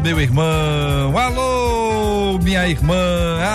meu 0.00 0.20
irmão. 0.20 1.16
Alô, 1.16 2.38
minha 2.42 2.68
irmã. 2.68 2.94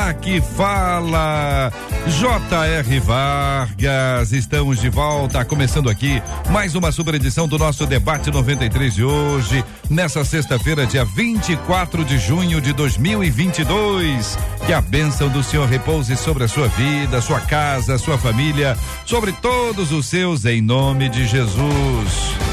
Aqui 0.08 0.42
fala 0.42 1.72
J.R. 2.08 3.00
Vargas. 3.00 4.32
Estamos 4.32 4.80
de 4.80 4.90
volta, 4.90 5.44
começando 5.46 5.90
aqui 5.90 6.22
mais 6.50 6.76
uma 6.76 6.92
super 6.92 7.16
edição 7.16 7.48
do 7.48 7.58
nosso 7.58 7.86
debate 7.86 8.32
93 8.32 8.94
de 8.96 9.04
hoje, 9.04 9.64
nessa 9.90 10.24
sexta-feira, 10.24 10.86
dia 10.86 11.06
24 11.06 12.04
de 12.04 12.18
junho 12.18 12.62
de 12.62 12.74
2022. 12.74 14.38
Que 14.66 14.74
a 14.74 14.82
bênção 14.82 15.30
do 15.30 15.44
Senhor 15.44 15.68
repouse 15.68 16.16
sobre 16.18 16.44
a 16.44 16.48
sua 16.48 16.68
vida, 16.68 17.22
sua 17.22 17.40
casa, 17.40 17.98
sua 17.98 18.18
família, 18.18 18.78
sobre 19.06 19.32
todos 19.32 19.92
os 19.92 20.06
seus, 20.06 20.46
em 20.46 20.62
nome 20.62 21.10
de 21.10 21.26
Jesus. 21.26 22.47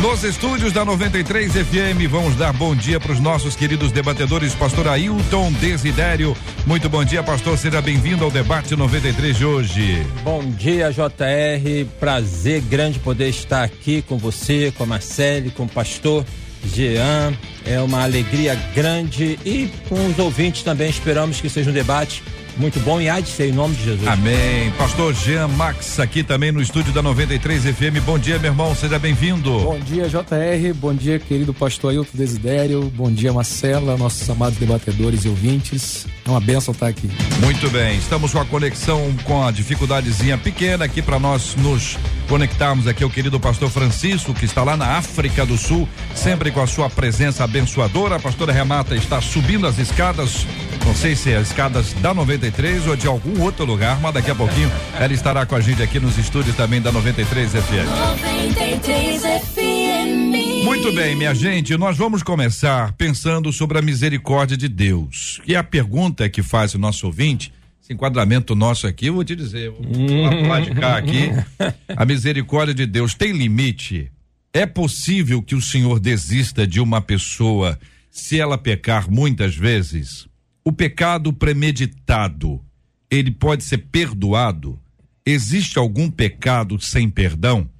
Nos 0.00 0.22
estúdios 0.24 0.74
da 0.74 0.84
93 0.84 1.52
FM, 1.52 2.06
vamos 2.10 2.36
dar 2.36 2.52
bom 2.52 2.76
dia 2.76 3.00
para 3.00 3.12
os 3.12 3.18
nossos 3.18 3.56
queridos 3.56 3.90
debatedores, 3.90 4.54
pastor 4.54 4.88
Ailton 4.88 5.50
Desidério. 5.52 6.36
Muito 6.66 6.86
bom 6.86 7.02
dia, 7.02 7.22
pastor. 7.22 7.56
Seja 7.56 7.80
bem-vindo 7.80 8.22
ao 8.22 8.30
debate 8.30 8.76
93 8.76 9.38
de 9.38 9.44
hoje. 9.46 10.06
Bom 10.22 10.44
dia, 10.50 10.92
JR. 10.92 11.86
Prazer 11.98 12.60
grande 12.60 12.98
poder 12.98 13.30
estar 13.30 13.64
aqui 13.64 14.02
com 14.02 14.18
você, 14.18 14.70
com 14.76 14.84
a 14.84 14.86
Marcele, 14.86 15.50
com 15.50 15.62
o 15.64 15.68
pastor 15.68 16.26
Jean. 16.62 17.32
É 17.64 17.80
uma 17.80 18.02
alegria 18.02 18.54
grande 18.74 19.38
e 19.46 19.70
com 19.88 20.06
os 20.08 20.18
ouvintes 20.18 20.62
também 20.62 20.90
esperamos 20.90 21.40
que 21.40 21.48
seja 21.48 21.70
um 21.70 21.74
debate 21.74 22.22
muito 22.56 22.80
bom 22.80 23.00
e 23.00 23.08
há 23.08 23.20
de 23.20 23.28
ser 23.28 23.48
em 23.48 23.52
nome 23.52 23.74
de 23.74 23.84
Jesus. 23.84 24.08
Amém. 24.08 24.70
Pastor 24.78 25.14
Jean 25.14 25.48
Max 25.48 26.00
aqui 26.00 26.22
também 26.22 26.50
no 26.50 26.60
estúdio 26.60 26.92
da 26.92 27.02
93 27.02 27.64
FM. 27.64 28.02
Bom 28.04 28.18
dia, 28.18 28.38
meu 28.38 28.50
irmão, 28.50 28.74
seja 28.74 28.98
bem-vindo. 28.98 29.50
Bom 29.60 29.78
dia, 29.78 30.08
JR. 30.08 30.74
Bom 30.74 30.94
dia, 30.94 31.18
querido 31.18 31.52
pastor 31.52 31.90
Ailton 31.90 32.10
Desidério. 32.14 32.82
Bom 32.94 33.10
dia, 33.10 33.32
Marcela, 33.32 33.96
nossos 33.96 34.28
amados 34.28 34.58
debatedores 34.58 35.24
e 35.24 35.28
ouvintes. 35.28 36.06
É 36.26 36.30
uma 36.30 36.40
benção 36.40 36.72
estar 36.72 36.88
aqui. 36.88 37.08
Muito 37.40 37.70
bem. 37.70 37.98
Estamos 37.98 38.32
com 38.32 38.40
a 38.40 38.44
conexão 38.44 39.14
com 39.24 39.44
a 39.44 39.50
dificuldadezinha 39.50 40.38
pequena 40.38 40.84
aqui 40.84 41.02
para 41.02 41.18
nós 41.18 41.54
nos 41.56 41.98
conectarmos 42.28 42.86
aqui 42.88 43.04
o 43.04 43.10
querido 43.10 43.38
pastor 43.38 43.70
Francisco, 43.70 44.34
que 44.34 44.44
está 44.44 44.64
lá 44.64 44.76
na 44.76 44.96
África 44.96 45.46
do 45.46 45.56
Sul, 45.56 45.88
sempre 46.14 46.50
com 46.50 46.60
a 46.60 46.66
sua 46.66 46.90
presença 46.90 47.44
abençoadora. 47.44 48.16
A 48.16 48.20
pastora 48.20 48.52
Renata 48.52 48.96
está 48.96 49.20
subindo 49.20 49.66
as 49.66 49.78
escadas 49.78 50.46
não 50.86 50.94
sei 50.94 51.16
se 51.16 51.32
é 51.32 51.36
as 51.36 51.48
escadas 51.48 51.92
da 51.94 52.14
93 52.14 52.45
ou 52.86 52.96
de 52.96 53.06
algum 53.06 53.42
outro 53.42 53.64
lugar, 53.64 54.00
mas 54.00 54.14
daqui 54.14 54.30
a 54.30 54.34
pouquinho 54.34 54.70
ela 54.98 55.12
estará 55.12 55.44
com 55.44 55.54
a 55.54 55.60
gente 55.60 55.82
aqui 55.82 55.98
nos 55.98 56.16
estúdios 56.16 56.54
também 56.54 56.80
da 56.80 56.92
93 56.92 57.50
FM. 57.50 57.86
93 58.22 59.22
FM. 59.22 60.64
Muito 60.64 60.92
bem, 60.92 61.16
minha 61.16 61.34
gente, 61.34 61.76
nós 61.76 61.96
vamos 61.96 62.22
começar 62.22 62.92
pensando 62.92 63.52
sobre 63.52 63.78
a 63.78 63.82
misericórdia 63.82 64.56
de 64.56 64.68
Deus. 64.68 65.40
E 65.46 65.56
a 65.56 65.64
pergunta 65.64 66.28
que 66.28 66.42
faz 66.42 66.74
o 66.74 66.78
nosso 66.78 67.06
ouvinte, 67.06 67.52
esse 67.82 67.92
enquadramento 67.92 68.54
nosso 68.54 68.86
aqui, 68.86 69.06
eu 69.06 69.14
vou 69.14 69.24
te 69.24 69.34
dizer, 69.34 69.70
vou 69.70 70.46
lá 70.48 70.60
de 70.60 70.74
cá 70.74 70.96
aqui. 70.96 71.30
A 71.96 72.04
misericórdia 72.04 72.74
de 72.74 72.84
Deus 72.84 73.14
tem 73.14 73.32
limite? 73.32 74.10
É 74.52 74.66
possível 74.66 75.42
que 75.42 75.54
o 75.54 75.62
Senhor 75.62 76.00
desista 76.00 76.66
de 76.66 76.80
uma 76.80 77.00
pessoa 77.00 77.78
se 78.10 78.40
ela 78.40 78.58
pecar 78.58 79.10
muitas 79.10 79.54
vezes? 79.54 80.26
O 80.68 80.72
pecado 80.72 81.32
premeditado, 81.32 82.60
ele 83.08 83.30
pode 83.30 83.62
ser 83.62 83.78
perdoado? 83.78 84.76
Existe 85.24 85.78
algum 85.78 86.10
pecado 86.10 86.80
sem 86.80 87.08
perdão? 87.08 87.70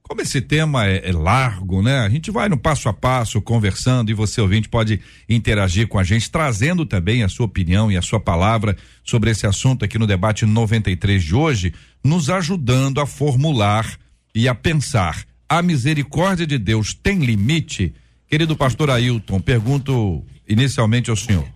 Como 0.00 0.20
esse 0.20 0.40
tema 0.40 0.86
é, 0.86 1.08
é, 1.08 1.12
largo, 1.12 1.82
né? 1.82 1.98
A 1.98 2.08
gente 2.08 2.30
vai 2.30 2.48
no 2.48 2.56
passo 2.56 2.88
a 2.88 2.92
passo 2.92 3.42
conversando 3.42 4.12
e 4.12 4.14
você 4.14 4.40
ouvinte 4.40 4.68
pode 4.68 5.00
interagir 5.28 5.88
com 5.88 5.98
a 5.98 6.04
gente, 6.04 6.30
trazendo 6.30 6.86
também 6.86 7.24
a 7.24 7.28
sua 7.28 7.46
opinião 7.46 7.90
e 7.90 7.96
a 7.96 8.02
sua 8.02 8.20
palavra 8.20 8.76
sobre 9.02 9.32
esse 9.32 9.44
assunto 9.44 9.84
aqui 9.84 9.98
no 9.98 10.06
debate 10.06 10.46
93 10.46 11.24
de 11.24 11.34
hoje, 11.34 11.74
nos 12.04 12.30
ajudando 12.30 13.00
a 13.00 13.06
formular 13.06 13.98
e 14.32 14.46
a 14.46 14.54
pensar. 14.54 15.24
A 15.48 15.60
misericórdia 15.62 16.46
de 16.46 16.58
Deus 16.58 16.94
tem 16.94 17.18
limite? 17.24 17.92
Querido 18.28 18.54
pastor 18.54 18.88
Ailton, 18.88 19.40
pergunto 19.40 20.24
inicialmente 20.48 21.10
ao 21.10 21.16
senhor. 21.16 21.55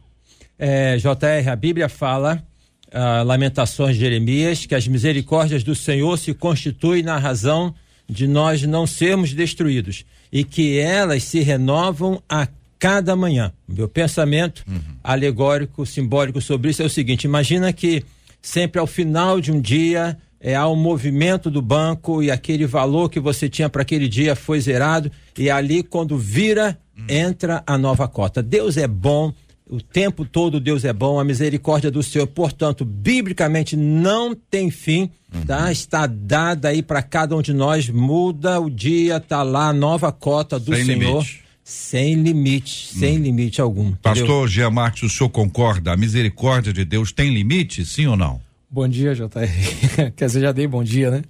É, 0.62 0.98
JR, 0.98 1.48
a 1.50 1.56
Bíblia 1.56 1.88
fala, 1.88 2.44
ah, 2.92 3.22
Lamentações 3.22 3.94
de 3.94 4.00
Jeremias, 4.00 4.66
que 4.66 4.74
as 4.74 4.86
misericórdias 4.86 5.64
do 5.64 5.74
Senhor 5.74 6.18
se 6.18 6.34
constituem 6.34 7.02
na 7.02 7.16
razão 7.16 7.74
de 8.06 8.26
nós 8.26 8.62
não 8.64 8.86
sermos 8.86 9.32
destruídos 9.32 10.04
e 10.30 10.44
que 10.44 10.78
elas 10.78 11.24
se 11.24 11.40
renovam 11.40 12.22
a 12.28 12.46
cada 12.78 13.16
manhã. 13.16 13.52
Meu 13.66 13.88
pensamento 13.88 14.62
uhum. 14.68 14.80
alegórico, 15.02 15.86
simbólico 15.86 16.42
sobre 16.42 16.70
isso 16.70 16.82
é 16.82 16.84
o 16.84 16.90
seguinte: 16.90 17.24
imagina 17.24 17.72
que 17.72 18.04
sempre 18.42 18.78
ao 18.78 18.86
final 18.86 19.40
de 19.40 19.50
um 19.50 19.60
dia 19.60 20.18
é, 20.38 20.54
há 20.54 20.68
um 20.68 20.76
movimento 20.76 21.50
do 21.50 21.62
banco 21.62 22.22
e 22.22 22.30
aquele 22.30 22.66
valor 22.66 23.08
que 23.08 23.20
você 23.20 23.48
tinha 23.48 23.70
para 23.70 23.80
aquele 23.80 24.08
dia 24.08 24.36
foi 24.36 24.60
zerado 24.60 25.10
e 25.38 25.50
ali 25.50 25.82
quando 25.82 26.18
vira 26.18 26.78
uhum. 26.98 27.04
entra 27.08 27.62
a 27.66 27.78
nova 27.78 28.06
cota. 28.06 28.42
Deus 28.42 28.76
é 28.76 28.86
bom, 28.86 29.32
o 29.70 29.80
tempo 29.80 30.24
todo 30.24 30.58
Deus 30.58 30.84
é 30.84 30.92
bom, 30.92 31.20
a 31.20 31.24
misericórdia 31.24 31.90
do 31.90 32.02
Senhor, 32.02 32.26
portanto, 32.26 32.84
biblicamente 32.84 33.76
não 33.76 34.34
tem 34.34 34.68
fim, 34.68 35.08
uhum. 35.32 35.42
tá? 35.46 35.70
Está 35.70 36.08
dada 36.08 36.68
aí 36.68 36.82
para 36.82 37.00
cada 37.02 37.36
um 37.36 37.40
de 37.40 37.54
nós, 37.54 37.88
muda 37.88 38.60
o 38.60 38.68
dia, 38.68 39.20
tá 39.20 39.44
lá, 39.44 39.72
nova 39.72 40.10
cota 40.10 40.58
do 40.58 40.74
sem 40.74 40.84
Senhor. 40.84 41.20
Limite. 41.20 41.44
Sem 41.62 42.14
limite, 42.14 42.88
sem 42.88 43.16
hum. 43.16 43.22
limite 43.22 43.60
algum. 43.60 43.92
Pastor 43.92 44.48
Gia 44.48 44.68
Marques, 44.68 45.04
o 45.04 45.08
senhor 45.08 45.30
concorda? 45.30 45.92
A 45.92 45.96
misericórdia 45.96 46.72
de 46.72 46.84
Deus 46.84 47.12
tem 47.12 47.32
limite, 47.32 47.86
sim 47.86 48.08
ou 48.08 48.16
não? 48.16 48.40
Bom 48.68 48.88
dia, 48.88 49.14
JR. 49.14 50.10
Quer 50.16 50.26
dizer, 50.26 50.40
já 50.40 50.50
dei 50.50 50.66
bom 50.66 50.82
dia, 50.82 51.12
né? 51.12 51.22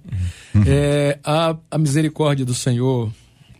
Uhum. 0.55 0.63
É, 0.65 1.19
a, 1.23 1.55
a 1.69 1.77
misericórdia 1.77 2.43
do 2.43 2.55
Senhor, 2.55 3.11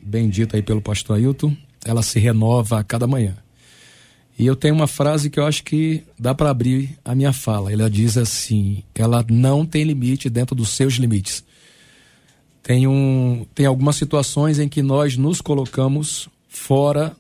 bendita 0.02 0.58
aí 0.58 0.64
pelo 0.64 0.81
pastor 0.81 1.18
Ailton, 1.18 1.56
ela 1.86 2.02
se 2.02 2.20
renova 2.20 2.80
a 2.80 2.84
cada 2.84 3.06
manhã. 3.06 3.38
E 4.41 4.47
eu 4.47 4.56
tenho 4.56 4.74
uma 4.74 4.88
frase 4.88 5.29
que 5.29 5.40
eu 5.40 5.46
acho 5.46 5.63
que 5.63 6.03
dá 6.18 6.34
para 6.34 6.50
abrir 6.50 6.97
a 7.06 7.13
minha 7.13 7.31
fala. 7.31 7.72
Ela 7.72 7.88
diz 7.88 8.18
assim: 8.18 8.81
ela 8.96 9.24
não 9.29 9.63
tem 9.63 9.84
limite 9.84 10.31
dentro 10.31 10.56
dos 10.56 10.69
seus 10.69 10.96
limites. 10.96 11.44
Tem, 12.63 12.88
um, 12.88 13.46
tem 13.53 13.68
algumas 13.68 13.97
situações 13.97 14.57
em 14.57 14.68
que 14.68 14.81
nós 14.81 15.16
nos 15.16 15.41
colocamos 15.41 16.28
fora 16.50 17.16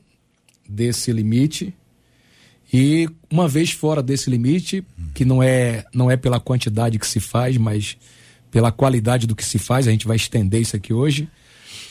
desse 0.67 1.11
limite. 1.11 1.71
E 2.73 3.07
uma 3.29 3.47
vez 3.47 3.69
fora 3.69 4.01
desse 4.01 4.27
limite, 4.27 4.83
que 5.13 5.23
não 5.23 5.43
é, 5.43 5.85
não 5.93 6.09
é 6.09 6.17
pela 6.17 6.39
quantidade 6.39 6.97
que 6.97 7.05
se 7.05 7.19
faz, 7.19 7.55
mas 7.55 7.97
pela 8.49 8.71
qualidade 8.71 9.27
do 9.27 9.35
que 9.35 9.45
se 9.45 9.59
faz, 9.59 9.87
a 9.87 9.91
gente 9.91 10.07
vai 10.07 10.15
estender 10.15 10.59
isso 10.59 10.75
aqui 10.75 10.91
hoje. 10.91 11.29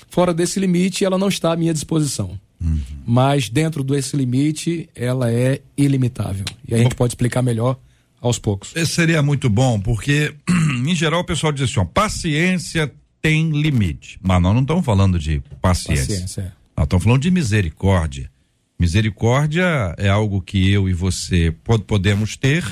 Fora 0.08 0.34
desse 0.34 0.58
limite, 0.58 1.04
ela 1.04 1.16
não 1.16 1.28
está 1.28 1.52
à 1.52 1.56
minha 1.56 1.72
disposição. 1.72 2.36
Uhum. 2.62 2.80
Mas 3.07 3.48
dentro 3.48 3.83
desse 3.83 4.16
limite, 4.16 4.89
ela 4.95 5.30
é 5.30 5.60
ilimitável. 5.77 6.45
E 6.68 6.74
a 6.74 6.78
gente 6.78 6.95
pode 6.95 7.12
explicar 7.12 7.42
melhor 7.42 7.78
aos 8.21 8.39
poucos. 8.39 8.74
Esse 8.77 8.92
seria 8.92 9.22
muito 9.22 9.48
bom, 9.48 9.80
porque 9.80 10.34
em 10.86 10.95
geral 10.95 11.21
o 11.21 11.24
pessoal 11.24 11.53
diz 11.53 11.71
assim: 11.71 11.80
ó, 11.80 11.84
paciência 11.84 12.92
tem 13.22 13.51
limite. 13.51 14.18
Mas 14.22 14.41
nós 14.42 14.54
não 14.54 14.62
estamos 14.62 14.84
falando 14.84 15.18
de 15.18 15.42
paciência. 15.60 16.07
paciência 16.07 16.41
é. 16.42 16.53
Nós 16.77 16.84
estamos 16.84 17.04
falando 17.04 17.22
de 17.22 17.30
misericórdia. 17.30 18.30
Misericórdia 18.78 19.95
é 19.98 20.09
algo 20.09 20.41
que 20.41 20.71
eu 20.71 20.89
e 20.89 20.95
você 20.95 21.54
podemos 21.86 22.34
ter, 22.34 22.65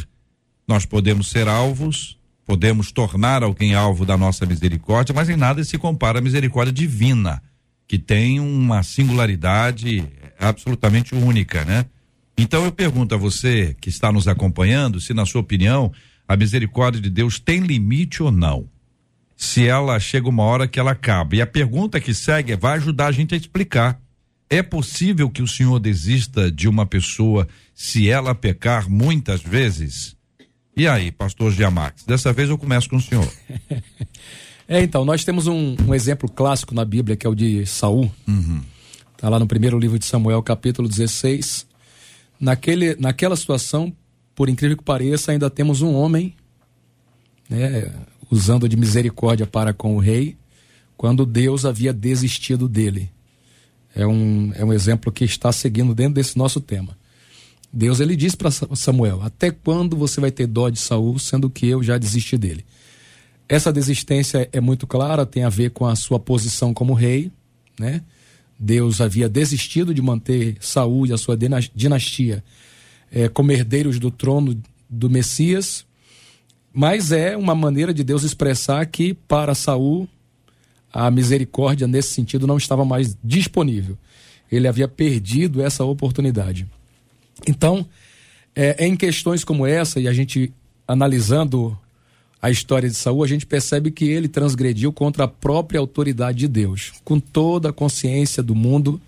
nós 0.67 0.87
podemos 0.87 1.29
ser 1.29 1.47
alvos, 1.47 2.19
podemos 2.47 2.91
tornar 2.91 3.43
alguém 3.43 3.75
alvo 3.75 4.07
da 4.07 4.17
nossa 4.17 4.47
misericórdia, 4.47 5.15
mas 5.15 5.29
em 5.29 5.37
nada 5.37 5.63
se 5.63 5.77
compara 5.77 6.19
à 6.19 6.23
misericórdia 6.23 6.73
divina 6.73 7.43
que 7.89 7.99
tem 7.99 8.39
uma 8.39 8.83
singularidade 8.83 10.07
absolutamente 10.39 11.15
única, 11.15 11.65
né? 11.65 11.87
Então 12.37 12.65
eu 12.65 12.71
pergunto 12.71 13.15
a 13.15 13.19
você 13.19 13.75
que 13.81 13.89
está 13.89 14.13
nos 14.13 14.29
acompanhando, 14.29 15.01
se 15.01 15.15
na 15.15 15.25
sua 15.25 15.41
opinião 15.41 15.91
a 16.29 16.37
misericórdia 16.37 17.01
de 17.01 17.09
Deus 17.09 17.41
tem 17.41 17.61
limite 17.61 18.23
ou 18.23 18.31
não? 18.31 18.69
Se 19.35 19.67
ela 19.67 19.99
chega 19.99 20.29
uma 20.29 20.43
hora 20.43 20.69
que 20.69 20.79
ela 20.79 20.91
acaba. 20.91 21.35
E 21.35 21.41
a 21.41 21.47
pergunta 21.47 21.99
que 21.99 22.13
segue 22.13 22.55
vai 22.55 22.77
ajudar 22.77 23.07
a 23.07 23.13
gente 23.13 23.35
a 23.35 23.39
explicar. 23.39 23.99
É 24.51 24.63
possível 24.63 25.31
que 25.31 25.43
o 25.43 25.49
senhor 25.49 25.79
desista 25.79 26.51
de 26.51 26.69
uma 26.69 26.85
pessoa 26.85 27.49
se 27.75 28.09
ela 28.09 28.35
pecar 28.35 28.89
muitas 28.89 29.41
vezes? 29.41 30.17
E 30.77 30.87
aí, 30.87 31.11
pastor 31.11 31.53
Giamax? 31.53 32.05
Dessa 32.05 32.33
vez 32.33 32.51
eu 32.51 32.59
começo 32.59 32.89
com 32.89 32.97
o 32.97 33.01
senhor. 33.01 33.31
é, 34.69 34.83
então, 34.83 35.03
nós 35.05 35.25
temos 35.25 35.47
um, 35.47 35.75
um, 35.87 35.95
exemplo 35.95 36.31
clássico 36.31 36.75
na 36.75 36.85
Bíblia, 36.85 37.17
que 37.17 37.27
é 37.27 37.31
o 37.31 37.35
de 37.35 37.65
Saul. 37.65 38.11
Uhum. 38.27 38.61
Tá 39.17 39.29
lá 39.31 39.39
no 39.39 39.47
primeiro 39.47 39.79
livro 39.79 39.99
de 39.99 40.05
Samuel, 40.05 40.43
capítulo 40.43 40.87
16. 40.87 41.67
Naquele, 42.39 42.95
naquela 42.97 43.35
situação, 43.35 43.93
por 44.35 44.49
incrível 44.49 44.77
que 44.77 44.85
pareça, 44.85 45.33
ainda 45.33 45.49
temos 45.49 45.81
um 45.81 45.95
homem, 45.95 46.35
né, 47.49 47.91
usando 48.31 48.69
de 48.69 48.77
misericórdia 48.77 49.47
para 49.47 49.73
com 49.73 49.97
o 49.97 49.99
rei, 49.99 50.37
quando 50.99 51.25
Deus 51.25 51.65
havia 51.65 51.93
desistido 51.93 52.69
dele. 52.69 53.11
É 53.95 54.07
um, 54.07 54.53
é 54.55 54.65
um 54.65 54.73
exemplo 54.73 55.11
que 55.11 55.25
está 55.25 55.51
seguindo 55.51 55.95
dentro 55.95 56.15
desse 56.15 56.37
nosso 56.37 56.61
tema. 56.61 56.97
Deus 57.73 58.01
ele 58.01 58.15
disse 58.15 58.37
para 58.37 58.51
Samuel: 58.51 59.23
Até 59.23 59.51
quando 59.51 59.97
você 59.97 60.21
vai 60.21 60.31
ter 60.31 60.47
dó 60.47 60.69
de 60.69 60.79
Saul, 60.79 61.19
sendo 61.19 61.51
que 61.51 61.67
eu 61.67 61.83
já 61.83 61.99
desisti 61.99 62.37
dele? 62.37 62.65
Essa 63.49 63.73
desistência 63.73 64.49
é 64.53 64.61
muito 64.61 64.87
clara, 64.87 65.25
tem 65.25 65.45
a 65.45 65.49
ver 65.49 65.71
com 65.71 65.87
a 65.87 65.97
sua 65.97 66.21
posição 66.21 66.75
como 66.75 66.93
rei, 66.93 67.33
né? 67.79 68.03
Deus 68.59 69.01
havia 69.01 69.29
desistido 69.29 69.95
de 69.95 70.03
manter 70.03 70.57
Saul 70.61 71.07
e 71.07 71.13
a 71.13 71.17
sua 71.17 71.39
dinastia 71.75 72.43
é, 73.11 73.29
como 73.29 73.53
herdeiros 73.53 73.99
do 73.99 74.11
trono 74.11 74.61
do 74.91 75.09
Messias, 75.09 75.87
mas 76.73 77.13
é 77.13 77.37
uma 77.37 77.55
maneira 77.55 77.95
de 77.95 78.05
Deus 78.05 78.23
expressar 78.23 78.85
que 78.87 79.15
para 79.15 79.55
Saul 79.55 80.09
a 80.93 81.11
misericórdia 81.11 81.87
nesse 81.87 82.11
sentido 82.11 82.47
não 82.47 82.57
estava 82.57 82.85
mais 82.85 83.17
disponível. 83.23 83.97
Ele 84.51 84.67
havia 84.67 84.89
perdido 84.89 85.63
essa 85.63 85.85
oportunidade. 85.85 86.67
Então, 87.47 87.87
é, 88.55 88.87
em 88.87 88.97
questões 88.97 89.45
como 89.45 89.67
essa, 89.67 90.01
e 90.01 90.09
a 90.09 90.13
gente 90.13 90.53
analisando 90.87 91.79
a 92.41 92.51
história 92.51 92.89
de 92.89 92.95
Saul, 92.95 93.25
a 93.25 93.27
gente 93.27 93.45
percebe 93.45 93.91
que 93.91 94.05
ele 94.05 94.29
transgrediu 94.29 94.93
contra 94.93 95.25
a 95.25 95.29
própria 95.29 95.81
autoridade 95.81 96.39
de 96.39 96.49
Deus, 96.49 96.93
com 97.05 97.19
toda 97.19 97.71
a 97.71 97.73
consciência 97.73 98.43
do 98.43 98.55
mundo, 98.55 99.01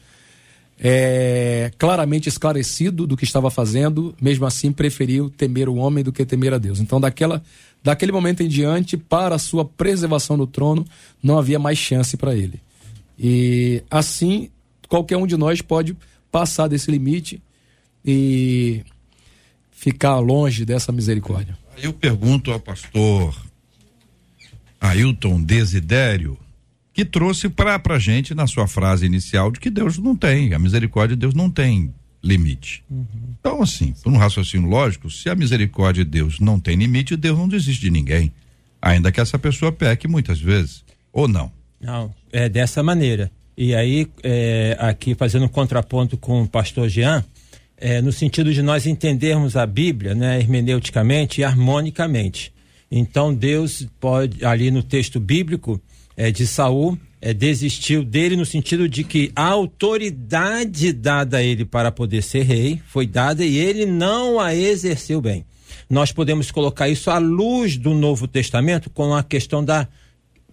é, 0.78 1.70
claramente 1.78 2.28
esclarecido 2.28 3.06
do 3.06 3.16
que 3.16 3.24
estava 3.24 3.50
fazendo, 3.50 4.14
mesmo 4.20 4.46
assim 4.46 4.72
preferiu 4.72 5.30
temer 5.30 5.68
o 5.68 5.76
homem 5.76 6.02
do 6.02 6.12
que 6.12 6.24
temer 6.24 6.54
a 6.54 6.58
Deus. 6.58 6.80
Então, 6.80 7.00
daquela, 7.00 7.42
daquele 7.84 8.10
momento 8.10 8.42
em 8.42 8.48
diante, 8.48 8.96
para 8.96 9.36
a 9.36 9.38
sua 9.38 9.64
preservação 9.64 10.36
do 10.36 10.46
trono, 10.46 10.84
não 11.22 11.38
havia 11.38 11.58
mais 11.58 11.78
chance 11.78 12.16
para 12.16 12.34
ele. 12.34 12.60
E 13.16 13.82
assim, 13.90 14.48
qualquer 14.88 15.18
um 15.18 15.26
de 15.26 15.36
nós 15.36 15.60
pode 15.60 15.96
passar 16.32 16.66
desse 16.66 16.90
limite 16.90 17.40
e 18.04 18.82
ficar 19.70 20.18
longe 20.18 20.64
dessa 20.64 20.90
misericórdia. 20.90 21.59
Eu 21.76 21.92
pergunto 21.92 22.50
ao 22.50 22.60
pastor 22.60 23.34
Ailton 24.80 25.42
Desidério, 25.42 26.38
que 26.92 27.04
trouxe 27.04 27.48
para 27.48 27.80
a 27.88 27.98
gente 27.98 28.34
na 28.34 28.46
sua 28.46 28.66
frase 28.66 29.06
inicial 29.06 29.50
de 29.50 29.60
que 29.60 29.70
Deus 29.70 29.98
não 29.98 30.16
tem, 30.16 30.54
a 30.54 30.58
misericórdia 30.58 31.16
de 31.16 31.20
Deus 31.20 31.34
não 31.34 31.50
tem 31.50 31.94
limite. 32.22 32.82
Uhum. 32.90 33.06
Então, 33.38 33.62
assim, 33.62 33.94
por 34.02 34.12
um 34.12 34.16
raciocínio 34.16 34.68
lógico, 34.68 35.10
se 35.10 35.28
a 35.28 35.34
misericórdia 35.34 36.04
de 36.04 36.10
Deus 36.10 36.40
não 36.40 36.58
tem 36.60 36.76
limite, 36.76 37.16
Deus 37.16 37.38
não 37.38 37.48
desiste 37.48 37.82
de 37.82 37.90
ninguém, 37.90 38.32
ainda 38.80 39.10
que 39.12 39.20
essa 39.20 39.38
pessoa 39.38 39.72
peque 39.72 40.06
muitas 40.06 40.40
vezes, 40.40 40.84
ou 41.12 41.26
não? 41.26 41.50
Não, 41.80 42.14
é 42.32 42.48
dessa 42.48 42.82
maneira. 42.82 43.30
E 43.56 43.74
aí, 43.74 44.06
é, 44.22 44.76
aqui 44.78 45.14
fazendo 45.14 45.44
um 45.44 45.48
contraponto 45.48 46.16
com 46.16 46.42
o 46.42 46.48
pastor 46.48 46.88
Jean, 46.88 47.24
é, 47.80 48.02
no 48.02 48.12
sentido 48.12 48.52
de 48.52 48.62
nós 48.62 48.86
entendermos 48.86 49.56
a 49.56 49.66
Bíblia, 49.66 50.14
né, 50.14 50.38
hermeneuticamente 50.38 51.40
e 51.40 51.44
harmonicamente. 51.44 52.52
Então 52.90 53.34
Deus 53.34 53.86
pode, 53.98 54.44
ali 54.44 54.70
no 54.70 54.82
texto 54.82 55.18
bíblico 55.18 55.80
é, 56.16 56.30
de 56.30 56.46
Saul, 56.46 56.98
é, 57.20 57.32
desistiu 57.32 58.04
dele 58.04 58.36
no 58.36 58.44
sentido 58.44 58.88
de 58.88 59.04
que 59.04 59.32
a 59.34 59.46
autoridade 59.46 60.92
dada 60.92 61.38
a 61.38 61.42
ele 61.42 61.64
para 61.64 61.90
poder 61.90 62.22
ser 62.22 62.42
rei 62.42 62.80
foi 62.86 63.06
dada 63.06 63.44
e 63.44 63.58
ele 63.58 63.86
não 63.86 64.38
a 64.38 64.54
exerceu 64.54 65.20
bem. 65.20 65.44
Nós 65.88 66.12
podemos 66.12 66.50
colocar 66.50 66.88
isso 66.88 67.10
à 67.10 67.18
luz 67.18 67.76
do 67.76 67.94
Novo 67.94 68.28
Testamento 68.28 68.90
com 68.90 69.14
a 69.14 69.22
questão 69.22 69.64
da 69.64 69.88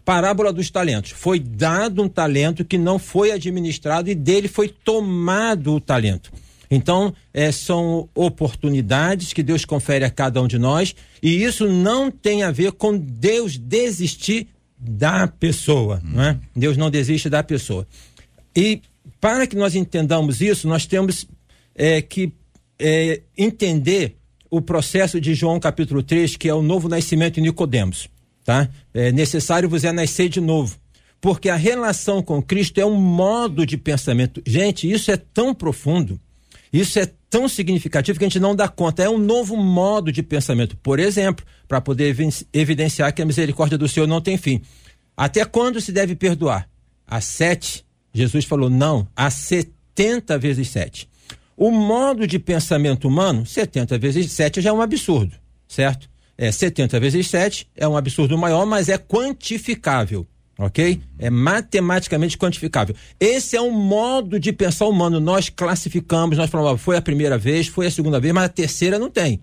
parábola 0.04 0.54
dos 0.54 0.70
talentos. 0.70 1.12
Foi 1.12 1.40
dado 1.40 2.02
um 2.02 2.08
talento 2.08 2.64
que 2.64 2.78
não 2.78 2.98
foi 2.98 3.32
administrado 3.32 4.10
e 4.10 4.16
dele 4.16 4.48
foi 4.48 4.70
tomado 4.70 5.74
o 5.74 5.82
talento. 5.82 6.32
Então, 6.70 7.14
é, 7.34 7.52
são 7.52 8.10
oportunidades 8.14 9.34
que 9.34 9.42
Deus 9.42 9.64
confere 9.64 10.04
a 10.04 10.10
cada 10.10 10.42
um 10.42 10.48
de 10.48 10.60
nós, 10.60 10.96
e 11.22 11.44
isso 11.44 11.68
não 11.68 12.12
tem 12.12 12.44
a 12.44 12.52
ver 12.52 12.74
com 12.74 12.98
Deus 12.98 13.58
desistir 13.58 14.48
da 14.78 15.28
pessoa, 15.28 16.02
hum. 16.04 16.12
não 16.14 16.24
é? 16.24 16.40
Deus 16.56 16.78
não 16.78 16.92
desiste 16.92 17.30
da 17.30 17.42
pessoa. 17.42 17.88
E 18.56 18.82
para 19.20 19.48
que 19.48 19.56
nós 19.56 19.76
entendamos 19.76 20.42
isso, 20.42 20.68
nós 20.68 20.86
temos 20.86 21.28
é, 21.74 22.02
que 22.02 22.34
é, 22.80 23.22
entender 23.38 24.18
o 24.50 24.62
processo 24.62 25.20
de 25.20 25.34
João 25.34 25.60
capítulo 25.60 26.04
3, 26.04 26.36
que 26.36 26.48
é 26.48 26.54
o 26.54 26.62
novo 26.62 26.88
nascimento 26.88 27.36
de 27.36 27.42
Nicodemos, 27.42 28.10
tá? 28.44 28.70
É 28.94 29.12
necessário 29.12 29.70
você 29.70 29.92
nascer 29.92 30.30
de 30.30 30.40
novo, 30.40 30.78
porque 31.20 31.50
a 31.50 31.56
relação 31.56 32.22
com 32.22 32.42
Cristo 32.42 32.80
é 32.80 32.86
um 32.86 32.96
modo 32.96 33.66
de 33.66 33.78
pensamento. 33.78 34.42
Gente, 34.46 34.90
isso 34.90 35.12
é 35.12 35.18
tão 35.18 35.54
profundo 35.54 36.20
isso 36.80 37.00
é 37.00 37.10
tão 37.30 37.48
significativo 37.48 38.18
que 38.18 38.26
a 38.26 38.28
gente 38.28 38.40
não 38.40 38.56
dá 38.56 38.68
conta. 38.68 39.04
É 39.04 39.10
um 39.10 39.18
novo 39.18 39.56
modo 39.56 40.12
de 40.12 40.24
pensamento. 40.24 40.76
Por 40.78 41.00
exemplo, 41.00 41.46
para 41.68 41.82
poder 41.82 42.16
evidenciar 42.54 43.14
que 43.14 43.22
a 43.22 43.26
misericórdia 43.26 43.78
do 43.78 43.88
Senhor 43.88 44.08
não 44.08 44.22
tem 44.22 44.38
fim. 44.38 44.62
Até 45.16 45.44
quando 45.46 45.82
se 45.82 45.92
deve 45.92 46.16
perdoar? 46.16 46.70
A 47.06 47.22
sete. 47.22 47.86
Jesus 48.14 48.46
falou 48.46 48.70
não, 48.70 49.08
a 49.16 49.30
setenta 49.30 50.38
vezes 50.38 50.70
sete. 50.70 51.10
O 51.58 51.72
modo 51.72 52.28
de 52.28 52.38
pensamento 52.38 53.08
humano, 53.08 53.44
70 53.44 53.98
vezes 53.98 54.32
7 54.32 54.62
já 54.62 54.70
é 54.70 54.74
um 54.74 54.82
absurdo, 54.82 55.36
certo? 55.68 56.08
É 56.38 56.52
70 56.52 57.00
vezes 57.00 57.28
7 57.28 57.68
é 57.76 57.88
um 57.88 57.98
absurdo 57.98 58.38
maior, 58.38 58.64
mas 58.64 58.90
é 58.90 58.98
quantificável 59.00 60.28
ok? 60.58 61.02
É 61.20 61.30
matematicamente 61.30 62.38
quantificável. 62.38 62.96
Esse 63.20 63.56
é 63.56 63.62
um 63.62 63.72
modo 63.72 64.40
de 64.40 64.52
pensar 64.52 64.88
humano. 64.88 65.20
Nós 65.20 65.50
classificamos, 65.50 66.38
nós 66.38 66.50
falamos, 66.50 66.82
foi 66.82 66.98
a 66.98 67.02
primeira 67.02 67.38
vez, 67.38 67.68
foi 67.68 67.88
a 67.88 67.92
segunda 67.92 68.20
vez, 68.20 68.34
mas 68.34 68.46
a 68.46 68.50
terceira 68.50 68.98
não 68.98 69.10
tem. 69.10 69.40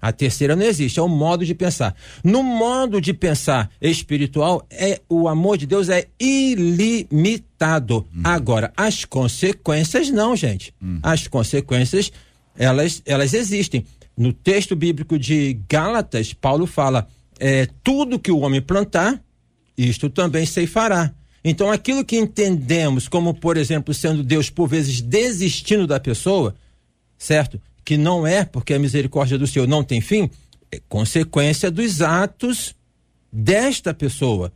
A 0.00 0.12
terceira 0.12 0.54
não 0.54 0.64
existe, 0.64 0.98
é 0.98 1.02
um 1.02 1.08
modo 1.08 1.44
de 1.44 1.54
pensar. 1.54 1.94
No 2.22 2.42
modo 2.42 3.00
de 3.00 3.14
pensar 3.14 3.70
espiritual, 3.80 4.66
é 4.70 5.00
o 5.08 5.26
amor 5.26 5.56
de 5.56 5.66
Deus 5.66 5.88
é 5.88 6.06
ilimitado. 6.20 8.06
Uhum. 8.14 8.22
Agora, 8.22 8.72
as 8.76 9.04
consequências 9.04 10.10
não, 10.10 10.36
gente. 10.36 10.74
Uhum. 10.82 11.00
As 11.02 11.26
consequências, 11.26 12.12
elas, 12.56 13.02
elas 13.06 13.32
existem. 13.32 13.86
No 14.16 14.32
texto 14.32 14.76
bíblico 14.76 15.18
de 15.18 15.58
Gálatas, 15.68 16.32
Paulo 16.32 16.66
fala: 16.66 17.08
é, 17.38 17.66
tudo 17.82 18.18
que 18.18 18.30
o 18.30 18.40
homem 18.40 18.60
plantar, 18.60 19.20
isto 19.76 20.08
também 20.08 20.46
ceifará. 20.46 21.12
Então, 21.44 21.70
aquilo 21.70 22.04
que 22.04 22.16
entendemos 22.16 23.06
como, 23.06 23.32
por 23.32 23.56
exemplo, 23.56 23.94
sendo 23.94 24.22
Deus 24.22 24.50
por 24.50 24.68
vezes 24.68 25.00
desistindo 25.00 25.86
da 25.86 26.00
pessoa, 26.00 26.54
certo? 27.16 27.60
Que 27.84 27.96
não 27.96 28.26
é, 28.26 28.44
porque 28.44 28.74
a 28.74 28.78
misericórdia 28.78 29.38
do 29.38 29.46
Senhor 29.46 29.68
não 29.68 29.84
tem 29.84 30.00
fim, 30.00 30.28
é 30.72 30.80
consequência 30.88 31.70
dos 31.70 32.02
atos 32.02 32.74
desta 33.32 33.94
pessoa. 33.94 34.52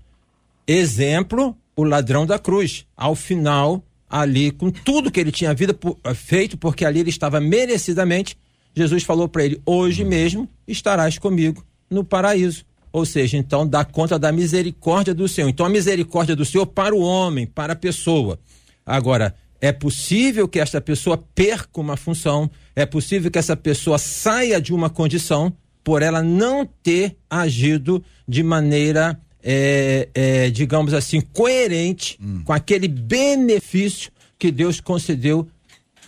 Exemplo, 0.67 1.57
o 1.77 1.85
ladrão 1.85 2.27
da 2.27 2.39
cruz. 2.39 2.87
Ao 2.97 3.15
final, 3.15 3.85
ali, 4.09 4.51
com 4.51 4.71
tudo 4.71 5.11
que 5.11 5.21
ele 5.21 5.31
tinha 5.31 5.55
vida 5.55 5.79
eh, 6.05 6.15
feito, 6.15 6.59
porque 6.59 6.85
ali 6.85 7.01
ele 7.01 7.11
estava 7.11 7.41
merecidamente, 7.41 8.37
Jesus 8.75 9.05
falou 9.05 9.29
para 9.29 9.45
ele: 9.45 9.61
Hoje 9.65 10.05
mesmo 10.05 10.49
estarás 10.67 11.19
comigo 11.19 11.65
no 11.89 12.05
paraíso. 12.05 12.65
Ou 12.93 13.05
seja, 13.05 13.37
então 13.37 13.67
dá 13.67 13.85
conta 13.85 14.19
da 14.19 14.33
misericórdia 14.33 15.15
do 15.15 15.29
Senhor. 15.29 15.49
Então 15.49 15.65
a 15.65 15.69
misericórdia 15.69 16.35
do 16.35 16.45
Senhor 16.45 16.67
para 16.67 16.95
o 16.95 17.01
homem, 17.01 17.47
para 17.47 17.75
a 17.75 17.77
pessoa. 17.77 18.39
Agora, 18.85 19.35
é 19.61 19.73
possível 19.73 20.49
que 20.49 20.59
esta 20.59 20.81
pessoa 20.81 21.19
perca 21.35 21.81
uma 21.81 21.97
função, 21.97 22.51
é 22.75 22.87
possível 22.87 23.31
que 23.31 23.39
essa 23.39 23.57
pessoa 23.57 23.99
saia 23.99 24.61
de 24.61 24.73
uma 24.73 24.89
condição 24.89 25.53
por 25.85 26.03
ela 26.03 26.23
não 26.23 26.67
ter 26.83 27.17
agido 27.29 28.03
de 28.27 28.43
maneira, 28.43 29.21
é, 29.43 30.09
é, 30.15 30.51
digamos 30.51 30.95
assim, 30.95 31.21
coerente 31.21 32.19
hum. 32.21 32.43
com 32.45 32.53
aquele 32.53 32.89
benefício 32.89 34.11
que 34.39 34.51
Deus 34.51 34.81
concedeu 34.81 35.47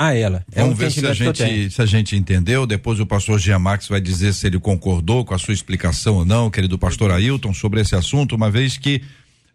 a 0.06 0.14
ela. 0.14 0.44
É 0.52 0.60
Vamos 0.60 0.74
um 0.74 0.78
ver 0.78 0.90
se 0.90 1.06
a, 1.06 1.12
gente, 1.12 1.70
se 1.70 1.82
a 1.82 1.86
gente 1.86 2.16
entendeu. 2.16 2.66
Depois 2.66 3.00
o 3.00 3.06
pastor 3.06 3.38
Giamax 3.38 3.88
vai 3.88 4.00
dizer 4.00 4.32
se 4.32 4.46
ele 4.46 4.58
concordou 4.58 5.24
com 5.24 5.34
a 5.34 5.38
sua 5.38 5.54
explicação 5.54 6.16
ou 6.16 6.24
não, 6.24 6.50
querido 6.50 6.78
pastor 6.78 7.10
Ailton, 7.10 7.52
sobre 7.54 7.80
esse 7.80 7.94
assunto, 7.94 8.34
uma 8.34 8.50
vez 8.50 8.76
que 8.76 9.02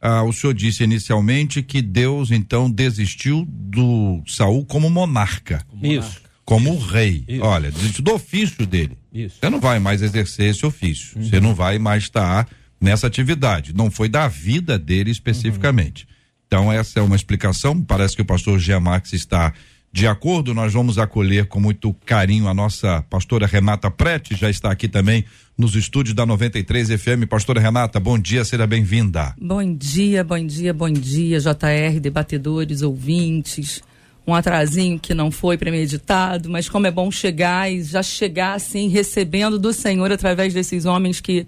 ah, 0.02 0.24
o 0.24 0.32
senhor 0.32 0.54
disse 0.54 0.84
inicialmente 0.84 1.62
que 1.64 1.82
Deus 1.82 2.32
então 2.32 2.70
desistiu 2.70 3.46
do 3.48 4.22
Saul 4.28 4.66
como 4.66 4.90
monarca. 4.90 5.66
Isso. 5.82 6.22
Como 6.46 6.76
Isso. 6.76 6.86
rei. 6.88 7.24
Isso. 7.28 7.44
Olha, 7.44 7.72
desistiu 7.72 8.04
do 8.04 8.14
ofício 8.14 8.66
dele. 8.66 8.98
Isso. 9.14 9.38
Você 9.40 9.50
não 9.50 9.60
vai 9.60 9.80
mais 9.80 10.02
exercer 10.02 10.52
esse 10.52 10.66
ofício. 10.66 11.18
Uhum. 11.18 11.28
Você 11.28 11.40
não 11.40 11.54
vai 11.54 11.80
mais 11.80 12.04
estar 12.04 12.48
nessa 12.80 13.08
atividade. 13.08 13.74
Não 13.76 13.92
foi 13.92 14.08
da 14.08 14.28
vida 14.28 14.78
dele 14.78 15.12
especificamente. 15.12 16.04
Uhum. 16.04 16.18
Então, 16.48 16.72
essa 16.72 17.00
é 17.00 17.04
uma 17.04 17.16
explicação. 17.16 17.82
Parece 17.82 18.16
que 18.16 18.22
o 18.22 18.26
pastor 18.26 18.58
Jean 18.60 18.80
Marques 18.80 19.12
está 19.12 19.54
de 19.98 20.06
acordo, 20.06 20.54
nós 20.54 20.74
vamos 20.74 21.00
acolher 21.00 21.48
com 21.48 21.60
muito 21.60 21.92
carinho 22.06 22.48
a 22.48 22.54
nossa 22.54 23.04
pastora 23.10 23.48
Renata 23.48 23.90
Prete, 23.90 24.36
já 24.36 24.48
está 24.48 24.70
aqui 24.70 24.88
também 24.88 25.26
nos 25.58 25.76
estúdios 25.76 26.14
da 26.14 26.24
93 26.24 26.90
FM. 27.02 27.26
Pastora 27.28 27.60
Renata, 27.60 28.00
bom 28.00 28.16
dia, 28.20 28.46
seja 28.46 28.68
bem-vinda. 28.68 29.34
Bom 29.42 29.74
dia, 29.74 30.24
bom 30.24 30.38
dia, 30.46 30.72
bom 30.72 30.92
dia, 30.92 31.40
JR, 31.40 32.00
debatedores, 32.00 32.84
ouvintes. 32.84 33.82
Um 34.28 34.36
atrasinho 34.36 35.00
que 35.00 35.16
não 35.16 35.32
foi 35.32 35.58
premeditado, 35.58 36.48
mas 36.48 36.70
como 36.70 36.86
é 36.86 36.92
bom 36.92 37.10
chegar 37.10 37.72
e 37.72 37.82
já 37.82 38.04
chegar 38.04 38.54
assim, 38.54 38.90
recebendo 38.90 39.58
do 39.58 39.74
Senhor 39.74 40.12
através 40.12 40.54
desses 40.54 40.86
homens 40.86 41.20
que 41.20 41.48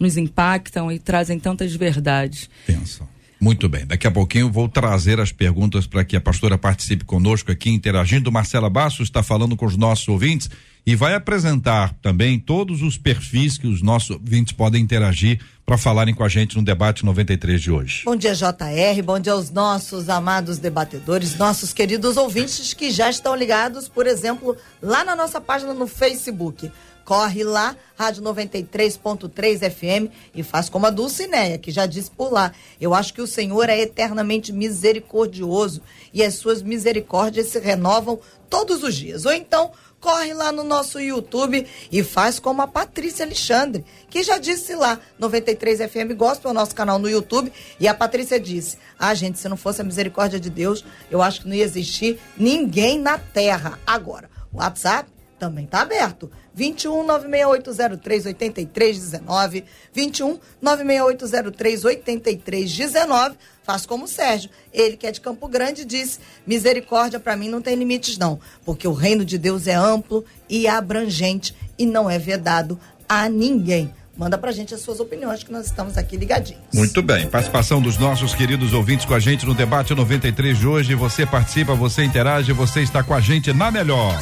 nos 0.00 0.16
impactam 0.16 0.90
e 0.90 0.98
trazem 0.98 1.38
tantas 1.38 1.76
verdades. 1.76 2.48
Pensa. 2.66 3.11
Muito 3.42 3.68
bem, 3.68 3.84
daqui 3.84 4.06
a 4.06 4.10
pouquinho 4.12 4.48
vou 4.48 4.68
trazer 4.68 5.18
as 5.18 5.32
perguntas 5.32 5.84
para 5.84 6.04
que 6.04 6.14
a 6.14 6.20
pastora 6.20 6.56
participe 6.56 7.04
conosco 7.04 7.50
aqui 7.50 7.70
interagindo. 7.70 8.30
Marcela 8.30 8.70
Bastos 8.70 9.08
está 9.08 9.20
falando 9.20 9.56
com 9.56 9.66
os 9.66 9.76
nossos 9.76 10.06
ouvintes 10.06 10.48
e 10.86 10.94
vai 10.94 11.12
apresentar 11.14 11.92
também 12.00 12.38
todos 12.38 12.82
os 12.82 12.96
perfis 12.96 13.58
que 13.58 13.66
os 13.66 13.82
nossos 13.82 14.10
ouvintes 14.10 14.52
podem 14.52 14.80
interagir 14.80 15.40
para 15.66 15.76
falarem 15.76 16.14
com 16.14 16.22
a 16.22 16.28
gente 16.28 16.56
no 16.56 16.62
debate 16.62 17.04
93 17.04 17.60
de 17.60 17.72
hoje. 17.72 18.02
Bom 18.04 18.14
dia, 18.14 18.32
JR, 18.32 19.02
bom 19.04 19.18
dia 19.18 19.32
aos 19.32 19.50
nossos 19.50 20.08
amados 20.08 20.58
debatedores, 20.58 21.36
nossos 21.36 21.72
queridos 21.72 22.16
ouvintes 22.16 22.72
que 22.72 22.92
já 22.92 23.10
estão 23.10 23.34
ligados, 23.34 23.88
por 23.88 24.06
exemplo, 24.06 24.56
lá 24.80 25.04
na 25.04 25.16
nossa 25.16 25.40
página 25.40 25.74
no 25.74 25.88
Facebook. 25.88 26.70
Corre 27.04 27.44
lá, 27.44 27.76
Rádio 27.96 28.22
93.3 28.22 29.70
FM, 29.70 30.12
e 30.34 30.42
faz 30.42 30.68
como 30.68 30.86
a 30.86 30.90
Dulcineia, 30.90 31.58
que 31.58 31.70
já 31.70 31.86
disse 31.86 32.10
por 32.10 32.32
lá. 32.32 32.52
Eu 32.80 32.94
acho 32.94 33.12
que 33.12 33.20
o 33.20 33.26
Senhor 33.26 33.68
é 33.68 33.80
eternamente 33.80 34.52
misericordioso 34.52 35.82
e 36.12 36.22
as 36.22 36.34
suas 36.34 36.62
misericórdias 36.62 37.48
se 37.48 37.58
renovam 37.58 38.20
todos 38.48 38.82
os 38.82 38.94
dias. 38.94 39.24
Ou 39.24 39.32
então, 39.32 39.72
corre 40.02 40.34
lá 40.34 40.50
no 40.50 40.64
nosso 40.64 41.00
YouTube 41.00 41.64
e 41.90 42.02
faz 42.02 42.40
como 42.40 42.60
a 42.60 42.66
Patrícia 42.66 43.24
Alexandre, 43.24 43.84
que 44.10 44.22
já 44.22 44.36
disse 44.36 44.74
lá, 44.74 45.00
93 45.18 45.78
FM 45.90 46.12
Gospel, 46.16 46.50
o 46.50 46.54
nosso 46.54 46.74
canal 46.74 46.98
no 46.98 47.08
YouTube, 47.08 47.52
e 47.78 47.86
a 47.86 47.94
Patrícia 47.94 48.38
disse: 48.38 48.76
Ah, 48.98 49.14
gente, 49.14 49.38
se 49.38 49.48
não 49.48 49.56
fosse 49.56 49.80
a 49.80 49.84
misericórdia 49.84 50.40
de 50.40 50.50
Deus, 50.50 50.84
eu 51.10 51.22
acho 51.22 51.42
que 51.42 51.48
não 51.48 51.54
ia 51.54 51.64
existir 51.64 52.18
ninguém 52.36 52.98
na 52.98 53.16
terra. 53.16 53.78
Agora, 53.86 54.28
WhatsApp 54.52 55.11
também 55.42 55.64
está 55.64 55.80
aberto. 55.80 56.30
21 56.54 57.04
96803 57.04 58.26
8319. 58.26 59.64
21 59.92 60.38
96803 60.60 61.84
8319. 61.84 63.36
Faz 63.64 63.84
como 63.84 64.04
o 64.04 64.08
Sérgio. 64.08 64.50
Ele 64.72 64.96
que 64.96 65.04
é 65.04 65.10
de 65.10 65.20
Campo 65.20 65.48
Grande 65.48 65.84
disse: 65.84 66.20
misericórdia 66.46 67.18
para 67.18 67.34
mim 67.34 67.48
não 67.48 67.60
tem 67.60 67.74
limites, 67.74 68.16
não. 68.16 68.38
Porque 68.64 68.86
o 68.86 68.92
reino 68.92 69.24
de 69.24 69.36
Deus 69.36 69.66
é 69.66 69.74
amplo 69.74 70.24
e 70.48 70.68
abrangente 70.68 71.56
e 71.76 71.84
não 71.84 72.08
é 72.08 72.20
vedado 72.20 72.78
a 73.08 73.28
ninguém. 73.28 73.92
Manda 74.22 74.38
pra 74.38 74.52
gente 74.52 74.72
as 74.72 74.80
suas 74.80 75.00
opiniões, 75.00 75.42
que 75.42 75.50
nós 75.50 75.66
estamos 75.66 75.98
aqui 75.98 76.16
ligadinhos. 76.16 76.62
Muito 76.72 77.02
bem. 77.02 77.26
Participação 77.26 77.82
dos 77.82 77.98
nossos 77.98 78.36
queridos 78.36 78.72
ouvintes 78.72 79.04
com 79.04 79.14
a 79.14 79.18
gente 79.18 79.44
no 79.44 79.52
debate 79.52 79.92
93 79.96 80.60
de 80.60 80.64
hoje. 80.64 80.94
Você 80.94 81.26
participa, 81.26 81.74
você 81.74 82.04
interage, 82.04 82.52
você 82.52 82.82
está 82.82 83.02
com 83.02 83.14
a 83.14 83.20
gente 83.20 83.52
na 83.52 83.68
melhor. 83.72 84.16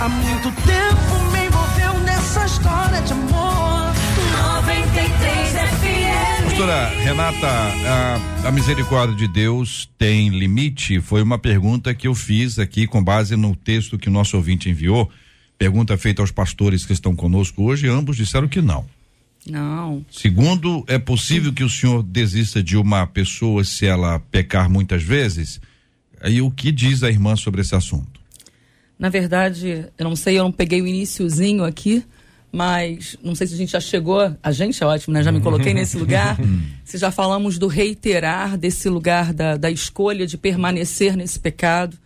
Há 0.00 0.08
muito 0.08 0.50
tempo 0.62 1.30
me 1.30 1.44
envolveu 1.44 2.00
nessa 2.06 2.46
história 2.46 3.02
de 3.02 3.12
amor. 3.12 3.92
93 4.54 5.52
FM. 5.52 6.44
Pastora 6.44 6.88
Renata, 6.88 7.46
a, 7.46 8.48
a 8.48 8.50
misericórdia 8.50 9.14
de 9.14 9.28
Deus 9.28 9.90
tem 9.98 10.30
limite? 10.30 11.02
Foi 11.02 11.20
uma 11.20 11.38
pergunta 11.38 11.92
que 11.92 12.08
eu 12.08 12.14
fiz 12.14 12.58
aqui 12.58 12.86
com 12.86 13.04
base 13.04 13.36
no 13.36 13.54
texto 13.54 13.98
que 13.98 14.08
o 14.08 14.12
nosso 14.12 14.38
ouvinte 14.38 14.70
enviou. 14.70 15.10
Pergunta 15.58 15.98
feita 15.98 16.22
aos 16.22 16.30
pastores 16.30 16.86
que 16.86 16.94
estão 16.94 17.14
conosco 17.14 17.64
hoje, 17.64 17.86
ambos 17.88 18.16
disseram 18.16 18.48
que 18.48 18.62
não. 18.62 18.86
Não. 19.50 20.04
Segundo, 20.10 20.84
é 20.86 20.98
possível 20.98 21.52
que 21.52 21.64
o 21.64 21.70
senhor 21.70 22.02
desista 22.02 22.62
de 22.62 22.76
uma 22.76 23.06
pessoa 23.06 23.64
se 23.64 23.86
ela 23.86 24.18
pecar 24.18 24.70
muitas 24.70 25.02
vezes? 25.02 25.60
Aí 26.20 26.40
o 26.40 26.50
que 26.50 26.72
diz 26.72 27.02
a 27.02 27.08
irmã 27.08 27.36
sobre 27.36 27.60
esse 27.60 27.74
assunto? 27.74 28.20
Na 28.98 29.08
verdade, 29.08 29.86
eu 29.96 30.04
não 30.04 30.16
sei, 30.16 30.38
eu 30.38 30.44
não 30.44 30.52
peguei 30.52 30.82
o 30.82 30.86
iníciozinho 30.86 31.62
aqui, 31.62 32.04
mas 32.50 33.16
não 33.22 33.34
sei 33.34 33.46
se 33.46 33.54
a 33.54 33.56
gente 33.56 33.72
já 33.72 33.80
chegou, 33.80 34.36
a 34.42 34.52
gente 34.52 34.82
é 34.82 34.86
ótimo, 34.86 35.14
né? 35.14 35.22
Já 35.22 35.30
me 35.30 35.40
coloquei 35.40 35.72
nesse 35.72 35.96
lugar. 35.98 36.36
Se 36.84 36.98
já 36.98 37.10
falamos 37.10 37.58
do 37.58 37.68
reiterar 37.68 38.58
desse 38.58 38.88
lugar 38.88 39.32
da, 39.32 39.56
da 39.56 39.70
escolha 39.70 40.26
de 40.26 40.36
permanecer 40.36 41.16
nesse 41.16 41.38
pecado 41.38 41.96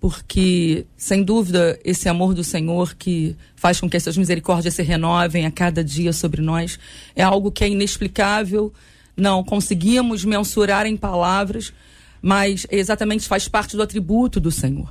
porque, 0.00 0.86
sem 0.96 1.22
dúvida, 1.22 1.78
esse 1.84 2.08
amor 2.08 2.34
do 2.34 2.44
Senhor 2.44 2.94
que 2.94 3.36
faz 3.56 3.80
com 3.80 3.88
que 3.88 3.96
essas 3.96 4.16
misericórdias 4.16 4.74
se 4.74 4.82
renovem 4.82 5.46
a 5.46 5.50
cada 5.50 5.82
dia 5.82 6.12
sobre 6.12 6.42
nós 6.42 6.78
é 7.16 7.22
algo 7.22 7.50
que 7.50 7.64
é 7.64 7.68
inexplicável, 7.68 8.72
não 9.16 9.42
conseguimos 9.42 10.24
mensurar 10.24 10.86
em 10.86 10.96
palavras, 10.96 11.72
mas 12.20 12.66
exatamente 12.70 13.26
faz 13.26 13.48
parte 13.48 13.76
do 13.76 13.82
atributo 13.82 14.40
do 14.40 14.50
Senhor. 14.50 14.90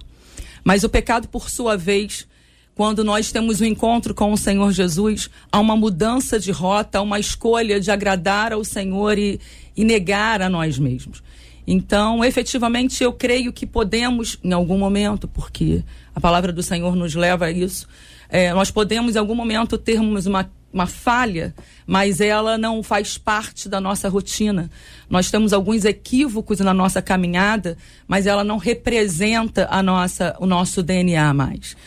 Mas 0.64 0.84
o 0.84 0.90
pecado, 0.90 1.28
por 1.28 1.50
sua 1.50 1.76
vez, 1.76 2.28
quando 2.76 3.04
nós 3.04 3.32
temos 3.32 3.60
o 3.60 3.64
um 3.64 3.68
encontro 3.68 4.14
com 4.16 4.32
o 4.32 4.38
Senhor 4.38 4.72
Jesus, 4.72 5.30
há 5.52 5.60
uma 5.60 5.76
mudança 5.76 6.40
de 6.40 6.52
rota, 6.52 7.02
uma 7.02 7.20
escolha 7.20 7.80
de 7.80 7.92
agradar 7.92 8.54
ao 8.54 8.64
Senhor 8.64 9.18
e, 9.18 9.40
e 9.76 9.84
negar 9.84 10.42
a 10.42 10.50
nós 10.50 10.80
mesmos. 10.80 11.22
Então, 11.66 12.24
efetivamente, 12.24 13.04
eu 13.04 13.14
creio 13.14 13.54
que 13.54 13.66
podemos, 13.66 14.38
em 14.44 14.52
algum 14.52 14.78
momento, 14.78 15.28
porque 15.28 15.84
a 16.14 16.20
palavra 16.20 16.52
do 16.52 16.62
Senhor 16.62 16.96
nos 16.96 17.16
leva 17.16 17.46
a 17.46 17.52
isso, 17.52 17.88
é, 18.30 18.54
nós 18.54 18.72
podemos, 18.72 19.16
em 19.16 19.20
algum 19.20 19.36
momento, 19.36 19.78
termos 19.78 20.26
uma, 20.26 20.50
uma 20.74 20.88
falha, 20.88 21.54
mas 21.86 22.20
ela 22.20 22.58
não 22.58 22.82
faz 22.82 23.18
parte 23.18 23.70
da 23.70 23.80
nossa 23.80 24.10
rotina. 24.10 24.70
Nós 25.10 25.30
temos 25.30 25.54
alguns 25.54 25.86
equívocos 25.86 26.60
na 26.60 26.74
nossa 26.74 27.02
caminhada, 27.02 27.78
mas 28.08 28.26
ela 28.26 28.44
não 28.44 28.58
representa 28.58 29.68
a 29.70 29.84
nossa, 29.84 30.36
o 30.40 30.46
nosso 30.46 30.82
DNA 30.82 31.34
mais. 31.34 31.78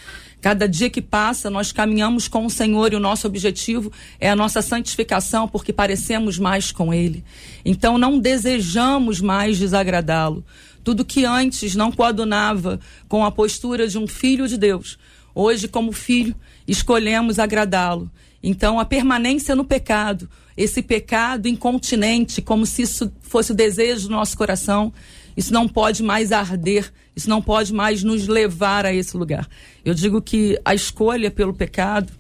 Cada 0.41 0.69
dia 0.69 0.89
que 0.89 1.03
passa, 1.03 1.51
nós 1.51 1.73
caminhamos 1.73 2.29
com 2.29 2.47
o 2.47 2.51
Senhor 2.51 2.93
e 2.93 2.97
o 2.97 3.01
nosso 3.01 3.27
objetivo 3.27 3.91
é 4.21 4.31
a 4.31 4.37
nossa 4.37 4.63
santificação, 4.63 5.49
porque 5.49 5.73
parecemos 5.73 6.39
mais 6.39 6.71
com 6.71 6.93
Ele. 6.93 7.25
Então, 7.65 7.99
não 7.99 8.19
desejamos 8.19 9.21
mais 9.21 9.59
desagradá-lo. 9.59 10.45
Tudo 10.85 11.05
que 11.05 11.25
antes 11.25 11.75
não 11.75 11.91
coadunava 11.91 12.79
com 13.09 13.25
a 13.25 13.31
postura 13.33 13.89
de 13.89 13.99
um 13.99 14.07
filho 14.07 14.47
de 14.47 14.57
Deus, 14.57 14.99
hoje, 15.35 15.67
como 15.67 15.91
filho, 15.91 16.35
escolhemos 16.69 17.39
agradá-lo. 17.39 18.11
Então, 18.43 18.79
a 18.79 18.85
permanência 18.85 19.57
no 19.57 19.65
pecado, 19.65 20.29
esse 20.57 20.81
pecado 20.81 21.49
incontinente, 21.49 22.41
como 22.41 22.65
se 22.65 22.83
isso 22.83 23.13
fosse 23.21 23.51
o 23.51 23.55
desejo 23.55 24.07
do 24.07 24.15
nosso 24.15 24.37
coração, 24.37 24.93
isso 25.37 25.53
não 25.53 25.69
pode 25.69 26.03
mais 26.03 26.33
arder, 26.33 26.91
isso 27.15 27.29
não 27.29 27.43
pode 27.43 27.73
mais 27.73 28.03
nos 28.03 28.27
levar 28.27 28.87
a 28.87 28.93
esse 28.93 29.17
lugar. 29.17 29.49
Eu 29.85 29.93
digo 29.93 30.23
que 30.23 30.59
a 30.65 30.75
escolha 30.75 31.31
pelo 31.31 31.53
pecado, 31.53 32.13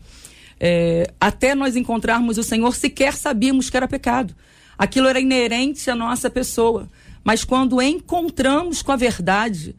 é, 0.60 1.10
até 1.20 1.54
nós 1.54 1.76
encontrarmos 1.76 2.36
o 2.36 2.42
Senhor, 2.42 2.74
sequer 2.74 3.14
sabíamos 3.14 3.70
que 3.70 3.76
era 3.76 3.88
pecado. 3.88 4.34
Aquilo 4.78 5.08
era 5.08 5.18
inerente 5.18 5.90
à 5.90 5.94
nossa 5.94 6.28
pessoa. 6.28 6.88
Mas 7.24 7.42
quando 7.42 7.80
encontramos 7.80 8.82
com 8.82 8.92
a 8.92 8.96
verdade, 8.96 9.74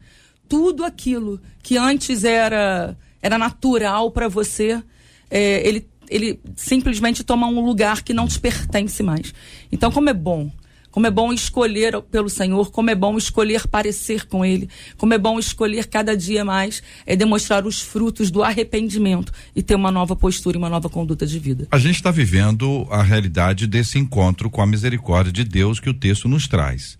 tudo 0.48 0.84
aquilo 0.84 1.40
que 1.62 1.76
antes 1.76 2.24
era, 2.24 2.96
era 3.22 3.38
natural 3.38 4.10
para 4.10 4.28
você, 4.28 4.82
é, 5.30 5.66
ele, 5.66 5.88
ele 6.10 6.40
simplesmente 6.56 7.22
toma 7.22 7.46
um 7.46 7.64
lugar 7.64 8.02
que 8.02 8.12
não 8.12 8.26
te 8.26 8.40
pertence 8.40 9.02
mais. 9.02 9.32
Então, 9.70 9.92
como 9.92 10.10
é 10.10 10.14
bom 10.14 10.50
como 10.98 11.06
é 11.06 11.12
bom 11.12 11.32
escolher 11.32 12.02
pelo 12.10 12.28
Senhor, 12.28 12.72
como 12.72 12.90
é 12.90 12.94
bom 12.96 13.16
escolher 13.16 13.68
parecer 13.68 14.26
com 14.26 14.44
Ele, 14.44 14.68
como 14.96 15.14
é 15.14 15.18
bom 15.18 15.38
escolher 15.38 15.86
cada 15.86 16.16
dia 16.16 16.44
mais 16.44 16.82
é 17.06 17.14
demonstrar 17.14 17.64
os 17.64 17.80
frutos 17.80 18.32
do 18.32 18.42
arrependimento 18.42 19.32
e 19.54 19.62
ter 19.62 19.76
uma 19.76 19.92
nova 19.92 20.16
postura 20.16 20.56
e 20.56 20.58
uma 20.58 20.68
nova 20.68 20.88
conduta 20.88 21.24
de 21.24 21.38
vida. 21.38 21.68
A 21.70 21.78
gente 21.78 21.94
está 21.94 22.10
vivendo 22.10 22.84
a 22.90 23.00
realidade 23.00 23.68
desse 23.68 23.96
encontro 23.96 24.50
com 24.50 24.60
a 24.60 24.66
misericórdia 24.66 25.32
de 25.32 25.44
Deus 25.44 25.78
que 25.78 25.88
o 25.88 25.94
texto 25.94 26.26
nos 26.26 26.48
traz. 26.48 26.98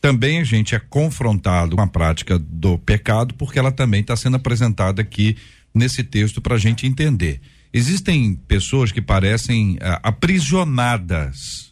Também 0.00 0.40
a 0.40 0.44
gente 0.44 0.74
é 0.74 0.80
confrontado 0.80 1.76
com 1.76 1.82
a 1.82 1.86
prática 1.86 2.40
do 2.40 2.76
pecado, 2.78 3.32
porque 3.34 3.60
ela 3.60 3.70
também 3.70 4.00
está 4.00 4.16
sendo 4.16 4.34
apresentada 4.34 5.00
aqui 5.00 5.36
nesse 5.72 6.02
texto 6.02 6.40
para 6.40 6.56
a 6.56 6.58
gente 6.58 6.84
entender. 6.84 7.40
Existem 7.72 8.34
pessoas 8.34 8.90
que 8.90 9.00
parecem 9.00 9.78
ah, 9.80 10.00
aprisionadas 10.02 11.65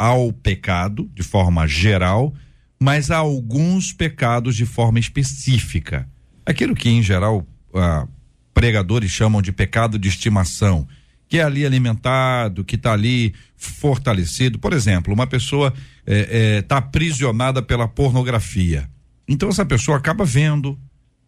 ao 0.00 0.32
pecado 0.32 1.10
de 1.14 1.22
forma 1.22 1.68
geral, 1.68 2.32
mas 2.80 3.10
há 3.10 3.18
alguns 3.18 3.92
pecados 3.92 4.56
de 4.56 4.64
forma 4.64 4.98
específica. 4.98 6.08
Aquilo 6.46 6.74
que, 6.74 6.88
em 6.88 7.02
geral, 7.02 7.46
ah, 7.74 8.08
pregadores 8.54 9.10
chamam 9.10 9.42
de 9.42 9.52
pecado 9.52 9.98
de 9.98 10.08
estimação, 10.08 10.88
que 11.28 11.38
é 11.38 11.42
ali 11.42 11.66
alimentado, 11.66 12.64
que 12.64 12.76
está 12.76 12.94
ali 12.94 13.34
fortalecido. 13.58 14.58
Por 14.58 14.72
exemplo, 14.72 15.12
uma 15.12 15.26
pessoa 15.26 15.68
está 15.68 16.06
é, 16.06 16.56
é, 16.56 16.62
tá 16.62 16.78
aprisionada 16.78 17.60
pela 17.60 17.86
pornografia. 17.86 18.88
Então 19.28 19.50
essa 19.50 19.66
pessoa 19.66 19.98
acaba 19.98 20.24
vendo, 20.24 20.78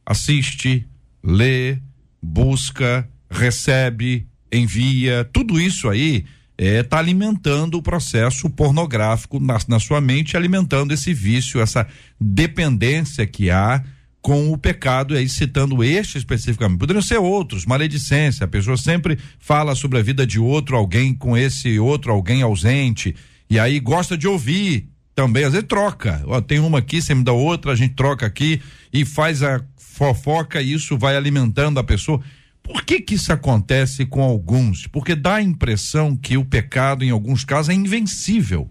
assiste, 0.07 0.88
lê, 1.23 1.76
busca, 2.23 3.07
recebe, 3.31 4.26
envia, 4.50 5.29
tudo 5.31 5.61
isso 5.61 5.91
aí 5.91 6.25
está 6.62 6.78
é, 6.78 6.83
tá 6.83 6.99
alimentando 6.99 7.76
o 7.76 7.83
processo 7.83 8.49
pornográfico 8.49 9.40
na, 9.40 9.59
na 9.69 9.81
sua 9.81 10.00
mente, 10.00 10.37
alimentando 10.37 10.92
esse 10.92 11.12
vício, 11.12 11.61
essa 11.61 11.87
dependência 12.21 13.26
que 13.26 13.50
há 13.50 13.83
com 14.21 14.52
o 14.52 14.57
pecado, 14.57 15.16
aí 15.16 15.28
citando 15.28 15.83
este 15.83 16.16
especificamente. 16.16 16.78
Poderiam 16.78 17.02
ser 17.02 17.19
outros, 17.19 17.66
maledicência, 17.66 18.45
a 18.45 18.49
pessoa 18.49 18.76
sempre 18.76 19.19
fala 19.38 19.75
sobre 19.75 19.99
a 19.99 20.02
vida 20.02 20.25
de 20.25 20.38
outro 20.38 20.76
alguém 20.76 21.12
com 21.12 21.37
esse 21.37 21.78
outro 21.81 22.12
alguém 22.12 22.40
ausente, 22.42 23.16
e 23.50 23.59
aí 23.59 23.81
gosta 23.81 24.16
de 24.16 24.28
ouvir 24.28 24.88
também, 25.14 25.45
às 25.45 25.52
vezes 25.52 25.66
troca. 25.66 26.23
Ó, 26.26 26.40
tem 26.40 26.61
uma 26.61 26.78
aqui, 26.78 27.02
você 27.02 27.14
me 27.14 27.25
dá 27.25 27.33
outra, 27.33 27.73
a 27.73 27.76
gente 27.76 27.95
troca 27.95 28.25
aqui 28.25 28.62
e 28.92 29.04
faz 29.04 29.42
a 29.42 29.61
fofoca 29.76 30.62
e 30.62 30.73
isso 30.73 30.97
vai 30.97 31.16
alimentando 31.16 31.78
a 31.81 31.85
pessoa. 31.85 32.21
Por 32.62 32.85
que 32.85 33.00
que 33.00 33.14
isso 33.14 33.33
acontece 33.33 34.07
com 34.07 34.23
alguns? 34.23 34.87
Porque 34.87 35.14
dá 35.14 35.37
a 35.37 35.42
impressão 35.42 36.16
que 36.16 36.37
o 36.37 36.45
pecado, 36.45 37.04
em 37.04 37.11
alguns 37.11 37.45
casos, 37.45 37.71
é 37.71 37.75
invencível. 37.75 38.71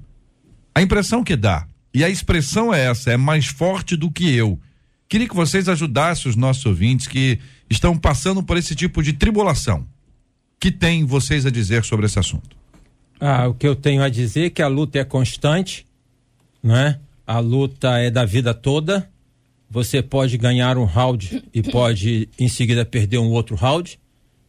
A 0.74 0.82
impressão 0.82 1.24
que 1.24 1.36
dá. 1.36 1.68
E 1.94 2.04
a 2.04 2.10
expressão 2.10 2.74
é 2.74 2.86
essa, 2.86 3.12
é 3.12 3.18
mais 3.18 3.48
forte 3.48 3.98
do 3.98 4.10
que 4.10 4.34
eu. 4.34 4.58
Queria 5.10 5.28
que 5.28 5.36
vocês 5.36 5.68
ajudassem 5.68 6.30
os 6.30 6.38
nossos 6.38 6.66
ouvintes 6.66 7.06
que 7.06 7.38
estão 7.70 7.98
passando 7.98 8.42
por 8.42 8.56
esse 8.56 8.74
tipo 8.76 9.04
de 9.04 9.14
tribulação. 9.14 9.86
que 10.58 10.72
tem 10.72 11.04
vocês 11.04 11.44
a 11.46 11.50
dizer 11.50 11.84
sobre 11.84 12.06
esse 12.06 12.20
assunto? 12.20 12.56
Ah, 13.20 13.48
o 13.48 13.54
que 13.56 13.68
eu 13.68 13.76
tenho 13.76 14.04
a 14.04 14.10
dizer 14.10 14.46
é 14.46 14.50
que 14.52 14.62
a 14.62 14.68
luta 14.68 15.00
é 15.00 15.04
constante, 15.04 15.88
não 16.62 16.76
é? 16.78 17.00
A 17.26 17.40
luta 17.40 17.98
é 17.98 18.12
da 18.12 18.26
vida 18.26 18.54
toda 18.54 19.10
você 19.72 20.02
pode 20.02 20.38
ganhar 20.38 20.78
um 20.78 20.84
round 20.84 21.42
e 21.54 21.64
pode 21.64 22.28
em 22.38 22.50
seguida 22.50 22.84
perder 22.84 23.20
um 23.20 23.30
outro 23.30 23.56
round, 23.56 23.98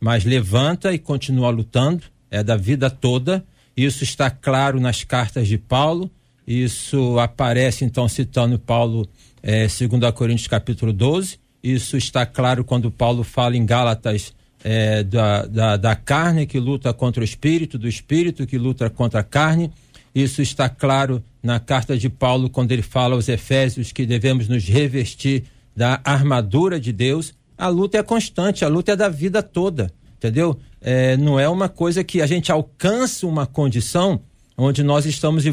mas 0.01 0.25
levanta 0.25 0.93
e 0.93 0.99
continua 0.99 1.49
lutando, 1.49 2.03
é 2.29 2.43
da 2.43 2.57
vida 2.57 2.91
toda. 2.91 3.45
Isso 3.77 4.03
está 4.03 4.29
claro 4.29 4.81
nas 4.81 5.05
cartas 5.05 5.47
de 5.47 5.57
Paulo, 5.57 6.11
isso 6.45 7.21
aparece 7.21 7.85
então 7.85 8.09
citando 8.09 8.59
Paulo, 8.59 9.09
é, 9.41 9.69
2 9.69 10.13
Coríntios 10.13 10.49
capítulo 10.49 10.93
12, 10.93 11.39
isso 11.63 11.97
está 11.97 12.27
claro 12.27 12.65
quando 12.65 12.91
Paulo 12.91 13.23
fala 13.23 13.57
em 13.57 13.65
Gálatas 13.65 14.35
é, 14.65 15.05
da, 15.05 15.47
da, 15.47 15.77
da 15.77 15.95
carne 15.95 16.47
que 16.47 16.59
luta 16.59 16.93
contra 16.93 17.21
o 17.21 17.25
espírito, 17.25 17.79
do 17.79 17.87
espírito 17.87 18.45
que 18.45 18.59
luta 18.59 18.91
contra 18.91 19.21
a 19.21 19.25
carne. 19.25 19.71
Isso 20.13 20.43
está 20.43 20.69
claro 20.69 21.23
na 21.43 21.59
carta 21.59 21.97
de 21.99 22.09
Paulo, 22.09 22.49
quando 22.49 22.73
ele 22.73 22.83
fala 22.83 23.15
aos 23.15 23.29
Efésios 23.29 23.91
que 23.91 24.07
devemos 24.07 24.49
nos 24.49 24.65
revestir 24.65 25.45
da 25.77 26.01
armadura 26.05 26.79
de 26.79 26.93
Deus. 26.93 27.35
A 27.59 27.69
luta 27.69 27.99
é 27.99 28.03
constante, 28.03 28.65
a 28.65 28.69
luta 28.69 28.93
é 28.93 28.97
da 28.97 29.09
vida 29.09 29.43
toda, 29.43 29.93
entendeu? 30.17 30.59
É, 30.81 31.17
não 31.17 31.39
é 31.39 31.49
uma 31.49 31.69
coisa 31.69 32.05
que 32.05 32.21
a 32.21 32.27
gente 32.27 32.53
alcança 32.53 33.27
uma 33.27 33.47
condição 33.47 34.21
onde 34.57 34.83
nós 34.83 35.07
estamos 35.07 35.45
é, 35.47 35.51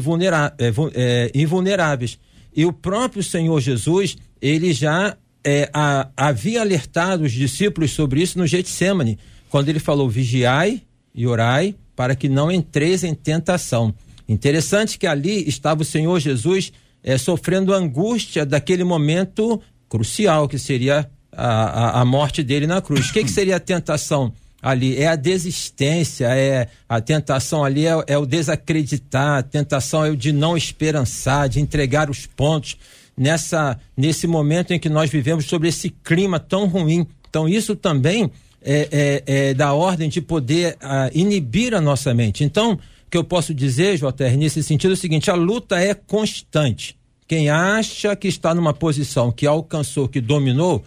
é, 0.94 1.30
invulneráveis. 1.34 2.18
E 2.54 2.64
o 2.64 2.72
próprio 2.72 3.22
Senhor 3.22 3.60
Jesus, 3.60 4.16
ele 4.40 4.72
já 4.72 5.16
é, 5.44 5.70
a, 5.72 6.08
havia 6.16 6.60
alertado 6.60 7.24
os 7.24 7.32
discípulos 7.32 7.92
sobre 7.92 8.20
isso 8.20 8.38
no 8.38 8.46
Getsemane, 8.46 9.18
quando 9.48 9.68
ele 9.68 9.78
falou: 9.78 10.08
vigiai 10.08 10.82
e 11.14 11.26
orai 11.26 11.74
para 11.94 12.14
que 12.14 12.28
não 12.28 12.50
entreis 12.50 13.04
em 13.04 13.14
tentação. 13.14 13.94
Interessante 14.30 14.96
que 14.96 15.08
ali 15.08 15.48
estava 15.48 15.82
o 15.82 15.84
Senhor 15.84 16.20
Jesus 16.20 16.72
é, 17.02 17.18
sofrendo 17.18 17.74
angústia 17.74 18.46
daquele 18.46 18.84
momento 18.84 19.60
crucial, 19.88 20.46
que 20.46 20.56
seria 20.56 21.10
a, 21.32 21.98
a, 21.98 22.00
a 22.02 22.04
morte 22.04 22.40
dele 22.40 22.64
na 22.64 22.80
cruz. 22.80 23.10
O 23.10 23.12
que, 23.12 23.24
que 23.24 23.30
seria 23.30 23.56
a 23.56 23.60
tentação? 23.60 24.32
ali 24.62 24.96
é 24.98 25.08
a 25.08 25.16
desistência, 25.16 26.26
é 26.26 26.68
a 26.88 27.00
tentação 27.00 27.64
ali 27.64 27.86
é, 27.86 27.92
é, 28.06 28.18
o 28.18 28.26
desacreditar, 28.26 29.38
a 29.38 29.42
tentação 29.42 30.04
é 30.04 30.10
o 30.10 30.16
de 30.16 30.32
não 30.32 30.56
esperançar, 30.56 31.48
de 31.48 31.60
entregar 31.60 32.10
os 32.10 32.26
pontos 32.26 32.76
nessa 33.16 33.80
nesse 33.96 34.26
momento 34.26 34.74
em 34.74 34.78
que 34.78 34.90
nós 34.90 35.10
vivemos 35.10 35.46
sobre 35.46 35.68
esse 35.68 35.88
clima 35.88 36.38
tão 36.38 36.66
ruim. 36.66 37.06
Então 37.28 37.48
isso 37.48 37.74
também 37.74 38.30
é, 38.62 39.22
é, 39.26 39.48
é 39.48 39.54
da 39.54 39.72
ordem 39.72 40.10
de 40.10 40.20
poder 40.20 40.76
a, 40.78 41.04
ah, 41.04 41.10
inibir 41.14 41.74
a 41.74 41.80
nossa 41.80 42.12
mente. 42.12 42.44
Então 42.44 42.78
que 43.10 43.16
eu 43.16 43.24
posso 43.24 43.52
dizer, 43.52 43.98
JR, 43.98 44.36
nesse 44.38 44.62
sentido 44.62 44.92
é 44.92 44.94
o 44.94 44.96
seguinte: 44.96 45.30
a 45.30 45.34
luta 45.34 45.80
é 45.80 45.92
constante. 45.92 46.96
Quem 47.26 47.50
acha 47.50 48.14
que 48.16 48.28
está 48.28 48.54
numa 48.54 48.72
posição 48.72 49.30
que 49.30 49.46
alcançou, 49.46 50.08
que 50.08 50.20
dominou, 50.20 50.84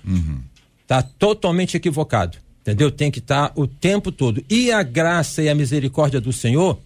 está 0.82 0.98
uhum. 0.98 1.10
totalmente 1.20 1.76
equivocado. 1.78 2.38
Entendeu? 2.62 2.90
Tem 2.90 3.12
que 3.12 3.20
estar 3.20 3.50
tá 3.50 3.54
o 3.56 3.68
tempo 3.68 4.12
todo. 4.12 4.44
E 4.50 4.72
a 4.72 4.84
graça 4.84 5.42
e 5.42 5.50
a 5.50 5.56
misericórdia 5.56 6.22
do 6.22 6.32
Senhor, 6.32 6.80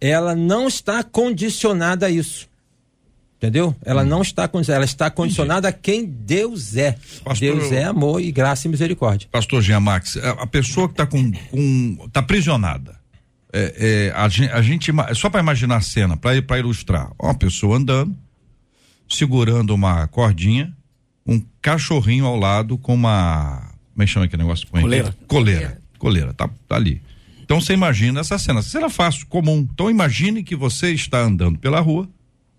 ela 0.00 0.34
não 0.34 0.68
está 0.68 1.02
condicionada 1.02 2.06
a 2.06 2.10
isso. 2.10 2.46
Entendeu? 3.36 3.74
Ela 3.84 4.04
não 4.04 4.20
está 4.20 4.48
condicionada, 4.48 4.80
ela 4.80 4.90
está 4.90 5.10
condicionada 5.10 5.68
Entendi. 5.68 5.78
a 5.78 5.82
quem 5.82 6.04
Deus 6.04 6.76
é. 6.76 6.96
Pastor, 7.24 7.38
Deus 7.38 7.72
é 7.72 7.84
amor 7.84 8.20
e 8.20 8.32
graça 8.32 8.66
e 8.66 8.70
misericórdia. 8.70 9.28
Pastor 9.30 9.62
Jean 9.62 9.80
Max, 9.80 10.16
a 10.16 10.46
pessoa 10.46 10.88
que 10.88 10.94
está 10.94 11.06
com, 11.06 11.30
com. 11.50 12.04
está 12.06 12.20
aprisionada 12.20 12.97
é, 13.52 14.10
é, 14.10 14.12
a, 14.14 14.24
a, 14.24 14.62
gente 14.62 14.92
só 15.14 15.30
para 15.30 15.40
imaginar 15.40 15.76
a 15.76 15.80
cena, 15.80 16.16
para 16.16 16.58
ilustrar, 16.58 17.10
uma 17.18 17.34
pessoa 17.34 17.76
andando, 17.76 18.14
segurando 19.08 19.74
uma 19.74 20.06
cordinha, 20.08 20.72
um 21.26 21.42
cachorrinho 21.62 22.26
ao 22.26 22.36
lado 22.36 22.76
com 22.76 22.94
uma, 22.94 23.72
como 23.92 24.02
é 24.02 24.06
que 24.06 24.12
chama 24.12 24.26
aquele 24.26 24.42
negócio? 24.42 24.66
Coleira. 24.68 25.16
Coleira, 25.26 25.80
coleira, 25.98 26.34
tá, 26.34 26.48
tá 26.68 26.76
ali. 26.76 27.00
Então 27.42 27.60
você 27.60 27.72
imagina 27.72 28.20
essa 28.20 28.38
cena, 28.38 28.60
essa 28.60 28.68
cena 28.68 28.86
é 28.86 28.90
fácil, 28.90 29.26
comum. 29.26 29.66
Então 29.72 29.90
imagine 29.90 30.42
que 30.42 30.54
você 30.54 30.92
está 30.92 31.20
andando 31.20 31.58
pela 31.58 31.80
rua 31.80 32.06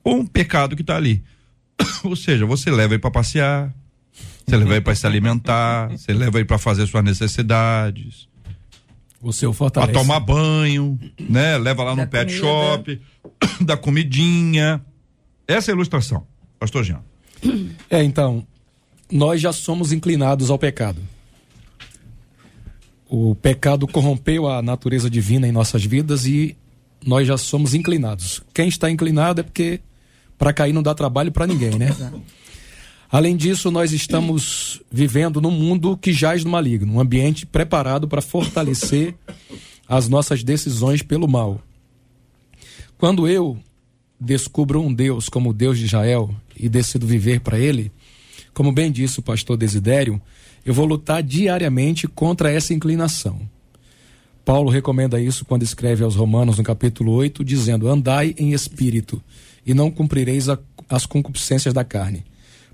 com 0.02 0.16
um 0.22 0.26
pecado 0.26 0.76
que 0.76 0.82
está 0.82 0.96
ali. 0.96 1.24
Ou 2.04 2.16
seja, 2.16 2.48
você 2.48 2.72
leva 2.72 2.96
ele 2.96 3.02
para 3.02 3.12
passear, 3.12 3.72
você 4.46 4.58
leva 4.58 4.72
ele 4.72 4.82
para 4.82 4.96
se 4.96 5.06
alimentar, 5.06 5.90
você 5.92 6.12
leva 6.12 6.40
ele 6.40 6.46
para 6.46 6.58
fazer 6.58 6.88
suas 6.88 7.04
necessidades 7.04 8.28
você 9.22 9.46
o 9.46 9.54
fortalece. 9.54 9.92
Pra 9.92 10.02
tomar 10.02 10.20
banho, 10.20 11.00
né? 11.20 11.58
Leva 11.58 11.84
lá 11.84 11.92
no 11.92 11.98
da 11.98 12.08
pet 12.08 12.40
comida. 12.40 12.48
shop, 12.48 13.02
da 13.62 13.78
comidinha. 13.78 14.84
Essa 15.48 15.72
é 15.72 15.74
a 15.74 15.76
ilustração, 15.76 16.26
pastor 16.60 16.84
Jean. 16.84 17.02
É, 17.90 18.04
então, 18.04 18.46
nós 19.12 19.42
já 19.42 19.52
somos 19.52 19.92
inclinados 19.92 20.52
ao 20.52 20.60
pecado. 20.60 21.02
O 23.10 23.34
pecado 23.34 23.88
corrompeu 23.88 24.48
a 24.48 24.62
natureza 24.62 25.10
divina 25.10 25.48
em 25.48 25.52
nossas 25.52 25.84
vidas 25.84 26.28
e 26.28 26.56
nós 27.04 27.28
já 27.28 27.36
somos 27.36 27.74
inclinados. 27.74 28.44
Quem 28.54 28.68
está 28.68 28.92
inclinado 28.92 29.42
é 29.42 29.44
porque 29.44 29.80
para 30.38 30.54
cair 30.54 30.74
não 30.74 30.84
dá 30.84 30.94
trabalho 30.94 31.32
para 31.32 31.48
ninguém, 31.48 31.72
né? 31.72 31.96
Além 33.12 33.36
disso, 33.36 33.72
nós 33.72 33.92
estamos 33.92 34.82
vivendo 34.92 35.42
num 35.42 35.50
mundo 35.50 35.98
que 35.98 36.14
jaz 36.14 36.44
no 36.44 36.52
maligno, 36.52 36.94
um 36.94 37.00
ambiente 37.00 37.44
preparado 37.44 38.08
para 38.08 38.22
fortalecer 38.22 39.16
as 39.88 40.08
nossas 40.08 40.44
decisões 40.44 41.02
pelo 41.02 41.28
mal. 41.28 41.60
Quando 43.00 43.28
eu 43.28 43.58
descubro 44.20 44.80
um 44.80 44.94
Deus 44.94 45.28
como 45.28 45.50
o 45.50 45.54
Deus 45.54 45.80
de 45.80 45.86
Israel 45.86 46.30
e 46.56 46.70
decido 46.70 47.08
viver 47.08 47.40
para 47.40 47.58
ele, 47.58 47.92
como 48.54 48.72
bem 48.72 48.92
disse 48.92 49.20
o 49.20 49.24
pastor 49.24 49.58
Desidério, 49.58 50.22
eu 50.64 50.74
vou 50.74 50.86
lutar 50.86 51.24
diariamente 51.24 52.08
contra 52.08 52.52
essa 52.52 52.76
inclinação. 52.76 53.42
Paulo 54.46 54.70
recomenda 54.70 55.20
isso 55.20 55.46
quando 55.46 55.64
escreve 55.64 56.04
aos 56.04 56.16
Romanos 56.16 56.58
no 56.58 56.64
capítulo 56.64 57.14
8, 57.14 57.44
dizendo: 57.44 57.88
Andai 57.88 58.36
em 58.38 58.52
espírito, 58.52 59.22
e 59.66 59.74
não 59.74 59.90
cumprireis 59.90 60.50
a, 60.50 60.60
as 60.88 61.06
concupiscências 61.06 61.74
da 61.74 61.84
carne. 61.84 62.24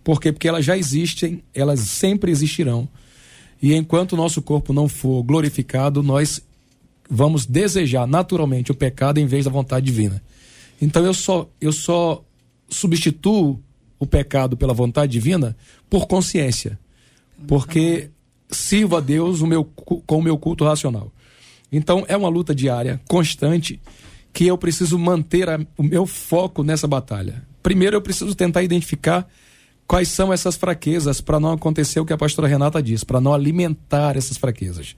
Por 0.05 0.21
quê? 0.21 0.31
Porque 0.31 0.47
elas 0.47 0.63
já 0.63 0.77
existem, 0.77 1.43
elas 1.51 1.79
sempre 1.79 2.31
existirão. 2.31 2.87
E 3.59 3.73
enquanto 3.73 4.13
o 4.13 4.15
nosso 4.15 4.39
corpo 4.39 4.71
não 4.71 4.87
for 4.87 5.23
glorificado, 5.23 6.03
nós 6.03 6.39
vamos 7.09 7.47
desejar 7.47 8.05
naturalmente 8.05 8.71
o 8.71 8.75
pecado 8.75 9.17
em 9.17 9.25
vez 9.25 9.45
da 9.45 9.51
vontade 9.51 9.87
divina. 9.87 10.21
Então 10.79 11.03
eu 11.03 11.13
só 11.13 11.49
eu 11.59 11.71
só 11.71 12.23
substituo 12.69 13.59
o 13.97 14.05
pecado 14.05 14.55
pela 14.55 14.75
vontade 14.75 15.11
divina 15.11 15.57
por 15.89 16.05
consciência. 16.05 16.77
Porque 17.47 18.11
sirvo 18.51 18.97
a 18.97 18.99
Deus 18.99 19.41
o 19.41 19.47
meu, 19.47 19.65
com 19.65 20.19
o 20.19 20.21
meu 20.21 20.37
culto 20.37 20.63
racional. 20.65 21.11
Então 21.71 22.05
é 22.07 22.15
uma 22.15 22.29
luta 22.29 22.53
diária, 22.53 23.01
constante, 23.07 23.81
que 24.31 24.45
eu 24.45 24.55
preciso 24.55 24.99
manter 24.99 25.49
a, 25.49 25.59
o 25.75 25.81
meu 25.81 26.05
foco 26.05 26.61
nessa 26.61 26.85
batalha. 26.85 27.43
Primeiro, 27.63 27.95
eu 27.95 28.01
preciso 28.03 28.35
tentar 28.35 28.61
identificar 28.61 29.27
quais 29.87 30.09
são 30.09 30.31
essas 30.31 30.55
fraquezas 30.55 31.21
para 31.21 31.39
não 31.39 31.51
acontecer 31.51 31.99
o 31.99 32.05
que 32.05 32.13
a 32.13 32.17
pastora 32.17 32.47
Renata 32.47 32.81
disse, 32.81 33.05
para 33.05 33.21
não 33.21 33.33
alimentar 33.33 34.17
essas 34.17 34.37
fraquezas. 34.37 34.95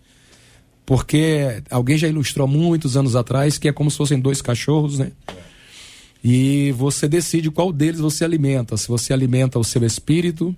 Porque 0.86 1.62
alguém 1.69 1.97
já 1.97 2.08
ilustrou 2.08 2.47
muitos 2.47 2.95
anos 2.95 3.15
atrás 3.15 3.58
que 3.58 3.67
é 3.67 3.73
como 3.73 3.91
se 3.91 3.97
fossem 3.97 4.19
dois 4.19 4.41
cachorros, 4.41 5.00
né? 5.00 5.12
E 6.23 6.71
você 6.73 7.08
decide 7.08 7.52
qual 7.52 7.71
deles 7.71 8.00
você 8.00 8.23
alimenta, 8.23 8.76
se 8.78 8.88
você 8.88 9.13
alimenta 9.13 9.60
o 9.60 9.63
seu 9.63 9.84
espírito 9.86 10.56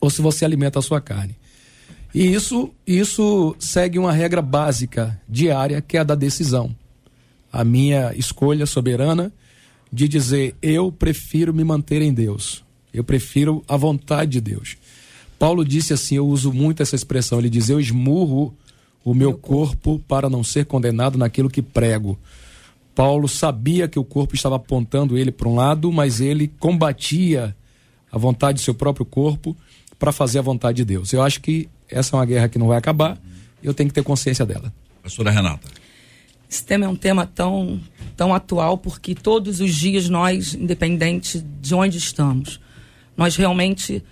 ou 0.00 0.10
se 0.10 0.22
você 0.22 0.44
alimenta 0.44 0.78
a 0.78 0.82
sua 0.82 1.00
carne. 1.00 1.36
E 2.14 2.32
isso, 2.32 2.70
isso 2.86 3.56
segue 3.58 3.98
uma 3.98 4.12
regra 4.12 4.40
básica 4.40 5.20
diária, 5.28 5.80
que 5.80 5.96
é 5.96 6.00
a 6.00 6.04
da 6.04 6.14
decisão 6.14 6.74
a 7.56 7.64
minha 7.64 8.12
escolha 8.14 8.66
soberana 8.66 9.32
de 9.90 10.06
dizer 10.06 10.54
eu 10.60 10.92
prefiro 10.92 11.54
me 11.54 11.64
manter 11.64 12.02
em 12.02 12.12
Deus. 12.12 12.62
Eu 12.96 13.04
prefiro 13.04 13.62
a 13.68 13.76
vontade 13.76 14.32
de 14.32 14.40
Deus. 14.40 14.76
Paulo 15.38 15.64
disse 15.64 15.92
assim, 15.92 16.16
eu 16.16 16.26
uso 16.26 16.52
muito 16.52 16.82
essa 16.82 16.96
expressão, 16.96 17.38
ele 17.38 17.50
diz 17.50 17.68
eu 17.68 17.78
esmurro 17.78 18.56
o 19.04 19.12
meu 19.14 19.34
corpo 19.34 20.02
para 20.08 20.30
não 20.30 20.42
ser 20.42 20.64
condenado 20.64 21.18
naquilo 21.18 21.50
que 21.50 21.60
prego. 21.60 22.18
Paulo 22.94 23.28
sabia 23.28 23.86
que 23.86 23.98
o 23.98 24.04
corpo 24.04 24.34
estava 24.34 24.56
apontando 24.56 25.18
ele 25.18 25.30
para 25.30 25.46
um 25.46 25.54
lado, 25.54 25.92
mas 25.92 26.20
ele 26.20 26.50
combatia 26.58 27.54
a 28.10 28.16
vontade 28.16 28.58
do 28.58 28.64
seu 28.64 28.74
próprio 28.74 29.04
corpo 29.04 29.54
para 29.98 30.10
fazer 30.10 30.38
a 30.38 30.42
vontade 30.42 30.78
de 30.78 30.84
Deus. 30.86 31.12
Eu 31.12 31.22
acho 31.22 31.42
que 31.42 31.68
essa 31.90 32.16
é 32.16 32.18
uma 32.18 32.24
guerra 32.24 32.48
que 32.48 32.58
não 32.58 32.68
vai 32.68 32.78
acabar, 32.78 33.18
eu 33.62 33.74
tenho 33.74 33.90
que 33.90 33.94
ter 33.94 34.02
consciência 34.02 34.46
dela. 34.46 34.72
Pastora 35.02 35.30
Renata. 35.30 35.68
Esse 36.48 36.64
tema 36.64 36.86
é 36.86 36.88
um 36.88 36.96
tema 36.96 37.26
tão, 37.26 37.78
tão 38.16 38.32
atual 38.32 38.78
porque 38.78 39.14
todos 39.14 39.60
os 39.60 39.74
dias 39.74 40.08
nós, 40.08 40.54
independente 40.54 41.44
de 41.60 41.74
onde 41.74 41.98
estamos, 41.98 42.58
nós 43.16 43.36
realmente 43.36 44.02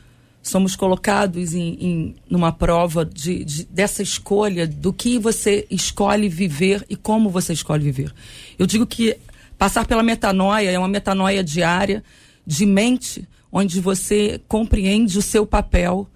somos 0.43 0.77
colocados 0.77 1.55
em, 1.55 1.77
em 1.81 2.15
numa 2.29 2.53
prova 2.53 3.05
de, 3.05 3.45
de, 3.45 3.65
dessa 3.65 4.03
escolha 4.03 4.67
do 4.67 4.93
que 4.93 5.19
você 5.19 5.67
escolhe 5.71 6.29
viver 6.29 6.85
e 6.89 6.97
como 6.97 7.31
você 7.31 7.53
escolhe 7.53 7.85
viver. 7.85 8.13
Eu 8.59 8.67
digo 8.67 8.87
que 8.87 9.17
passar 9.57 9.87
pela 9.87 10.03
metanoia 10.03 10.71
é 10.71 10.79
uma 10.79 10.89
metanoia 10.89 11.43
diária 11.43 12.05
de 12.47 12.67
mente, 12.67 13.27
onde 13.51 13.81
você 13.81 14.41
compreende 14.47 15.19
o 15.19 15.23
seu 15.23 15.47
papel, 15.47 16.07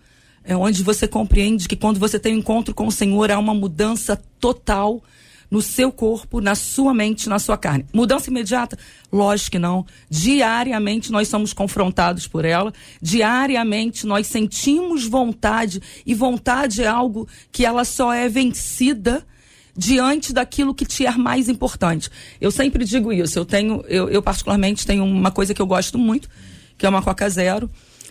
é 0.44 0.56
onde 0.56 0.82
você 0.82 1.08
compreende 1.08 1.66
que 1.66 1.76
quando 1.76 1.98
você 1.98 2.18
tem 2.18 2.34
um 2.34 2.38
encontro 2.38 2.74
com 2.74 2.86
o 2.86 2.92
Senhor 2.92 3.30
há 3.30 3.38
uma 3.38 3.54
mudança 3.54 4.16
total 4.38 5.02
no 5.50 5.62
seu 5.62 5.90
corpo, 5.90 6.40
na 6.40 6.54
sua 6.54 6.92
mente, 6.92 7.28
na 7.28 7.38
sua 7.38 7.56
carne. 7.56 7.86
Mudança 7.92 8.30
imediata? 8.30 8.78
Lógico 9.10 9.52
que 9.52 9.58
não. 9.58 9.86
Diariamente 10.10 11.10
nós 11.10 11.28
somos 11.28 11.52
confrontados 11.52 12.26
por 12.26 12.44
ela. 12.44 12.72
Diariamente 13.00 14.06
nós 14.06 14.26
sentimos 14.26 15.06
vontade 15.06 15.80
e 16.04 16.14
vontade 16.14 16.82
é 16.82 16.86
algo 16.86 17.26
que 17.50 17.64
ela 17.64 17.84
só 17.84 18.12
é 18.12 18.28
vencida 18.28 19.26
diante 19.76 20.32
daquilo 20.32 20.74
que 20.74 20.84
te 20.84 21.06
é 21.06 21.12
mais 21.12 21.48
importante. 21.48 22.10
Eu 22.40 22.50
sempre 22.50 22.84
digo 22.84 23.12
isso. 23.12 23.38
Eu 23.38 23.44
tenho, 23.44 23.82
eu, 23.86 24.08
eu 24.08 24.20
particularmente 24.20 24.84
tenho 24.84 25.04
uma 25.04 25.30
coisa 25.30 25.54
que 25.54 25.62
eu 25.62 25.66
gosto 25.66 25.96
muito, 25.96 26.28
que 26.76 26.84
é 26.84 26.88
uma 26.88 27.00
Coca 27.00 27.30
Zero. 27.30 27.70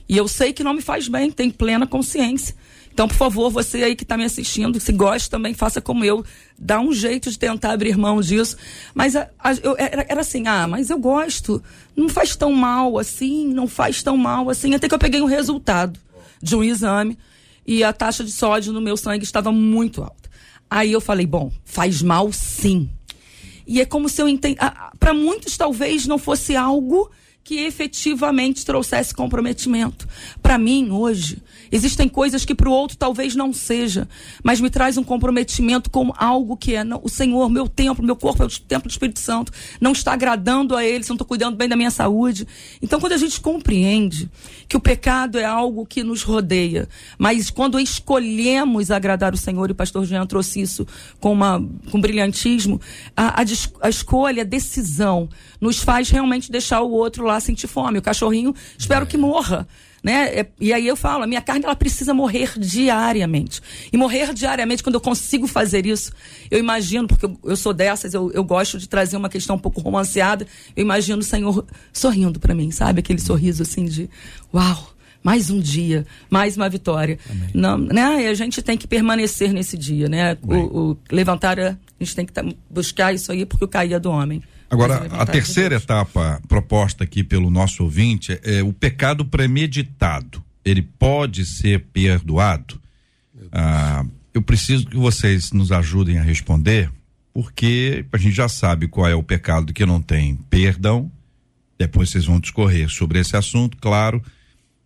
E 0.10 0.16
eu 0.16 0.28
sei 0.28 0.54
que 0.54 0.64
não 0.64 0.74
me 0.74 0.82
faz 0.82 1.10
bem, 1.10 1.30
tenho 1.30 1.52
plena 1.52 1.86
consciência. 1.86 2.56
Então, 2.98 3.08
por 3.08 3.14
favor, 3.14 3.52
você 3.52 3.84
aí 3.84 3.96
que 3.96 4.02
está 4.02 4.18
me 4.18 4.24
assistindo, 4.24 4.80
se 4.80 4.92
gosta 4.92 5.30
também, 5.30 5.54
faça 5.54 5.80
como 5.80 6.04
eu. 6.04 6.26
Dá 6.58 6.80
um 6.80 6.92
jeito 6.92 7.30
de 7.30 7.38
tentar 7.38 7.74
abrir 7.74 7.96
mão 7.96 8.20
disso. 8.22 8.58
Mas 8.92 9.16
a, 9.16 9.30
a, 9.38 9.54
eu, 9.54 9.76
era, 9.78 10.04
era, 10.10 10.22
assim, 10.22 10.48
ah, 10.48 10.68
mas 10.68 10.90
eu 10.90 10.98
gosto. 10.98 11.62
Não 11.96 12.10
faz 12.10 12.36
tão 12.36 12.52
mal 12.52 12.98
assim, 12.98 13.50
não 13.50 13.68
faz 13.68 14.02
tão 14.02 14.18
mal 14.18 14.50
assim. 14.50 14.74
Até 14.74 14.88
que 14.88 14.96
eu 14.96 14.98
peguei 14.98 15.22
um 15.22 15.28
resultado 15.28 16.00
de 16.42 16.56
um 16.56 16.64
exame 16.64 17.16
e 17.68 17.84
a 17.84 17.94
taxa 17.94 18.24
de 18.24 18.32
sódio 18.32 18.74
no 18.74 18.82
meu 18.82 18.98
sangue 18.98 19.24
estava 19.24 19.52
muito 19.52 20.02
alta. 20.02 20.28
Aí 20.68 20.92
eu 20.92 21.00
falei, 21.00 21.28
bom, 21.28 21.52
faz 21.64 22.02
mal 22.02 22.34
sim. 22.34 22.90
E 23.68 23.80
é 23.80 23.86
como 23.86 24.10
se 24.10 24.24
eu 24.24 24.28
entendo. 24.28 24.58
Para 25.00 25.14
muitos, 25.14 25.56
talvez 25.56 26.08
não 26.08 26.18
fosse 26.18 26.56
algo 26.56 27.12
que 27.48 27.60
efetivamente 27.60 28.66
trouxesse 28.66 29.14
comprometimento. 29.14 30.06
Para 30.42 30.58
mim, 30.58 30.90
hoje, 30.92 31.42
existem 31.72 32.08
coisas 32.08 32.46
que 32.46 32.56
para 32.56 32.70
o 32.70 32.72
outro 32.72 32.98
talvez 32.98 33.36
não 33.36 33.54
seja, 33.54 34.08
mas 34.44 34.60
me 34.60 34.70
traz 34.70 34.98
um 34.98 35.04
comprometimento 35.04 35.90
com 35.90 36.14
algo 36.18 36.58
que 36.58 36.76
é 36.76 36.84
não, 36.84 37.00
o 37.04 37.10
Senhor, 37.10 37.50
meu 37.50 37.68
templo, 37.68 38.04
meu 38.04 38.16
corpo 38.16 38.44
é 38.44 38.46
o 38.46 38.50
templo 38.50 38.88
do 38.88 38.92
Espírito 38.92 39.20
Santo, 39.20 39.52
não 39.80 39.92
está 39.92 40.14
agradando 40.14 40.76
a 40.76 40.84
Ele, 40.84 41.04
se 41.04 41.10
não 41.10 41.16
estou 41.16 41.28
cuidando 41.28 41.56
bem 41.56 41.68
da 41.68 41.76
minha 41.76 41.92
saúde. 41.92 42.48
Então, 42.82 43.00
quando 43.00 43.14
a 43.14 43.18
gente 43.18 43.40
compreende 43.40 44.30
que 44.68 44.78
o 44.78 44.80
pecado 44.80 45.38
é 45.38 45.46
algo 45.46 45.86
que 45.86 46.04
nos 46.04 46.24
rodeia, 46.24 46.88
mas 47.18 47.50
quando 47.50 47.80
escolhemos 47.80 48.92
agradar 48.92 49.34
o 49.34 49.38
Senhor, 49.38 49.70
e 49.70 49.72
o 49.72 49.76
pastor 49.76 50.06
Jean 50.06 50.26
trouxe 50.26 50.62
isso 50.62 50.86
com, 51.20 51.32
uma, 51.32 51.64
com 51.92 52.00
brilhantismo, 52.00 52.80
a, 53.16 53.42
a, 53.42 53.46
a 53.82 53.90
escolha, 53.90 54.42
a 54.42 54.46
decisão, 54.46 55.30
nos 55.60 55.80
faz 55.80 56.10
realmente 56.10 56.52
deixar 56.52 56.82
o 56.82 56.92
outro 56.92 57.26
lá 57.26 57.40
sentir 57.40 57.68
fome. 57.68 58.00
O 58.00 58.02
cachorrinho, 58.02 58.54
espero 58.78 59.04
é. 59.04 59.08
que 59.08 59.18
morra. 59.18 59.68
Né? 60.04 60.40
É, 60.40 60.48
e 60.60 60.72
aí 60.72 60.88
eu 60.88 60.96
falo, 60.96 61.24
a 61.24 61.28
minha 61.28 61.42
carne 61.42 61.66
ela 61.66 61.76
precisa 61.76 62.14
morrer 62.14 62.52
diariamente. 62.58 63.62
E 63.92 63.98
morrer 63.98 64.34
diariamente, 64.34 64.84
quando 64.84 64.96
eu 64.96 65.02
consigo 65.02 65.48
fazer 65.48 65.86
isso, 65.86 66.12
eu 66.50 66.60
imagino, 66.60 67.08
porque 67.08 67.26
eu, 67.26 67.38
eu 67.44 67.56
sou 67.56 67.74
dessas, 67.74 68.14
eu, 68.14 68.32
eu 68.32 68.44
gosto 68.44 68.78
de 68.78 68.88
trazer 68.88 69.18
uma 69.18 69.30
questão 69.30 69.56
um 69.56 69.60
pouco 69.60 69.82
romanceada, 69.82 70.46
eu 70.76 70.82
imagino 70.82 71.20
o 71.20 71.24
Senhor 71.24 71.66
sorrindo 71.92 72.40
para 72.40 72.54
mim, 72.54 72.72
sabe? 72.72 73.00
Aquele 73.00 73.20
sorriso 73.20 73.64
assim 73.64 73.86
de 73.86 74.10
uau! 74.54 74.98
mais 75.24 75.50
um 75.50 75.60
dia, 75.60 76.06
mais 76.30 76.56
uma 76.56 76.70
vitória. 76.70 77.20
Não, 77.54 77.78
né? 77.78 78.24
E 78.24 78.28
a 78.28 78.34
gente 78.34 78.62
tem 78.62 78.78
que 78.78 78.88
permanecer 78.88 79.52
nesse 79.52 79.78
dia, 79.78 80.08
né? 80.08 80.38
O, 80.42 80.92
o, 80.92 80.98
levantar, 81.12 81.60
a 81.60 81.76
gente 82.00 82.16
tem 82.16 82.26
que 82.26 82.32
buscar 82.70 83.14
isso 83.14 83.30
aí 83.32 83.46
porque 83.46 83.66
o 83.66 83.68
caía 83.68 84.00
do 84.00 84.10
homem. 84.10 84.42
Agora, 84.70 85.08
a 85.12 85.26
terceira 85.26 85.76
etapa 85.76 86.42
proposta 86.48 87.04
aqui 87.04 87.24
pelo 87.24 87.50
nosso 87.50 87.84
ouvinte 87.84 88.34
é, 88.44 88.58
é 88.58 88.64
o 88.64 88.74
pecado 88.74 89.24
premeditado. 89.24 90.44
Ele 90.64 90.82
pode 90.82 91.46
ser 91.46 91.86
perdoado? 91.94 92.80
Ah, 93.52 94.06
eu 94.34 94.42
preciso 94.42 94.86
que 94.88 94.98
vocês 94.98 95.52
nos 95.52 95.72
ajudem 95.72 96.20
a 96.20 96.22
responder, 96.22 96.92
porque 97.34 98.06
a 98.12 98.18
gente 98.18 98.36
já 98.36 98.50
sabe 98.50 98.88
qual 98.88 99.08
é 99.08 99.16
o 99.16 99.24
pecado 99.24 99.74
que 99.74 99.86
não 99.86 100.02
tem 100.02 100.36
perdão. 100.50 101.10
Depois 101.80 102.10
vocês 102.10 102.26
vão 102.26 102.40
discorrer 102.40 102.90
sobre 102.90 103.20
esse 103.20 103.38
assunto, 103.38 103.78
claro. 103.78 104.22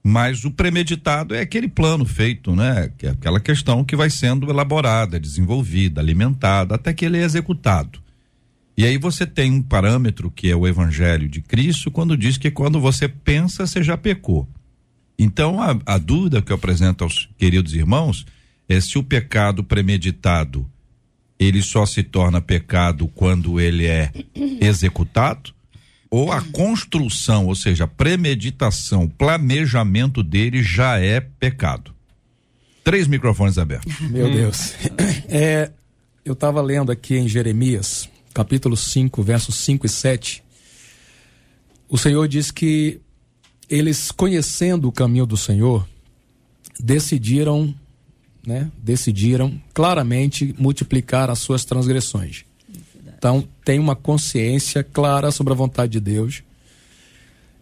Mas 0.04 0.46
o 0.46 0.52
premeditado 0.52 1.34
é 1.34 1.42
aquele 1.42 1.68
plano 1.68 2.06
feito, 2.06 2.56
né? 2.56 2.92
Que 2.98 3.08
é 3.08 3.10
aquela 3.12 3.40
questão 3.40 3.84
que 3.84 3.96
vai 3.96 4.10
sendo 4.10 4.50
elaborada, 4.50 5.20
desenvolvida, 5.20 6.02
alimentada, 6.02 6.76
até 6.76 6.94
que 6.94 7.06
ele 7.06 7.18
é 7.18 7.24
executado. 7.24 8.00
E 8.78 8.86
aí 8.86 8.98
você 8.98 9.26
tem 9.26 9.52
um 9.52 9.62
parâmetro 9.62 10.32
que 10.32 10.50
é 10.50 10.56
o 10.56 10.68
evangelho 10.68 11.28
de 11.28 11.42
Cristo, 11.42 11.92
quando 11.92 12.18
diz 12.18 12.38
que 12.38 12.50
quando 12.50 12.80
você 12.80 13.08
pensa, 13.08 13.68
você 13.68 13.84
já 13.84 13.98
pecou. 13.98 14.48
Então, 15.20 15.62
a, 15.62 15.78
a 15.86 15.98
dúvida 15.98 16.42
que 16.42 16.52
eu 16.52 16.56
apresento 16.56 17.04
aos 17.04 17.30
queridos 17.38 17.74
irmãos 17.74 18.26
é 18.68 18.80
se 18.80 18.98
o 18.98 19.04
pecado 19.04 19.64
premeditado 19.64 20.66
ele 21.42 21.64
só 21.64 21.88
se 21.88 22.04
torna 22.04 22.40
pecado 22.40 23.08
quando 23.08 23.60
ele 23.60 23.88
é 23.88 24.12
executado, 24.62 25.52
ou 26.10 26.32
a 26.32 26.42
construção, 26.42 27.48
ou 27.48 27.56
seja, 27.56 27.86
a 27.86 27.88
premeditação, 27.88 29.08
planejamento 29.08 30.22
dele 30.22 30.62
já 30.62 31.00
é 31.00 31.20
pecado. 31.20 31.96
Três 32.84 33.08
microfones 33.08 33.58
abertos. 33.58 34.00
Meu 34.02 34.32
Deus. 34.32 34.74
É, 35.34 35.72
eu 36.26 36.34
estava 36.34 36.62
lendo 36.62 36.92
aqui 36.92 37.16
em 37.16 37.26
Jeremias, 37.26 38.10
capítulo 38.34 38.76
5, 38.76 39.22
versos 39.22 39.56
5 39.56 39.86
e 39.86 39.90
7, 39.90 40.44
o 41.88 41.98
Senhor 41.98 42.28
diz 42.28 42.52
que 42.52 43.02
eles, 43.70 44.12
conhecendo 44.12 44.88
o 44.88 44.92
caminho 44.92 45.26
do 45.26 45.38
Senhor, 45.38 45.88
decidiram, 46.80 47.74
né, 48.46 48.70
decidiram 48.78 49.62
claramente 49.74 50.56
multiplicar 50.58 51.30
as 51.30 51.40
suas 51.40 51.64
transgressões. 51.64 52.46
Então, 53.18 53.48
tem 53.64 53.78
uma 53.78 53.96
consciência 53.96 54.84
clara 54.84 55.32
sobre 55.32 55.54
a 55.54 55.56
vontade 55.56 55.92
de 55.92 56.00
Deus. 56.00 56.44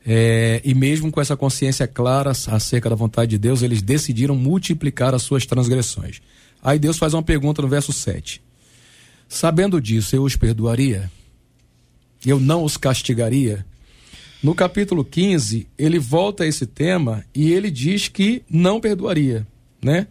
É, 0.06 0.62
e 0.64 0.74
mesmo 0.74 1.12
com 1.12 1.20
essa 1.20 1.36
consciência 1.36 1.86
clara 1.86 2.32
acerca 2.32 2.90
da 2.90 2.96
vontade 2.96 3.32
de 3.32 3.38
Deus, 3.38 3.62
eles 3.62 3.82
decidiram 3.82 4.36
multiplicar 4.36 5.14
as 5.14 5.22
suas 5.22 5.46
transgressões. 5.46 6.22
Aí 6.64 6.80
Deus 6.80 6.98
faz 6.98 7.14
uma 7.14 7.22
pergunta 7.22 7.62
no 7.62 7.68
verso 7.68 7.92
7. 7.92 8.42
Sabendo 9.30 9.80
disso, 9.80 10.16
eu 10.16 10.24
os 10.24 10.36
perdoaria? 10.36 11.10
Eu 12.26 12.40
não 12.40 12.64
os 12.64 12.76
castigaria? 12.76 13.64
No 14.42 14.56
capítulo 14.56 15.06
15, 15.06 15.68
ele 15.78 16.00
volta 16.00 16.44
a 16.44 16.48
esse 16.48 16.66
tema 16.66 17.24
e 17.34 17.52
ele 17.52 17.70
diz 17.70 18.08
que 18.08 18.42
não 18.50 18.82
perdoaria, 18.82 19.46
né? 19.80 20.08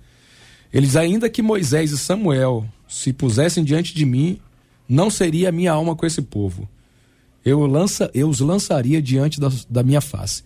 Eles 0.72 0.94
ainda 0.94 1.28
que 1.28 1.42
Moisés 1.42 1.90
e 1.90 1.98
Samuel 1.98 2.64
se 2.86 3.12
pusessem 3.12 3.64
diante 3.64 3.92
de 3.92 4.04
mim, 4.04 4.38
não 4.88 5.10
seria 5.10 5.48
a 5.48 5.52
minha 5.52 5.72
alma 5.72 5.96
com 5.96 6.06
esse 6.06 6.22
povo. 6.22 6.68
eu, 7.44 7.66
lança, 7.66 8.08
eu 8.14 8.28
os 8.28 8.38
lançaria 8.38 9.02
diante 9.02 9.40
da, 9.40 9.50
da 9.68 9.82
minha 9.82 10.00
face. 10.00 10.44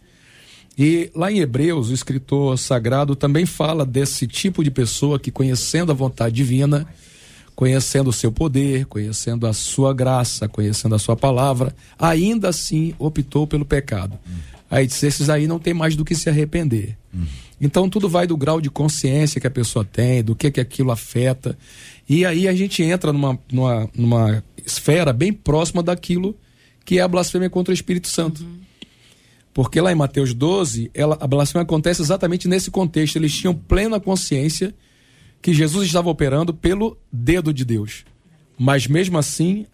E 0.79 1.11
lá 1.15 1.31
em 1.31 1.41
Hebreus, 1.41 1.91
o 1.91 1.95
escritor 1.95 2.59
sagrado 2.59 3.15
também 3.15 3.45
fala 3.45 3.85
desse 3.85 4.27
tipo 4.27 4.65
de 4.65 4.71
pessoa 4.71 5.19
que, 5.19 5.31
conhecendo 5.31 5.93
a 5.93 5.95
vontade 5.95 6.35
divina, 6.35 6.89
conhecendo 7.63 8.11
o 8.11 8.13
seu 8.13 8.33
poder, 8.33 8.87
conhecendo 8.87 9.47
a 9.47 9.53
sua 9.53 9.95
graça, 9.95 10.49
conhecendo 10.49 10.97
a 10.97 10.99
sua 10.99 11.15
palavra, 11.15 11.73
ainda 11.97 12.49
assim 12.49 12.93
optou 12.99 13.47
pelo 13.47 13.65
pecado. 13.65 14.19
Aí 14.69 14.85
disse: 14.85 15.07
esses 15.07 15.31
aí 15.31 15.47
não 15.47 15.61
tem 15.61 15.73
mais 15.73 15.95
do 15.95 16.05
que 16.05 16.17
se 16.17 16.29
arrepender. 16.29 16.99
Então 17.61 17.89
tudo 17.89 18.09
vai 18.09 18.27
do 18.27 18.37
grau 18.37 18.61
de 18.61 18.69
consciência 18.69 19.41
que 19.41 19.47
a 19.47 19.51
pessoa 19.51 19.85
tem, 19.85 20.25
do 20.25 20.35
que 20.35 20.51
que 20.51 20.61
aquilo 20.61 20.91
afeta. 20.91 21.57
E 22.09 22.27
aí 22.27 22.49
a 22.49 22.53
gente 22.53 22.83
entra 22.83 23.13
numa, 23.13 23.39
numa, 23.53 23.89
numa 23.95 24.45
esfera 24.67 25.13
bem 25.13 25.33
próxima 25.33 25.85
daquilo 25.85 26.37
que 26.85 26.99
é 26.99 27.03
a 27.03 27.07
blasfêmia 27.07 27.49
contra 27.49 27.71
o 27.71 27.75
Espírito 27.75 28.09
Santo. 28.09 28.45
Porque 29.55 29.81
lá 29.81 29.93
em 29.93 29.95
Mateus 29.95 30.35
12, 30.35 30.91
ela, 30.93 31.17
a 31.21 31.29
blasfêmia 31.29 31.63
acontece 31.63 32.03
exatamente 32.03 32.49
nesse 32.49 32.73
contexto. 32.73 33.15
Eles 33.15 33.33
tinham 33.33 33.55
plena 33.55 34.01
consciência 34.01 34.75
que 35.43 35.53
Jesus 35.53 35.87
estava 35.87 36.09
operando 36.09 36.55
pelo 36.55 36.97
dedo 37.13 37.53
de 37.53 37.65
Deus. 37.65 38.05
Mas 38.57 38.87
mesmo 38.87 39.19
assim, 39.19 39.67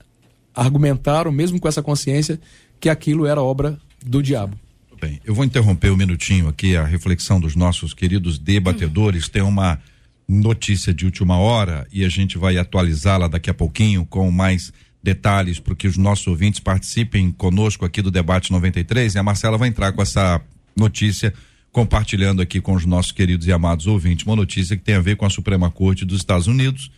argumentaram, 0.55 1.31
mesmo 1.31 1.61
com 1.61 1.69
essa 1.69 1.83
consciência, 1.83 2.41
que 2.81 2.89
aquilo 2.89 3.27
era 3.27 3.43
obra 3.43 3.79
do 4.05 4.23
diabo. 4.23 4.59
Bem, 5.01 5.21
eu 5.25 5.35
vou 5.35 5.45
interromper 5.45 5.93
um 5.93 5.97
minutinho 5.97 6.49
aqui 6.49 6.75
a 6.75 6.85
reflexão 6.85 7.39
dos 7.39 7.55
nossos 7.55 7.93
queridos 7.93 8.39
debatedores. 8.39 9.29
Tem 9.29 9.43
uma 9.43 9.79
notícia 10.27 10.93
de 10.93 11.05
última 11.05 11.39
hora 11.39 11.87
e 11.93 12.05
a 12.05 12.09
gente 12.09 12.37
vai 12.39 12.57
atualizá-la 12.57 13.29
daqui 13.29 13.51
a 13.51 13.55
pouquinho 13.55 14.05
com 14.05 14.31
mais 14.31 14.73
detalhes 15.03 15.61
para 15.61 15.75
que 15.75 15.87
os 15.87 15.97
nossos 15.97 16.27
ouvintes 16.27 16.61
participem 16.61 17.31
conosco 17.31 17.85
aqui 17.85 18.03
do 18.03 18.11
debate 18.11 18.51
93 18.51 19.15
e 19.15 19.19
a 19.19 19.23
Marcela 19.23 19.57
vai 19.57 19.69
entrar 19.69 19.93
com 19.93 20.03
essa 20.03 20.41
notícia 20.77 21.33
compartilhando 21.73 22.43
aqui 22.43 22.61
com 22.61 22.75
os 22.75 22.85
nossos 22.85 23.13
queridos 23.13 23.47
e 23.47 23.53
amados 23.53 23.87
ouvintes 23.87 24.27
uma 24.27 24.37
notícia 24.37 24.77
que 24.77 24.83
tem 24.83 24.95
a 24.95 25.01
ver 25.01 25.17
com 25.17 25.27
a 25.27 25.31
Suprema 25.31 25.71
Corte 25.71 26.05
dos 26.05 26.19
Estados 26.19 26.47
Unidos 26.47 26.91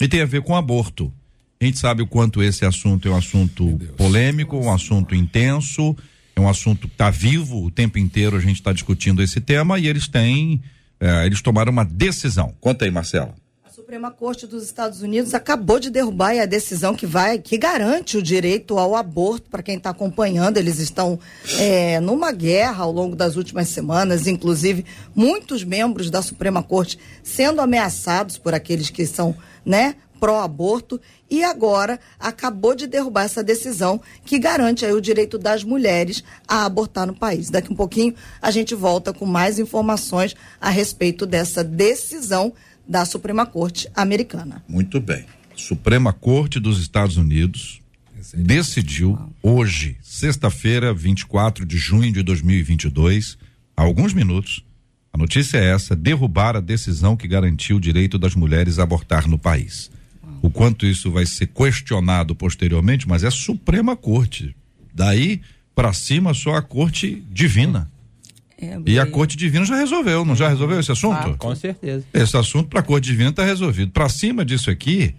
e 0.00 0.08
tem 0.08 0.22
a 0.22 0.26
ver 0.26 0.42
com 0.42 0.56
aborto. 0.56 1.12
A 1.60 1.64
gente 1.64 1.78
sabe 1.78 2.02
o 2.02 2.06
quanto 2.06 2.42
esse 2.42 2.64
assunto 2.64 3.08
é 3.08 3.10
um 3.10 3.16
assunto 3.16 3.78
polêmico, 3.96 4.56
um 4.56 4.72
assunto 4.72 5.14
intenso, 5.14 5.96
é 6.34 6.40
um 6.40 6.48
assunto 6.48 6.88
que 6.88 6.94
está 6.94 7.10
vivo 7.10 7.64
o 7.64 7.70
tempo 7.70 7.98
inteiro 7.98 8.36
a 8.36 8.40
gente 8.40 8.56
está 8.56 8.72
discutindo 8.72 9.22
esse 9.22 9.40
tema 9.40 9.78
e 9.78 9.86
eles 9.86 10.08
têm, 10.08 10.60
eh, 11.00 11.26
eles 11.26 11.40
tomaram 11.40 11.72
uma 11.72 11.84
decisão. 11.84 12.54
Conta 12.60 12.84
aí, 12.84 12.90
Marcela. 12.90 13.34
Suprema 13.94 14.10
Corte 14.10 14.44
dos 14.44 14.64
Estados 14.64 15.02
Unidos 15.02 15.34
acabou 15.34 15.78
de 15.78 15.88
derrubar 15.88 16.36
a 16.36 16.46
decisão 16.46 16.96
que 16.96 17.06
vai, 17.06 17.38
que 17.38 17.56
garante 17.56 18.16
o 18.16 18.22
direito 18.22 18.76
ao 18.76 18.96
aborto 18.96 19.48
para 19.48 19.62
quem 19.62 19.76
está 19.76 19.90
acompanhando. 19.90 20.56
Eles 20.56 20.80
estão 20.80 21.16
é, 21.60 22.00
numa 22.00 22.32
guerra 22.32 22.82
ao 22.82 22.90
longo 22.90 23.14
das 23.14 23.36
últimas 23.36 23.68
semanas, 23.68 24.26
inclusive 24.26 24.84
muitos 25.14 25.62
membros 25.62 26.10
da 26.10 26.22
Suprema 26.22 26.60
Corte 26.60 26.98
sendo 27.22 27.60
ameaçados 27.60 28.36
por 28.36 28.52
aqueles 28.52 28.90
que 28.90 29.06
são, 29.06 29.32
né, 29.64 29.94
pró-aborto 30.18 31.00
e 31.30 31.44
agora 31.44 32.00
acabou 32.18 32.74
de 32.74 32.88
derrubar 32.88 33.24
essa 33.24 33.44
decisão 33.44 34.00
que 34.24 34.40
garante 34.40 34.84
aí 34.84 34.92
o 34.92 35.00
direito 35.00 35.38
das 35.38 35.62
mulheres 35.62 36.24
a 36.48 36.64
abortar 36.64 37.06
no 37.06 37.14
país. 37.14 37.48
Daqui 37.48 37.72
um 37.72 37.76
pouquinho 37.76 38.14
a 38.42 38.50
gente 38.50 38.74
volta 38.74 39.12
com 39.12 39.24
mais 39.24 39.60
informações 39.60 40.34
a 40.60 40.68
respeito 40.68 41.26
dessa 41.26 41.62
decisão 41.62 42.52
da 42.86 43.04
Suprema 43.04 43.46
Corte 43.46 43.88
americana. 43.94 44.62
Muito 44.68 45.00
bem. 45.00 45.24
Suprema 45.56 46.12
Corte 46.12 46.58
dos 46.58 46.80
Estados 46.80 47.16
Unidos 47.16 47.80
decidiu 48.36 49.18
hoje, 49.42 49.96
sexta-feira, 50.02 50.92
24 50.92 51.64
de 51.64 51.76
junho 51.76 52.12
de 52.12 52.22
2022, 52.22 53.38
há 53.76 53.82
alguns 53.82 54.12
minutos, 54.12 54.64
a 55.12 55.16
notícia 55.16 55.58
é 55.58 55.70
essa: 55.70 55.94
derrubar 55.94 56.56
a 56.56 56.60
decisão 56.60 57.16
que 57.16 57.28
garantiu 57.28 57.76
o 57.76 57.80
direito 57.80 58.18
das 58.18 58.34
mulheres 58.34 58.80
a 58.80 58.82
abortar 58.82 59.28
no 59.28 59.38
país. 59.38 59.90
O 60.42 60.50
quanto 60.50 60.84
isso 60.84 61.10
vai 61.10 61.24
ser 61.24 61.46
questionado 61.46 62.34
posteriormente, 62.34 63.08
mas 63.08 63.22
é 63.22 63.30
Suprema 63.30 63.96
Corte. 63.96 64.54
Daí 64.92 65.40
para 65.74 65.92
cima 65.92 66.34
só 66.34 66.56
a 66.56 66.62
Corte 66.62 67.24
Divina. 67.30 67.90
É, 68.60 68.78
E 68.86 68.98
a 68.98 69.06
Corte 69.06 69.36
Divina 69.36 69.64
já 69.64 69.76
resolveu, 69.76 70.24
não 70.24 70.36
já 70.36 70.48
resolveu 70.48 70.78
esse 70.78 70.92
assunto? 70.92 71.30
Ah, 71.30 71.34
com 71.36 71.54
certeza. 71.54 72.04
Esse 72.12 72.36
assunto 72.36 72.68
para 72.68 72.80
a 72.80 72.82
Corte 72.82 73.04
Divina 73.10 73.30
está 73.30 73.44
resolvido. 73.44 73.90
Para 73.90 74.08
cima 74.08 74.44
disso 74.44 74.70
aqui, 74.70 75.14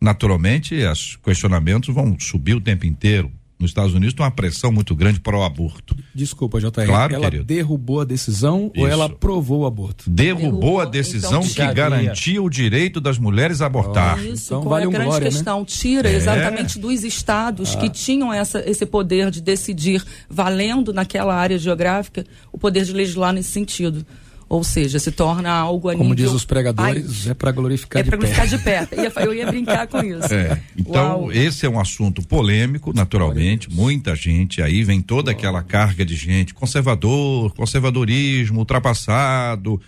naturalmente, 0.00 0.74
os 0.74 1.16
questionamentos 1.16 1.94
vão 1.94 2.18
subir 2.18 2.54
o 2.54 2.60
tempo 2.60 2.86
inteiro. 2.86 3.30
Nos 3.64 3.70
Estados 3.70 3.94
Unidos 3.94 4.12
tem 4.14 4.22
uma 4.22 4.30
pressão 4.30 4.70
muito 4.70 4.94
grande 4.94 5.20
para 5.20 5.38
o 5.38 5.42
aborto. 5.42 5.96
Desculpa, 6.14 6.60
JR. 6.60 6.84
Claro, 6.86 7.14
ela 7.14 7.24
querido. 7.24 7.44
derrubou 7.44 8.02
a 8.02 8.04
decisão 8.04 8.70
ou 8.76 8.84
Isso. 8.84 8.86
ela 8.86 9.06
aprovou 9.06 9.60
o 9.60 9.66
aborto? 9.66 10.04
Derrubou, 10.08 10.50
Derrubou, 10.50 10.80
a 10.80 10.84
decisão 10.84 11.42
então, 11.42 11.66
que 11.68 11.74
garantia 11.74 12.42
o 12.42 12.50
direito 12.50 13.00
das 13.00 13.18
mulheres 13.18 13.62
a 13.62 13.66
abortar. 13.66 14.22
Isso, 14.22 14.48
Então 14.48 14.60
qual 14.60 14.70
vale 14.70 14.84
é 14.84 14.88
a 14.88 14.90
grande 14.90 15.06
glória, 15.06 15.24
né? 15.24 15.30
questão? 15.30 15.64
Tira 15.64 16.10
É. 16.10 16.14
exatamente 16.14 16.78
dos 16.78 17.02
estados 17.04 17.74
que 17.74 17.88
tinham 17.88 18.30
essa, 18.32 18.62
esse 18.68 18.84
poder 18.84 19.30
de 19.30 19.40
decidir, 19.40 20.04
valendo 20.28 20.92
naquela 20.92 21.34
área 21.34 21.58
geográfica, 21.58 22.26
o 22.52 22.58
poder 22.58 22.84
de 22.84 22.92
legislar 22.92 23.32
nesse 23.32 23.50
sentido. 23.50 24.04
Ou 24.54 24.62
seja, 24.62 25.00
se 25.00 25.10
torna 25.10 25.50
algo 25.50 25.88
a 25.88 25.96
Como 25.96 26.10
nível 26.10 26.26
diz 26.26 26.32
os 26.32 26.44
pregadores, 26.44 27.02
país. 27.04 27.26
é 27.26 27.34
para 27.34 27.50
glorificar 27.50 28.00
É 28.00 28.02
de 28.04 28.10
para 28.10 28.18
pé. 28.20 28.26
ficar 28.28 28.46
de 28.46 28.58
pé. 28.58 28.88
Eu 29.26 29.34
ia, 29.34 29.46
brincar 29.46 29.86
com 29.88 29.98
isso. 30.00 30.32
É. 30.32 30.62
Então, 30.78 31.22
Uau. 31.22 31.32
esse 31.32 31.66
é 31.66 31.68
um 31.68 31.80
assunto 31.80 32.22
polêmico, 32.22 32.92
naturalmente. 32.94 33.68
Muita 33.68 34.14
gente, 34.14 34.62
aí 34.62 34.84
vem 34.84 35.00
toda 35.00 35.32
aquela 35.32 35.60
carga 35.62 36.04
de 36.04 36.14
gente, 36.14 36.54
conservador, 36.54 37.52
conservadorismo, 37.54 38.60
ultrapassado, 38.60 39.80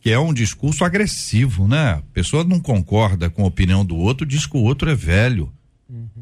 que 0.00 0.10
é 0.10 0.18
um 0.18 0.32
discurso 0.32 0.82
agressivo, 0.82 1.68
né? 1.68 1.90
A 1.98 2.02
pessoa 2.14 2.42
não 2.42 2.58
concorda 2.58 3.28
com 3.28 3.42
a 3.42 3.46
opinião 3.46 3.84
do 3.84 3.96
outro, 3.96 4.24
diz 4.26 4.46
que 4.46 4.56
o 4.56 4.60
outro 4.62 4.88
é 4.90 4.94
velho. 4.94 5.52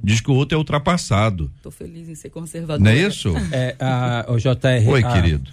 Diz 0.02 0.20
que 0.20 0.30
o 0.30 0.34
outro 0.34 0.56
é 0.56 0.58
ultrapassado. 0.58 1.50
Tô 1.62 1.70
feliz 1.70 2.08
em 2.08 2.14
ser 2.14 2.28
conservadora. 2.28 2.80
Não 2.82 2.90
é 2.90 3.06
isso? 3.06 3.32
É, 3.52 3.74
a, 3.80 4.26
o 4.28 4.36
JR. 4.36 4.86
Oi, 4.88 5.02
a- 5.02 5.12
querido. 5.12 5.50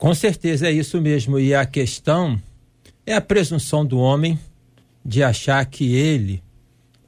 Com 0.00 0.14
certeza 0.14 0.66
é 0.66 0.72
isso 0.72 0.98
mesmo. 0.98 1.38
E 1.38 1.54
a 1.54 1.66
questão 1.66 2.40
é 3.06 3.14
a 3.14 3.20
presunção 3.20 3.84
do 3.84 3.98
homem 3.98 4.38
de 5.04 5.22
achar 5.22 5.62
que 5.66 5.94
ele 5.94 6.42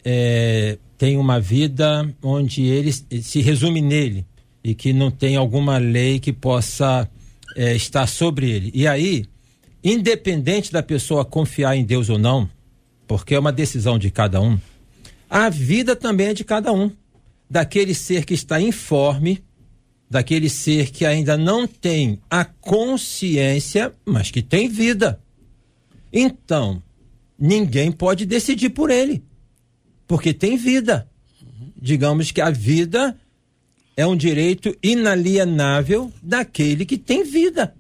é, 0.05 0.77
tem 0.99 1.17
uma 1.17 1.41
vida 1.41 2.15
onde 2.23 2.65
ele 2.65 2.93
se 2.93 3.41
resume 3.41 3.81
nele 3.81 4.27
e 4.63 4.75
que 4.75 4.93
não 4.93 5.11
tem 5.11 5.37
alguma 5.37 5.79
lei 5.79 6.21
que 6.21 6.35
possa 6.35 7.09
é, 7.57 7.75
estar 7.75 8.07
sobre 8.07 8.51
ele. 8.51 8.71
E 8.75 8.87
aí, 8.87 9.25
independente 9.83 10.71
da 10.71 10.83
pessoa 10.83 11.25
confiar 11.25 11.75
em 11.75 11.85
Deus 11.85 12.11
ou 12.11 12.19
não, 12.19 12.47
porque 13.09 13.35
é 13.35 13.39
uma 13.39 13.53
decisão 13.53 13.99
de 13.99 14.11
cada 14.11 14.39
um, 14.39 14.61
a 15.31 15.49
vida 15.49 15.97
também 15.97 16.27
é 16.27 16.35
de 16.35 16.45
cada 16.45 16.71
um. 16.75 16.91
Daquele 17.49 17.95
ser 17.95 18.27
que 18.27 18.35
está 18.35 18.61
informe, 18.61 19.43
daquele 20.13 20.51
ser 20.51 20.91
que 20.91 21.07
ainda 21.07 21.39
não 21.39 21.67
tem 21.67 22.21
a 22.29 22.45
consciência, 22.45 23.95
mas 24.05 24.31
que 24.31 24.43
tem 24.43 24.69
vida. 24.69 25.19
Então, 26.13 26.83
ninguém 27.39 27.91
pode 27.91 28.27
decidir 28.27 28.69
por 28.69 28.91
ele, 28.91 29.25
porque 30.07 30.35
tem 30.35 30.59
vida. 30.59 31.09
Digamos 31.81 32.31
que 32.31 32.43
a 32.43 32.51
vida 32.51 33.17
é 33.97 34.07
um 34.07 34.15
direito 34.15 34.77
inalienável 34.83 36.13
daquele 36.23 36.85
que 36.85 36.99
tem 36.99 37.25
vida. 37.25 37.75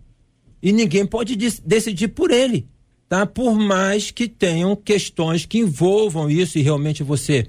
E 0.62 0.72
ninguém 0.72 1.04
pode 1.04 1.36
decidir 1.36 2.08
por 2.08 2.30
ele, 2.30 2.66
tá? 3.10 3.26
Por 3.26 3.54
mais 3.54 4.10
que 4.10 4.26
tenham 4.26 4.74
questões 4.74 5.44
que 5.44 5.58
envolvam 5.58 6.30
isso 6.30 6.58
e 6.58 6.62
realmente 6.62 7.02
você 7.02 7.46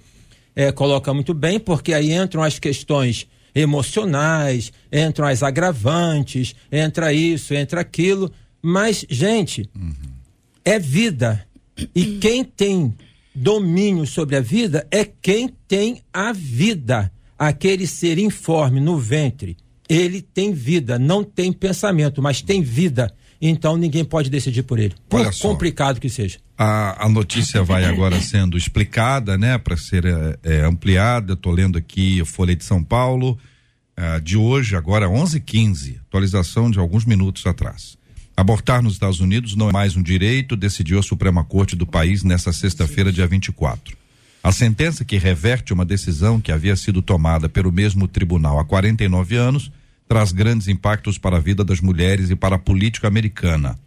eh, 0.53 0.73
coloca 0.73 1.13
muito 1.13 1.33
bem, 1.33 1.57
porque 1.57 1.93
aí 1.93 2.11
entram 2.11 2.43
as 2.43 2.59
questões 2.59 3.29
emocionais, 3.53 4.71
entram 4.91 5.27
as 5.27 5.43
agravantes, 5.43 6.55
entra 6.71 7.13
isso, 7.13 7.53
entra 7.53 7.81
aquilo. 7.81 8.31
Mas, 8.61 9.05
gente, 9.09 9.69
é 10.63 10.79
vida. 10.79 11.45
E 11.95 12.17
quem 12.19 12.43
tem 12.43 12.93
domínio 13.35 14.05
sobre 14.05 14.35
a 14.35 14.41
vida 14.41 14.87
é 14.91 15.03
quem 15.03 15.49
tem 15.67 16.01
a 16.11 16.31
vida. 16.31 17.11
Aquele 17.37 17.87
ser 17.87 18.17
informe 18.17 18.79
no 18.79 18.97
ventre, 18.97 19.57
ele 19.89 20.21
tem 20.21 20.53
vida, 20.53 20.97
não 20.97 21.23
tem 21.23 21.51
pensamento, 21.51 22.21
mas 22.21 22.41
tem 22.41 22.61
vida. 22.61 23.13
Então 23.45 23.75
ninguém 23.75 24.05
pode 24.05 24.29
decidir 24.29 24.63
por 24.63 24.79
ele. 24.79 24.95
Por 25.09 25.19
Olha 25.19 25.31
só. 25.33 25.49
complicado 25.49 25.99
que 25.99 26.09
seja. 26.09 26.39
A, 26.57 27.05
a 27.05 27.09
notícia 27.09 27.61
vai 27.61 27.83
agora 27.83 28.19
sendo 28.21 28.57
explicada, 28.57 29.37
né, 29.37 29.57
para 29.57 29.75
ser 29.75 30.05
eh, 30.05 30.39
eh, 30.43 30.61
ampliada. 30.61 31.33
Estou 31.33 31.51
lendo 31.51 31.77
aqui 31.77 32.21
a 32.21 32.25
Folha 32.25 32.55
de 32.55 32.63
São 32.63 32.81
Paulo 32.81 33.37
ah, 33.97 34.17
de 34.19 34.37
hoje, 34.37 34.77
agora 34.77 35.09
11:15, 35.09 35.99
atualização 36.07 36.71
de 36.71 36.79
alguns 36.79 37.03
minutos 37.03 37.45
atrás. 37.45 37.97
Abortar 38.35 38.81
nos 38.81 38.93
Estados 38.93 39.19
Unidos 39.19 39.57
não 39.57 39.69
é 39.69 39.73
mais 39.73 39.97
um 39.97 40.01
direito, 40.01 40.55
decidiu 40.55 40.97
a 40.97 41.03
Suprema 41.03 41.43
Corte 41.43 41.75
do 41.75 41.85
país 41.85 42.23
nesta 42.23 42.53
sexta-feira, 42.53 43.11
dia 43.11 43.27
24. 43.27 43.95
A 44.41 44.53
sentença 44.53 45.03
que 45.03 45.17
reverte 45.17 45.73
uma 45.73 45.83
decisão 45.83 46.39
que 46.39 46.51
havia 46.51 46.77
sido 46.77 47.01
tomada 47.01 47.49
pelo 47.49 47.73
mesmo 47.73 48.07
tribunal 48.07 48.57
há 48.57 48.63
49 48.63 49.35
anos 49.35 49.69
traz 50.07 50.31
grandes 50.31 50.67
impactos 50.67 51.17
para 51.17 51.37
a 51.37 51.39
vida 51.39 51.63
das 51.63 51.81
mulheres 51.81 52.29
e 52.29 52.35
para 52.35 52.55
a 52.55 52.59
política 52.59 53.07
americana. 53.07 53.77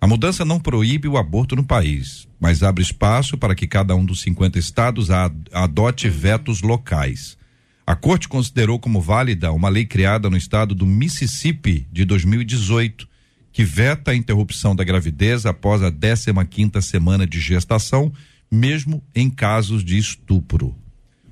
A 0.00 0.06
mudança 0.06 0.44
não 0.44 0.58
proíbe 0.58 1.06
o 1.08 1.18
aborto 1.18 1.54
no 1.54 1.64
país, 1.64 2.26
mas 2.40 2.62
abre 2.62 2.82
espaço 2.82 3.36
para 3.36 3.54
que 3.54 3.66
cada 3.66 3.94
um 3.94 4.04
dos 4.04 4.22
50 4.22 4.58
estados 4.58 5.08
adote 5.52 6.08
vetos 6.08 6.62
locais. 6.62 7.36
A 7.86 7.94
corte 7.94 8.28
considerou 8.28 8.78
como 8.78 9.00
válida 9.00 9.52
uma 9.52 9.68
lei 9.68 9.84
criada 9.84 10.30
no 10.30 10.36
estado 10.36 10.74
do 10.74 10.86
Mississippi 10.86 11.86
de 11.92 12.04
2018, 12.04 13.08
que 13.52 13.64
veta 13.64 14.12
a 14.12 14.16
interrupção 14.16 14.74
da 14.74 14.84
gravidez 14.84 15.44
após 15.44 15.82
a 15.82 15.90
15 15.90 16.32
quinta 16.48 16.80
semana 16.80 17.26
de 17.26 17.40
gestação 17.40 18.12
mesmo 18.50 19.02
em 19.14 19.30
casos 19.30 19.84
de 19.84 19.96
estupro. 19.96 20.74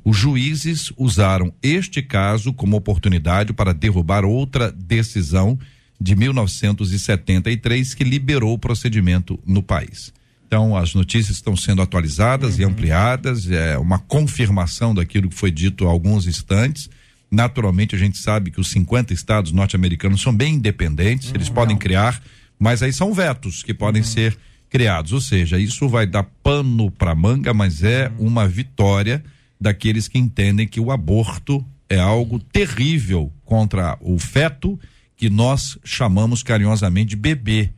Os 0.08 0.16
juízes 0.16 0.90
usaram 0.96 1.52
este 1.62 2.00
caso 2.00 2.50
como 2.50 2.78
oportunidade 2.78 3.52
para 3.52 3.74
derrubar 3.74 4.24
outra 4.24 4.72
decisão 4.72 5.58
de 6.00 6.16
1973 6.16 7.92
que 7.92 8.04
liberou 8.04 8.54
o 8.54 8.58
procedimento 8.58 9.38
no 9.44 9.62
país. 9.62 10.10
Então, 10.46 10.74
as 10.74 10.94
notícias 10.94 11.36
estão 11.36 11.54
sendo 11.54 11.82
atualizadas 11.82 12.54
uhum. 12.54 12.62
e 12.62 12.64
ampliadas, 12.64 13.50
é 13.50 13.76
uma 13.76 13.98
confirmação 13.98 14.94
daquilo 14.94 15.28
que 15.28 15.34
foi 15.34 15.50
dito 15.50 15.86
há 15.86 15.90
alguns 15.90 16.26
instantes. 16.26 16.88
Naturalmente, 17.30 17.94
a 17.94 17.98
gente 17.98 18.16
sabe 18.16 18.50
que 18.50 18.62
os 18.62 18.70
50 18.70 19.12
estados 19.12 19.52
norte-americanos 19.52 20.22
são 20.22 20.34
bem 20.34 20.54
independentes, 20.54 21.28
uhum. 21.28 21.34
eles 21.34 21.50
podem 21.50 21.76
criar, 21.76 22.18
mas 22.58 22.82
aí 22.82 22.94
são 22.94 23.12
vetos 23.12 23.62
que 23.62 23.74
podem 23.74 24.00
uhum. 24.00 24.08
ser 24.08 24.38
criados. 24.70 25.12
Ou 25.12 25.20
seja, 25.20 25.58
isso 25.58 25.86
vai 25.86 26.06
dar 26.06 26.22
pano 26.42 26.90
para 26.90 27.14
manga, 27.14 27.52
mas 27.52 27.82
é 27.84 28.10
uma 28.18 28.48
vitória 28.48 29.22
daqueles 29.60 30.08
que 30.08 30.18
entendem 30.18 30.66
que 30.66 30.80
o 30.80 30.90
aborto 30.90 31.64
é 31.88 31.98
algo 31.98 32.38
terrível 32.38 33.32
contra 33.44 33.96
o 34.00 34.18
feto 34.18 34.78
que 35.16 35.28
nós 35.28 35.78
chamamos 35.84 36.42
carinhosamente 36.42 37.10
de 37.10 37.16
bebê. 37.16 37.70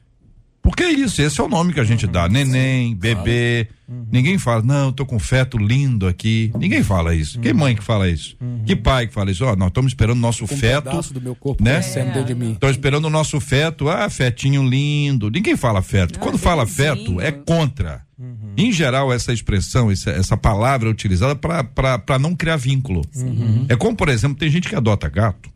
Porque 0.63 0.83
é 0.83 0.91
isso, 0.91 1.23
esse 1.23 1.41
é 1.41 1.45
o 1.45 1.49
nome 1.49 1.73
que 1.73 1.81
a 1.81 1.85
gente 1.85 2.07
dá. 2.07 2.29
Neném, 2.29 2.95
bebê. 2.95 3.67
Uhum. 3.89 4.07
Ninguém 4.13 4.37
fala, 4.37 4.63
não, 4.63 4.87
eu 4.87 4.93
tô 4.93 5.07
com 5.07 5.19
feto 5.19 5.57
lindo 5.57 6.07
aqui. 6.07 6.53
Ninguém 6.59 6.83
fala 6.83 7.15
isso. 7.15 7.39
Uhum. 7.39 7.43
Que 7.43 7.53
mãe 7.55 7.75
que 7.75 7.83
fala 7.83 8.09
isso? 8.09 8.37
Uhum. 8.39 8.63
Que 8.67 8.77
pai 8.77 9.07
que 9.07 9.15
fala 9.15 9.31
isso? 9.31 9.45
Ó, 9.45 9.53
oh, 9.53 9.57
nós 9.57 9.69
estamos 9.69 9.91
esperando 9.91 10.19
o 10.19 10.21
nosso 10.21 10.47
com 10.47 10.55
feto. 10.55 10.91
Um 10.91 11.15
do 11.15 11.21
meu 11.21 11.35
corpo 11.35 11.65
né? 11.65 11.81
É. 11.81 12.23
de 12.23 12.35
mim. 12.35 12.53
Estamos 12.53 12.77
esperando 12.77 13.07
o 13.07 13.11
nosso 13.11 13.41
feto. 13.41 13.89
Ah, 13.89 14.09
fetinho 14.11 14.63
lindo. 14.63 15.31
Ninguém 15.31 15.57
fala 15.57 15.81
feto. 15.81 16.19
Ah, 16.19 16.23
Quando 16.23 16.37
fala 16.37 16.67
feto, 16.67 17.19
é 17.21 17.33
contra. 17.33 18.03
Uhum. 18.21 18.53
Em 18.55 18.71
geral, 18.71 19.11
essa 19.11 19.33
expressão, 19.33 19.91
essa, 19.91 20.11
essa 20.11 20.37
palavra 20.37 20.89
é 20.89 20.93
utilizada 20.93 21.35
para 21.35 22.19
não 22.19 22.37
criar 22.37 22.57
vínculo. 22.57 23.01
Uhum. 23.17 23.65
É 23.67 23.77
como, 23.77 23.97
por 23.97 24.11
exemplo, 24.11 24.37
tem 24.37 24.51
gente 24.51 24.69
que 24.69 24.75
adota 24.75 25.09
gato. 25.09 25.51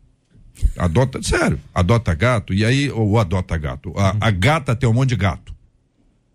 Adota, 0.75 1.21
sério, 1.21 1.59
adota 1.73 2.13
gato, 2.15 2.53
e 2.53 2.65
aí, 2.65 2.89
ou 2.89 3.19
adota 3.19 3.55
gato. 3.57 3.93
A, 3.95 4.15
a 4.19 4.31
gata 4.31 4.75
tem 4.75 4.89
um 4.89 4.93
monte 4.93 5.09
de 5.09 5.15
gato. 5.15 5.53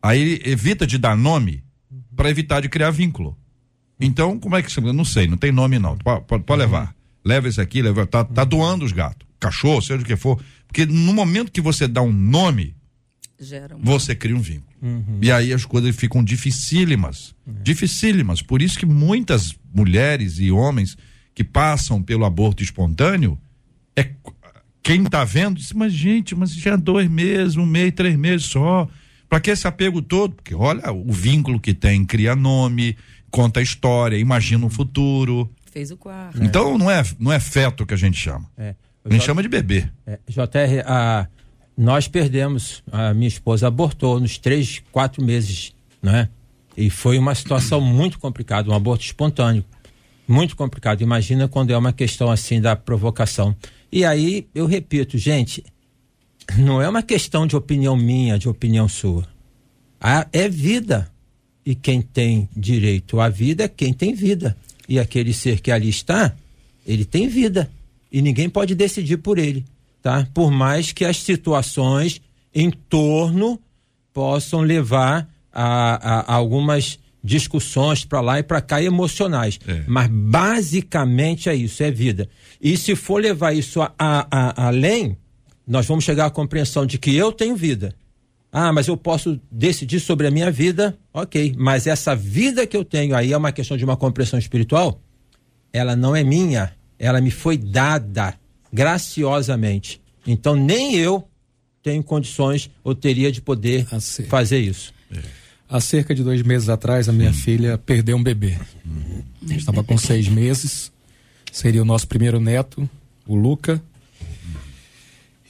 Aí 0.00 0.40
evita 0.44 0.86
de 0.86 0.98
dar 0.98 1.16
nome 1.16 1.64
para 2.14 2.30
evitar 2.30 2.60
de 2.60 2.68
criar 2.68 2.90
vínculo. 2.90 3.36
Então, 3.98 4.38
como 4.38 4.56
é 4.56 4.62
que 4.62 4.70
você. 4.70 4.80
Não 4.80 5.04
sei, 5.04 5.26
não 5.26 5.36
tem 5.36 5.50
nome 5.50 5.78
não. 5.78 5.96
Pode, 5.98 6.24
pode, 6.26 6.44
pode 6.44 6.60
levar. 6.60 6.94
Leva 7.24 7.48
esse 7.48 7.60
aqui, 7.60 7.82
leva. 7.82 8.06
Tá, 8.06 8.24
tá 8.24 8.44
doando 8.44 8.84
os 8.84 8.92
gatos. 8.92 9.26
Cachorro, 9.38 9.82
seja 9.82 10.02
o 10.02 10.04
que 10.04 10.16
for. 10.16 10.40
Porque 10.66 10.86
no 10.86 11.12
momento 11.12 11.50
que 11.50 11.60
você 11.60 11.88
dá 11.88 12.00
um 12.00 12.12
nome, 12.12 12.74
Gera 13.40 13.74
uma... 13.74 13.84
você 13.84 14.14
cria 14.14 14.36
um 14.36 14.40
vínculo. 14.40 14.70
Uhum. 14.82 15.18
E 15.22 15.32
aí 15.32 15.52
as 15.52 15.64
coisas 15.64 15.96
ficam 15.96 16.22
dificílimas. 16.22 17.34
Uhum. 17.46 17.54
Dificílimas. 17.62 18.42
Por 18.42 18.60
isso 18.60 18.78
que 18.78 18.84
muitas 18.84 19.54
mulheres 19.74 20.38
e 20.38 20.50
homens 20.50 20.96
que 21.34 21.42
passam 21.42 22.02
pelo 22.02 22.26
aborto 22.26 22.62
espontâneo 22.62 23.38
é 23.96 24.10
quem 24.82 25.02
está 25.02 25.24
vendo 25.24 25.56
diz, 25.56 25.72
mas 25.72 25.92
gente, 25.92 26.34
mas 26.34 26.52
já 26.52 26.76
dois 26.76 27.08
meses, 27.08 27.56
um 27.56 27.66
mês, 27.66 27.92
três 27.94 28.16
meses 28.16 28.46
só. 28.46 28.88
Para 29.28 29.40
que 29.40 29.50
esse 29.50 29.66
apego 29.66 30.02
todo? 30.02 30.34
Porque 30.34 30.54
olha 30.54 30.90
o 30.92 31.12
vínculo 31.12 31.60
que 31.60 31.72
tem, 31.72 32.04
cria 32.04 32.34
nome, 32.34 32.96
conta 33.30 33.60
a 33.60 33.62
história, 33.62 34.16
imagina 34.16 34.66
o 34.66 34.70
futuro. 34.70 35.50
Fez 35.70 35.90
o 35.90 35.96
quarto. 35.96 36.42
Então 36.42 36.76
não 36.76 36.90
é, 36.90 37.02
não 37.18 37.32
é 37.32 37.38
feto 37.38 37.86
que 37.86 37.94
a 37.94 37.96
gente 37.96 38.18
chama. 38.18 38.50
É. 38.58 38.74
A 39.04 39.08
gente 39.10 39.20
J... 39.20 39.26
chama 39.26 39.42
de 39.42 39.48
bebê. 39.48 39.88
É, 40.06 40.18
JR, 40.28 40.84
a, 40.84 41.26
nós 41.80 42.06
perdemos, 42.06 42.82
a 42.92 43.14
minha 43.14 43.26
esposa 43.26 43.66
abortou 43.66 44.20
nos 44.20 44.36
três, 44.36 44.82
quatro 44.92 45.24
meses, 45.24 45.72
né? 46.02 46.28
E 46.76 46.90
foi 46.90 47.16
uma 47.16 47.34
situação 47.34 47.80
muito 47.80 48.18
complicada, 48.18 48.70
um 48.70 48.74
aborto 48.74 49.02
espontâneo. 49.02 49.64
Muito 50.28 50.54
complicado. 50.54 51.00
Imagina 51.00 51.48
quando 51.48 51.70
é 51.70 51.78
uma 51.78 51.90
questão 51.90 52.30
assim 52.30 52.60
da 52.60 52.76
provocação. 52.76 53.56
E 53.90 54.04
aí, 54.04 54.46
eu 54.54 54.66
repito, 54.66 55.16
gente, 55.16 55.64
não 56.58 56.82
é 56.82 56.88
uma 56.88 57.02
questão 57.02 57.46
de 57.46 57.56
opinião 57.56 57.96
minha, 57.96 58.38
de 58.38 58.46
opinião 58.46 58.86
sua. 58.86 59.26
é 60.34 60.48
vida. 60.50 61.10
E 61.64 61.74
quem 61.74 62.02
tem 62.02 62.46
direito 62.54 63.18
à 63.20 63.30
vida 63.30 63.64
é 63.64 63.68
quem 63.68 63.94
tem 63.94 64.12
vida. 64.12 64.54
E 64.86 64.98
aquele 64.98 65.32
ser 65.32 65.60
que 65.60 65.70
ali 65.70 65.88
está, 65.88 66.36
ele 66.86 67.06
tem 67.06 67.26
vida. 67.26 67.70
E 68.12 68.20
ninguém 68.20 68.50
pode 68.50 68.74
decidir 68.74 69.16
por 69.16 69.38
ele, 69.38 69.64
tá? 70.02 70.26
Por 70.32 70.50
mais 70.50 70.92
que 70.92 71.04
as 71.04 71.18
situações 71.18 72.20
em 72.54 72.70
torno 72.70 73.60
possam 74.12 74.60
levar 74.60 75.28
a, 75.52 75.62
a, 75.62 76.20
a 76.20 76.34
algumas 76.34 76.98
discussões 77.22 78.04
para 78.04 78.20
lá 78.20 78.38
e 78.38 78.42
para 78.42 78.60
cá 78.60 78.82
emocionais. 78.82 79.58
É. 79.66 79.84
Mas 79.86 80.08
basicamente 80.08 81.48
é 81.48 81.54
isso, 81.54 81.82
é 81.82 81.90
vida. 81.90 82.28
E 82.60 82.76
se 82.76 82.96
for 82.96 83.20
levar 83.20 83.52
isso 83.52 83.82
a, 83.82 83.92
a, 83.98 84.26
a, 84.30 84.66
além, 84.68 85.16
nós 85.66 85.86
vamos 85.86 86.04
chegar 86.04 86.26
à 86.26 86.30
compreensão 86.30 86.86
de 86.86 86.98
que 86.98 87.14
eu 87.14 87.30
tenho 87.30 87.54
vida. 87.54 87.94
Ah, 88.52 88.72
mas 88.72 88.88
eu 88.88 88.96
posso 88.96 89.40
decidir 89.50 90.00
sobre 90.00 90.26
a 90.26 90.30
minha 90.30 90.50
vida, 90.50 90.98
ok. 91.12 91.54
Mas 91.56 91.86
essa 91.86 92.16
vida 92.16 92.66
que 92.66 92.76
eu 92.76 92.84
tenho 92.84 93.14
aí 93.14 93.32
é 93.32 93.36
uma 93.36 93.52
questão 93.52 93.76
de 93.76 93.84
uma 93.84 93.96
compreensão 93.96 94.38
espiritual? 94.38 95.00
Ela 95.72 95.94
não 95.94 96.16
é 96.16 96.24
minha, 96.24 96.72
ela 96.98 97.20
me 97.20 97.30
foi 97.30 97.56
dada 97.56 98.34
graciosamente. 98.72 100.00
Então 100.26 100.54
nem 100.54 100.96
eu 100.96 101.26
tenho 101.82 102.02
condições 102.02 102.70
ou 102.84 102.94
teria 102.94 103.32
de 103.32 103.40
poder 103.40 103.86
fazer 104.28 104.60
isso. 104.60 104.92
É. 105.10 105.20
Há 105.68 105.80
cerca 105.80 106.14
de 106.14 106.24
dois 106.24 106.42
meses 106.42 106.68
atrás, 106.68 107.08
a 107.08 107.12
minha 107.12 107.32
filha 107.32 107.78
perdeu 107.78 108.16
um 108.16 108.22
bebê. 108.22 108.58
Estava 109.48 109.84
com 109.84 109.96
seis 109.96 110.26
meses, 110.28 110.90
seria 111.52 111.80
o 111.80 111.84
nosso 111.84 112.08
primeiro 112.08 112.40
neto, 112.40 112.88
o 113.24 113.36
Luca. 113.36 113.80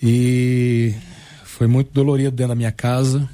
E 0.03 0.95
foi 1.45 1.67
muito 1.67 1.91
dolorido 1.93 2.33
dentro 2.33 2.49
da 2.51 2.55
minha 2.55 2.71
casa. 2.71 3.29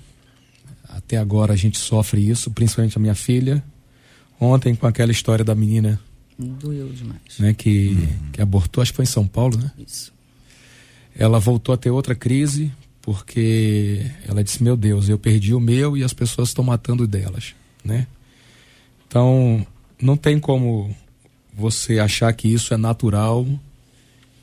Até 0.88 1.16
agora 1.16 1.53
a 1.53 1.57
gente 1.57 1.77
sofre 1.77 2.29
isso, 2.29 2.53
principalmente 2.53 2.96
a 2.96 3.01
minha 3.01 3.14
filha. 3.14 3.62
Ontem, 4.40 4.75
com 4.75 4.87
aquela 4.87 5.11
história 5.11 5.44
da 5.44 5.55
menina. 5.55 6.01
Doeu 6.38 6.88
demais. 6.90 7.38
Né, 7.38 7.55
que, 7.55 7.88
uhum. 7.88 8.31
que 8.33 8.42
abortou, 8.42 8.83
acho 8.83 8.92
que 8.92 8.96
foi 8.96 9.05
em 9.05 9.09
São 9.09 9.27
Paulo, 9.27 9.57
né? 9.57 9.72
Isso. 9.79 10.12
Ela 11.14 11.38
voltou 11.38 11.75
a 11.75 11.79
ter 11.79 11.90
outra 11.90 12.14
crise, 12.14 12.70
porque 13.01 14.05
ela 14.27 14.44
disse: 14.44 14.62
Meu 14.62 14.77
Deus, 14.77 15.09
eu 15.09 15.18
perdi 15.18 15.55
o 15.55 15.61
meu 15.61 15.96
e 15.96 16.05
as 16.05 16.12
pessoas 16.12 16.49
estão 16.49 16.62
matando 16.62 17.07
delas, 17.07 17.55
né? 17.83 18.07
Então, 19.09 19.66
não 20.01 20.16
tem 20.16 20.38
como 20.38 20.94
você 21.55 21.99
achar 21.99 22.31
que 22.35 22.49
isso 22.49 22.75
é 22.75 22.77
natural 22.77 23.46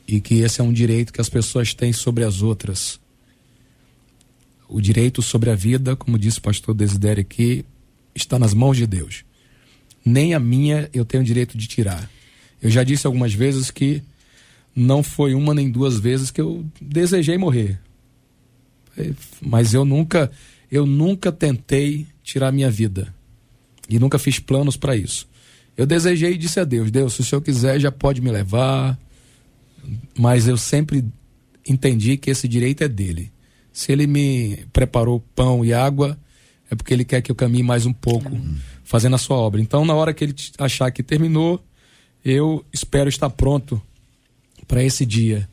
e 0.08 0.20
que 0.20 0.36
esse 0.36 0.62
é 0.62 0.64
um 0.64 0.74
direito 0.74 1.14
que 1.14 1.22
as 1.22 1.30
pessoas 1.30 1.74
têm 1.74 1.94
sobre 1.94 2.24
as 2.24 2.42
outras. 2.42 3.00
O 4.68 4.82
direito 4.82 5.22
sobre 5.22 5.52
a 5.52 5.56
vida, 5.56 5.96
como 5.96 6.18
disse 6.18 6.40
o 6.40 6.42
pastor 6.42 6.74
Desidério 6.74 7.22
aqui, 7.22 7.64
está 8.16 8.40
nas 8.40 8.54
mãos 8.54 8.78
de 8.78 8.88
Deus. 8.88 9.24
Nem 10.06 10.34
a 10.34 10.40
minha 10.40 10.90
eu 10.94 11.06
tenho 11.06 11.24
direito 11.24 11.58
de 11.58 11.68
tirar. 11.68 12.10
Eu 12.62 12.70
já 12.70 12.84
disse 12.84 13.06
algumas 13.06 13.34
vezes 13.34 13.72
que 13.72 14.02
não 14.76 15.04
foi 15.04 15.34
uma 15.34 15.54
nem 15.54 15.70
duas 15.70 16.00
vezes 16.00 16.32
que 16.32 16.42
eu 16.42 16.66
desejei 16.82 17.38
morrer. 17.38 17.80
Mas 19.42 19.74
eu 19.74 19.86
nunca, 19.86 20.32
eu 20.72 20.86
nunca 20.86 21.32
tentei 21.32 22.08
tirar 22.24 22.52
minha 22.52 22.70
vida. 22.70 23.14
E 23.90 24.00
nunca 24.00 24.18
fiz 24.18 24.40
planos 24.40 24.78
para 24.78 24.96
isso. 24.96 25.28
Eu 25.76 25.86
desejei 25.86 26.34
e 26.34 26.38
disse 26.38 26.60
a 26.60 26.64
Deus: 26.64 26.92
Deus, 26.92 27.14
se 27.14 27.22
o 27.22 27.24
Senhor 27.24 27.42
quiser, 27.42 27.80
já 27.80 27.92
pode 27.92 28.22
me 28.22 28.32
levar. 28.32 28.98
Mas 30.18 30.48
eu 30.48 30.58
sempre 30.58 31.04
entendi 31.68 32.18
que 32.18 32.30
esse 32.30 32.48
direito 32.48 32.84
é 32.84 32.88
dele. 32.88 33.32
Se 33.72 33.92
ele 33.92 34.08
me 34.08 34.66
preparou 34.72 35.20
pão 35.36 35.66
e 35.66 35.74
água, 35.74 36.18
é 36.74 36.76
porque 36.76 36.94
ele 36.94 37.06
quer 37.06 37.22
que 37.22 37.32
eu 37.32 37.36
caminhe 37.36 37.64
mais 37.64 37.86
um 37.86 37.94
pouco 37.94 38.30
fazendo 38.84 39.16
a 39.16 39.20
sua 39.20 39.38
obra. 39.38 39.62
Então, 39.62 39.86
na 39.86 39.94
hora 39.94 40.14
que 40.14 40.24
ele 40.24 40.36
achar 40.58 40.92
que 40.92 41.02
terminou, 41.02 41.64
eu 42.24 42.66
espero 42.72 43.10
estar 43.10 43.30
pronto 43.30 43.82
para 44.68 44.84
esse 44.84 45.06
dia. 45.06 45.48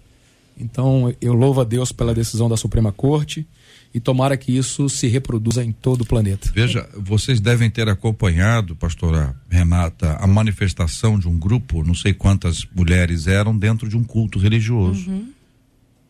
Então, 0.58 1.14
eu 1.20 1.32
louvo 1.32 1.60
a 1.60 1.64
Deus 1.64 1.90
pela 1.90 2.14
decisão 2.14 2.48
da 2.48 2.56
Suprema 2.56 2.92
Corte 2.92 3.46
e 3.92 3.98
tomara 3.98 4.36
que 4.36 4.56
isso 4.56 4.88
se 4.88 5.08
reproduza 5.08 5.64
em 5.64 5.72
todo 5.72 6.02
o 6.02 6.06
planeta. 6.06 6.50
Veja, 6.54 6.88
vocês 6.96 7.40
devem 7.40 7.70
ter 7.70 7.88
acompanhado, 7.88 8.76
pastora 8.76 9.34
Renata, 9.48 10.16
a 10.20 10.26
manifestação 10.26 11.18
de 11.18 11.28
um 11.28 11.36
grupo, 11.36 11.82
não 11.82 11.94
sei 11.94 12.14
quantas 12.14 12.66
mulheres 12.74 13.26
eram, 13.26 13.56
dentro 13.56 13.88
de 13.88 13.96
um 13.96 14.04
culto 14.04 14.38
religioso. 14.38 15.10
Uhum. 15.10 15.32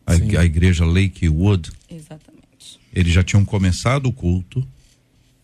A, 0.05 0.13
a, 0.13 0.45
igreja 0.45 0.85
Lakewood. 0.85 1.71
Exatamente. 1.89 2.79
Eles 2.93 3.13
já 3.13 3.23
tinham 3.23 3.45
começado 3.45 4.07
o 4.07 4.13
culto, 4.13 4.67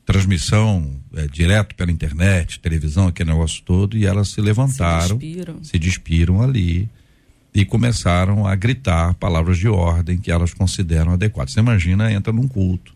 transmissão 0.08 0.90
é, 1.14 1.28
direto 1.28 1.76
pela 1.76 1.92
internet, 1.92 2.62
televisão, 2.62 3.08
aquele 3.08 3.30
negócio 3.30 3.62
todo, 3.64 3.98
e 3.98 4.06
elas 4.06 4.30
se 4.30 4.40
levantaram, 4.40 5.20
se 5.20 5.26
despiram, 5.26 5.64
se 5.64 5.78
despiram 5.78 6.42
ali 6.42 6.90
e 7.54 7.66
começaram 7.66 8.48
a 8.48 8.56
gritar 8.56 9.14
palavras 9.16 9.58
de 9.58 9.68
ordem 9.68 10.18
que 10.18 10.32
elas 10.32 10.54
consideram 10.54 11.12
adequadas. 11.12 11.54
Você 11.54 11.60
imagina, 11.60 12.10
entra 12.10 12.32
num 12.32 12.48
culto. 12.48 12.96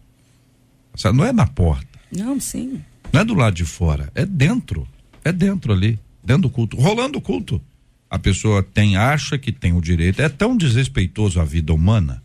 Não 1.13 1.25
é 1.25 1.33
na 1.33 1.45
porta. 1.45 1.99
Não, 2.15 2.39
sim. 2.39 2.81
Não 3.11 3.19
é 3.19 3.25
do 3.25 3.33
lado 3.33 3.55
de 3.55 3.65
fora, 3.65 4.09
é 4.15 4.25
dentro. 4.25 4.87
É 5.21 5.33
dentro 5.33 5.73
ali, 5.73 5.99
dentro 6.23 6.43
do 6.43 6.49
culto, 6.49 6.77
rolando 6.77 7.17
o 7.17 7.21
culto. 7.21 7.61
A 8.09 8.17
pessoa 8.17 8.63
tem, 8.63 8.95
acha 8.95 9.37
que 9.37 9.51
tem 9.51 9.73
o 9.73 9.81
direito. 9.81 10.21
É 10.21 10.29
tão 10.29 10.55
desrespeitoso 10.55 11.41
a 11.41 11.43
vida 11.43 11.73
humana, 11.73 12.23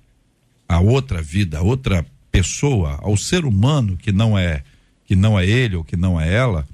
a 0.68 0.78
outra 0.78 1.20
vida, 1.20 1.58
a 1.58 1.62
outra 1.62 2.06
pessoa, 2.30 3.00
ao 3.02 3.16
ser 3.16 3.44
humano 3.44 3.96
que 3.96 4.12
não 4.12 4.38
é 4.38 4.62
que 5.06 5.16
não 5.16 5.38
é 5.38 5.46
ele 5.46 5.76
ou 5.76 5.84
que 5.84 5.96
não 5.96 6.20
é 6.20 6.32
ela, 6.32 6.66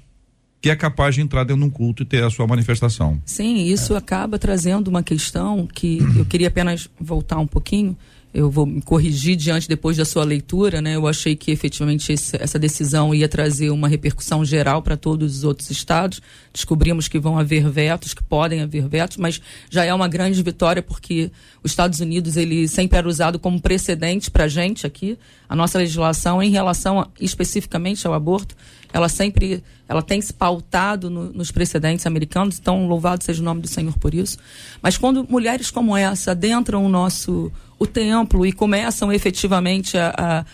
que 0.61 0.69
é 0.69 0.75
capaz 0.75 1.15
de 1.15 1.21
entrar 1.21 1.43
dentro 1.43 1.61
de 1.61 1.67
um 1.67 1.69
culto 1.69 2.03
e 2.03 2.05
ter 2.05 2.23
a 2.23 2.29
sua 2.29 2.47
manifestação. 2.47 3.21
Sim, 3.25 3.65
isso 3.65 3.93
é. 3.93 3.97
acaba 3.97 4.39
trazendo 4.39 4.87
uma 4.87 5.03
questão 5.03 5.67
que 5.67 5.99
eu 6.17 6.25
queria 6.25 6.47
apenas 6.47 6.89
voltar 6.99 7.37
um 7.37 7.47
pouquinho. 7.47 7.95
Eu 8.33 8.49
vou 8.49 8.65
me 8.65 8.81
corrigir 8.81 9.35
diante 9.35 9.67
depois 9.69 9.95
da 9.95 10.03
sua 10.03 10.23
leitura, 10.23 10.81
né? 10.81 10.95
Eu 10.95 11.07
achei 11.07 11.35
que 11.35 11.51
efetivamente 11.51 12.11
esse, 12.11 12.35
essa 12.41 12.57
decisão 12.57 13.13
ia 13.13 13.29
trazer 13.29 13.69
uma 13.69 13.87
repercussão 13.87 14.43
geral 14.43 14.81
para 14.81 14.97
todos 14.97 15.37
os 15.37 15.43
outros 15.43 15.69
estados. 15.69 16.19
Descobrimos 16.51 17.07
que 17.07 17.19
vão 17.19 17.37
haver 17.37 17.69
vetos, 17.69 18.13
que 18.13 18.23
podem 18.23 18.61
haver 18.61 18.87
vetos, 18.87 19.17
mas 19.17 19.39
já 19.69 19.85
é 19.85 19.93
uma 19.93 20.07
grande 20.07 20.41
vitória 20.41 20.81
porque 20.81 21.29
os 21.63 21.71
Estados 21.71 21.99
Unidos 21.99 22.35
ele 22.35 22.67
sempre 22.67 22.97
era 22.97 23.07
usado 23.07 23.37
como 23.37 23.61
precedente 23.61 24.31
para 24.31 24.45
a 24.45 24.47
gente 24.47 24.87
aqui. 24.87 25.15
A 25.47 25.55
nossa 25.55 25.77
legislação 25.77 26.41
em 26.41 26.49
relação 26.49 27.01
a, 27.01 27.07
especificamente 27.19 28.07
ao 28.07 28.15
aborto 28.15 28.55
ela 28.93 29.09
sempre 29.09 29.63
ela 29.89 30.01
tem 30.01 30.21
se 30.21 30.31
pautado 30.31 31.09
no, 31.09 31.33
nos 31.33 31.51
precedentes 31.51 32.05
americanos, 32.05 32.59
então 32.59 32.87
louvado 32.87 33.23
seja 33.23 33.41
o 33.41 33.45
nome 33.45 33.61
do 33.61 33.67
Senhor 33.67 33.97
por 33.97 34.13
isso. 34.13 34.37
Mas 34.81 34.97
quando 34.97 35.27
mulheres 35.27 35.71
como 35.71 35.97
essa 35.97 36.31
adentram 36.31 36.85
o 36.85 36.89
nosso 36.89 37.51
o 37.77 37.87
templo 37.87 38.45
e 38.45 38.53
começam 38.53 39.11
efetivamente 39.11 39.97
a, 39.97 40.13
a, 40.15 40.45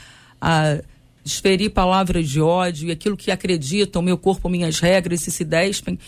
a 0.41 0.81
desferir 1.23 1.69
palavras 1.69 2.27
de 2.27 2.41
ódio 2.41 2.87
e 2.87 2.91
aquilo 2.91 3.15
que 3.15 3.29
acreditam, 3.29 4.01
meu 4.01 4.17
corpo, 4.17 4.49
minhas 4.49 4.79
regras, 4.79 5.27
e 5.27 5.31
se 5.31 5.43
despem, 5.43 5.99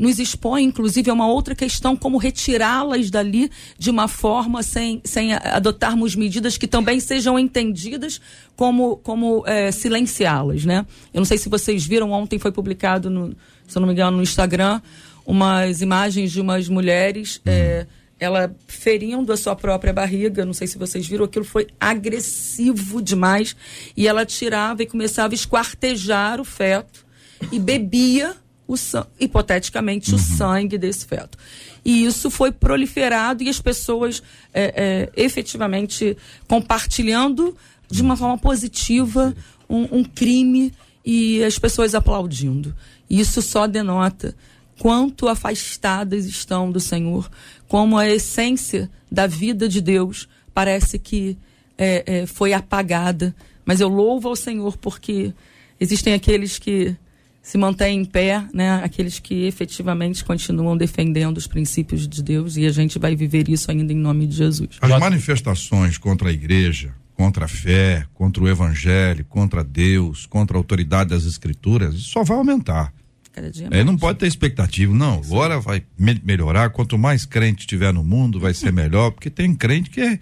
nos 0.00 0.18
expõe, 0.18 0.64
inclusive, 0.64 1.10
a 1.10 1.12
uma 1.12 1.28
outra 1.28 1.54
questão, 1.54 1.94
como 1.94 2.16
retirá-las 2.16 3.10
dali 3.10 3.50
de 3.78 3.90
uma 3.90 4.08
forma 4.08 4.62
sem, 4.62 5.02
sem 5.04 5.34
adotarmos 5.34 6.16
medidas 6.16 6.56
que 6.56 6.66
também 6.66 6.98
sejam 6.98 7.38
entendidas 7.38 8.18
como, 8.56 8.96
como 8.96 9.44
é, 9.46 9.70
silenciá-las, 9.70 10.64
né? 10.64 10.86
Eu 11.12 11.18
não 11.18 11.26
sei 11.26 11.36
se 11.36 11.50
vocês 11.50 11.84
viram, 11.84 12.12
ontem 12.12 12.38
foi 12.38 12.50
publicado, 12.50 13.10
no, 13.10 13.36
se 13.68 13.76
eu 13.76 13.80
não 13.80 13.86
me 13.86 13.92
engano, 13.92 14.16
no 14.16 14.22
Instagram, 14.22 14.80
umas 15.26 15.82
imagens 15.82 16.32
de 16.32 16.40
umas 16.40 16.68
mulheres... 16.68 17.36
Uhum. 17.46 17.52
É, 17.52 17.86
ela 18.22 18.54
ferindo 18.68 19.32
a 19.32 19.36
sua 19.36 19.56
própria 19.56 19.94
barriga, 19.94 20.44
não 20.44 20.52
sei 20.52 20.66
se 20.66 20.76
vocês 20.76 21.06
viram, 21.06 21.24
aquilo 21.24 21.42
foi 21.42 21.68
agressivo 21.80 23.00
demais, 23.00 23.56
e 23.96 24.06
ela 24.06 24.26
tirava 24.26 24.82
e 24.82 24.86
começava 24.86 25.32
a 25.32 25.34
esquartejar 25.34 26.38
o 26.38 26.44
feto 26.44 27.06
e 27.50 27.58
bebia 27.58 28.36
o 28.72 29.06
hipoteticamente, 29.18 30.10
uhum. 30.10 30.16
o 30.16 30.20
sangue 30.20 30.78
desse 30.78 31.04
feto. 31.04 31.36
E 31.84 32.04
isso 32.04 32.30
foi 32.30 32.52
proliferado 32.52 33.42
e 33.42 33.48
as 33.48 33.60
pessoas 33.60 34.22
é, 34.54 35.10
é, 35.16 35.22
efetivamente 35.22 36.16
compartilhando 36.46 37.56
de 37.90 38.00
uma 38.00 38.16
forma 38.16 38.38
positiva 38.38 39.34
um, 39.68 39.98
um 39.98 40.04
crime 40.04 40.72
e 41.04 41.42
as 41.42 41.58
pessoas 41.58 41.94
aplaudindo. 41.94 42.74
Isso 43.08 43.42
só 43.42 43.66
denota 43.66 44.36
quanto 44.78 45.28
afastadas 45.28 46.24
estão 46.26 46.70
do 46.70 46.78
Senhor, 46.78 47.28
como 47.66 47.98
a 47.98 48.08
essência 48.08 48.90
da 49.10 49.26
vida 49.26 49.68
de 49.68 49.80
Deus 49.80 50.28
parece 50.54 50.98
que 50.98 51.36
é, 51.76 52.04
é, 52.06 52.26
foi 52.26 52.52
apagada. 52.52 53.34
Mas 53.64 53.80
eu 53.80 53.88
louvo 53.88 54.28
ao 54.28 54.36
Senhor 54.36 54.76
porque 54.76 55.32
existem 55.78 56.14
aqueles 56.14 56.58
que 56.58 56.96
se 57.42 57.56
mantém 57.56 58.00
em 58.00 58.04
pé, 58.04 58.44
né? 58.52 58.82
Aqueles 58.84 59.18
que 59.18 59.46
efetivamente 59.46 60.24
continuam 60.24 60.76
defendendo 60.76 61.38
os 61.38 61.46
princípios 61.46 62.06
de 62.06 62.22
Deus 62.22 62.56
e 62.56 62.66
a 62.66 62.70
gente 62.70 62.98
vai 62.98 63.16
viver 63.16 63.48
isso 63.48 63.70
ainda 63.70 63.92
em 63.92 63.96
nome 63.96 64.26
de 64.26 64.36
Jesus. 64.36 64.70
As 64.80 65.00
manifestações 65.00 65.96
contra 65.96 66.28
a 66.28 66.32
igreja, 66.32 66.94
contra 67.14 67.46
a 67.46 67.48
fé, 67.48 68.06
contra 68.14 68.42
o 68.42 68.48
evangelho, 68.48 69.24
contra 69.24 69.64
Deus, 69.64 70.26
contra 70.26 70.56
a 70.56 70.58
autoridade 70.58 71.10
das 71.10 71.24
escrituras, 71.24 71.94
isso 71.94 72.10
só 72.10 72.22
vai 72.22 72.36
aumentar. 72.36 72.92
Cada 73.32 73.50
dia 73.50 73.68
é, 73.70 73.84
não 73.84 73.96
pode 73.96 74.18
ter 74.18 74.26
expectativa, 74.26 74.92
não. 74.92 75.14
Agora 75.14 75.60
vai 75.60 75.82
me 75.98 76.20
melhorar. 76.24 76.70
Quanto 76.70 76.98
mais 76.98 77.24
crente 77.24 77.66
tiver 77.66 77.92
no 77.92 78.02
mundo, 78.02 78.40
vai 78.40 78.52
ser 78.52 78.72
melhor, 78.72 79.12
porque 79.12 79.30
tem 79.30 79.54
crente 79.54 79.88
que 79.88 80.00
é. 80.00 80.18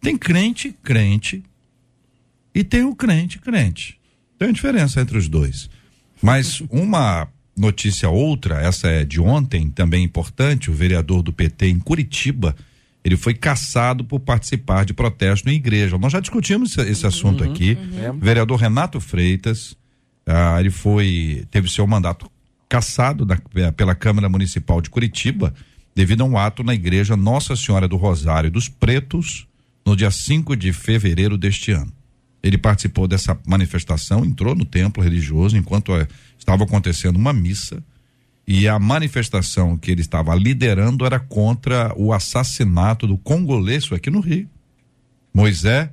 Tem 0.00 0.16
crente, 0.16 0.74
crente, 0.82 1.42
e 2.54 2.64
tem 2.64 2.84
o 2.84 2.94
crente, 2.94 3.38
crente. 3.38 4.00
Tem 4.38 4.50
diferença 4.50 5.00
entre 5.00 5.18
os 5.18 5.28
dois. 5.28 5.68
Mas 6.26 6.60
uma 6.70 7.28
notícia 7.56 8.10
outra, 8.10 8.60
essa 8.60 8.88
é 8.88 9.04
de 9.04 9.20
ontem, 9.20 9.70
também 9.70 10.02
importante, 10.02 10.68
o 10.68 10.74
vereador 10.74 11.22
do 11.22 11.32
PT 11.32 11.68
em 11.68 11.78
Curitiba, 11.78 12.56
ele 13.04 13.16
foi 13.16 13.32
caçado 13.32 14.04
por 14.04 14.18
participar 14.18 14.84
de 14.84 14.92
protesto 14.92 15.48
em 15.48 15.54
igreja. 15.54 15.96
Nós 15.96 16.12
já 16.12 16.18
discutimos 16.18 16.76
esse, 16.76 16.90
esse 16.90 17.06
assunto 17.06 17.44
uhum, 17.44 17.52
aqui. 17.52 17.78
Uhum. 17.80 18.18
Vereador 18.18 18.58
Renato 18.58 19.00
Freitas, 19.00 19.76
ah, 20.26 20.58
ele 20.58 20.70
foi 20.70 21.44
teve 21.48 21.70
seu 21.70 21.86
mandato 21.86 22.28
cassado 22.68 23.24
da, 23.24 23.38
pela 23.76 23.94
Câmara 23.94 24.28
Municipal 24.28 24.80
de 24.80 24.90
Curitiba 24.90 25.54
devido 25.94 26.22
a 26.22 26.24
um 26.24 26.36
ato 26.36 26.64
na 26.64 26.74
igreja 26.74 27.16
Nossa 27.16 27.54
Senhora 27.54 27.86
do 27.86 27.96
Rosário 27.96 28.50
dos 28.50 28.68
Pretos 28.68 29.46
no 29.86 29.94
dia 29.94 30.10
5 30.10 30.56
de 30.56 30.72
fevereiro 30.72 31.38
deste 31.38 31.70
ano. 31.70 31.92
Ele 32.46 32.56
participou 32.56 33.08
dessa 33.08 33.36
manifestação, 33.44 34.24
entrou 34.24 34.54
no 34.54 34.64
templo 34.64 35.02
religioso 35.02 35.56
enquanto 35.56 35.92
eh, 35.96 36.06
estava 36.38 36.62
acontecendo 36.62 37.16
uma 37.16 37.32
missa. 37.32 37.82
E 38.46 38.68
a 38.68 38.78
manifestação 38.78 39.76
que 39.76 39.90
ele 39.90 40.00
estava 40.00 40.32
liderando 40.32 41.04
era 41.04 41.18
contra 41.18 41.92
o 41.96 42.12
assassinato 42.12 43.04
do 43.04 43.18
congolês 43.18 43.90
aqui 43.90 44.10
no 44.10 44.20
Rio. 44.20 44.48
Moisés, 45.34 45.90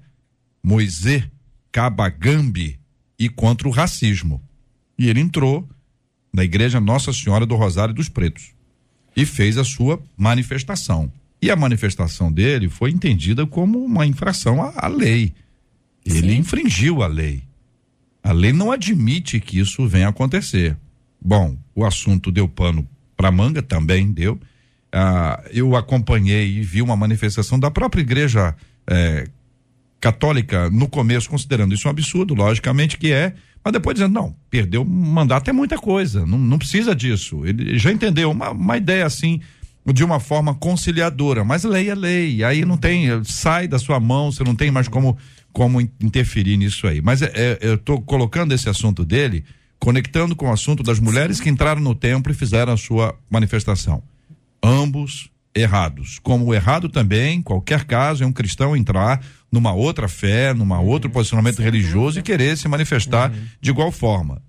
Moisés 0.62 1.24
Cabagambi 1.72 2.80
e 3.18 3.30
contra 3.30 3.68
o 3.68 3.72
racismo. 3.72 4.40
E 4.96 5.10
ele 5.10 5.22
entrou 5.22 5.68
na 6.32 6.44
igreja 6.44 6.80
Nossa 6.80 7.12
Senhora 7.12 7.48
do 7.48 7.56
Rosário 7.56 7.96
dos 7.96 8.10
Pretos 8.10 8.52
e 9.18 9.26
fez 9.26 9.58
a 9.58 9.64
sua 9.64 10.00
manifestação. 10.16 11.12
E 11.42 11.50
a 11.50 11.56
manifestação 11.56 12.32
dele 12.32 12.70
foi 12.70 12.92
entendida 12.92 13.44
como 13.48 13.84
uma 13.84 14.06
infração 14.06 14.62
à, 14.62 14.86
à 14.86 14.88
lei. 14.88 15.34
Ele 16.06 16.32
Sim. 16.32 16.38
infringiu 16.38 17.02
a 17.02 17.08
lei. 17.08 17.44
A 18.24 18.32
lei 18.32 18.54
não 18.54 18.72
admite 18.72 19.40
que 19.40 19.60
isso 19.60 19.88
venha 19.88 20.08
a 20.08 20.10
acontecer. 20.10 20.78
Bom, 21.20 21.58
o 21.76 21.86
assunto 21.86 22.32
deu 22.32 22.48
pano 22.48 22.88
para 23.16 23.32
manga, 23.32 23.62
também 23.62 24.12
deu. 24.12 24.40
Ah, 24.92 25.44
eu 25.52 25.76
acompanhei 25.76 26.58
e 26.58 26.62
vi 26.62 26.82
uma 26.82 26.96
manifestação 26.96 27.60
da 27.60 27.72
própria 27.72 28.02
igreja 28.02 28.56
eh, 28.88 29.28
católica 30.00 30.70
no 30.70 30.88
começo, 30.88 31.30
considerando 31.30 31.74
isso 31.74 31.88
um 31.88 31.92
absurdo, 31.92 32.34
logicamente 32.34 32.98
que 32.98 33.12
é, 33.12 33.34
mas 33.64 33.72
depois 33.72 33.96
dizendo, 33.96 34.14
não, 34.14 34.36
perdeu 34.50 34.82
o 34.82 34.86
mandato 34.86 35.50
é 35.50 35.54
muita 35.54 35.78
coisa, 35.78 36.26
não, 36.26 36.38
não 36.38 36.58
precisa 36.58 36.94
disso. 36.94 37.46
Ele 37.46 37.80
já 37.80 37.92
entendeu 37.92 38.30
uma, 38.30 38.52
uma 38.52 38.76
ideia 38.78 39.06
assim, 39.06 39.40
de 39.86 40.04
uma 40.04 40.20
forma 40.20 40.54
conciliadora, 40.54 41.46
mas 41.46 41.64
lei 41.64 41.90
é 41.90 41.96
lei, 41.96 42.44
aí 42.44 42.66
não 42.66 42.76
tem, 42.76 43.08
sai 43.24 43.68
da 43.68 43.80
sua 43.80 44.00
mão, 44.00 44.32
você 44.32 44.44
não 44.44 44.56
tem 44.56 44.70
mais 44.70 44.90
como 44.90 45.18
como 45.54 45.80
interferir 45.80 46.58
nisso 46.58 46.88
aí. 46.88 47.02
Mas 47.02 47.22
é, 47.22 47.32
é, 47.34 47.58
eu 47.62 47.76
estou 47.76 48.02
colocando 48.02 48.54
esse 48.54 48.68
assunto 48.68 49.06
dele, 49.06 49.46
conectando 49.80 50.36
com 50.36 50.50
o 50.50 50.52
assunto 50.52 50.82
das 50.84 51.00
mulheres 51.00 51.40
que 51.40 51.50
entraram 51.50 51.80
no 51.80 51.94
templo 51.94 52.32
e 52.32 52.36
fizeram 52.36 52.74
a 52.74 52.78
sua 52.78 53.16
manifestação. 53.30 54.02
Ambos 54.62 55.30
errados. 55.56 56.20
Como 56.20 56.46
o 56.46 56.54
errado 56.54 56.90
também, 56.90 57.38
em 57.38 57.42
qualquer 57.42 57.84
caso, 57.84 58.24
é 58.24 58.28
um 58.28 58.34
cristão 58.34 58.76
entrar 58.76 59.24
numa 59.52 59.72
outra 59.72 60.08
fé, 60.08 60.52
numa 60.52 60.80
uhum. 60.80 60.88
outro 60.88 61.12
posicionamento 61.12 61.58
Sem 61.58 61.66
religioso 61.66 62.20
e 62.20 62.24
querer 62.24 62.58
se 62.58 62.68
manifestar 62.68 63.32
uhum. 63.32 63.38
de 63.62 63.70
igual 63.70 63.92
forma. 63.92 64.42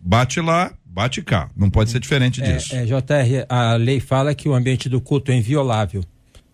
Bate 0.00 0.40
lá, 0.40 0.72
bate 0.86 1.20
cá. 1.22 1.50
Não 1.56 1.68
pode 1.68 1.90
ser 1.90 1.98
diferente 1.98 2.40
é, 2.40 2.52
disso. 2.52 2.76
É, 2.76 2.84
JR, 2.84 3.46
a 3.48 3.74
lei 3.74 3.98
fala 3.98 4.32
que 4.32 4.48
o 4.48 4.54
ambiente 4.54 4.88
do 4.88 5.00
culto 5.00 5.32
é 5.32 5.36
inviolável, 5.36 6.04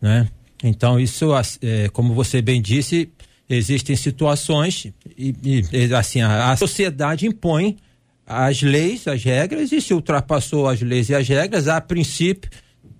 né? 0.01 0.28
Então 0.62 0.98
isso, 0.98 1.30
é, 1.61 1.88
como 1.90 2.14
você 2.14 2.40
bem 2.40 2.61
disse, 2.61 3.11
existem 3.51 3.96
situações 3.96 4.86
e, 5.18 5.34
e 5.72 5.94
assim 5.94 6.20
a, 6.20 6.53
a, 6.53 6.57
sociedade 6.57 7.26
impõe 7.26 7.76
as 8.24 8.62
leis, 8.62 9.09
as 9.09 9.24
regras 9.24 9.72
e 9.72 9.80
se 9.80 9.92
ultrapassou 9.92 10.68
as 10.68 10.80
leis 10.80 11.09
e 11.09 11.14
as 11.14 11.26
regras, 11.26 11.66
a 11.66 11.80
princípio 11.80 12.48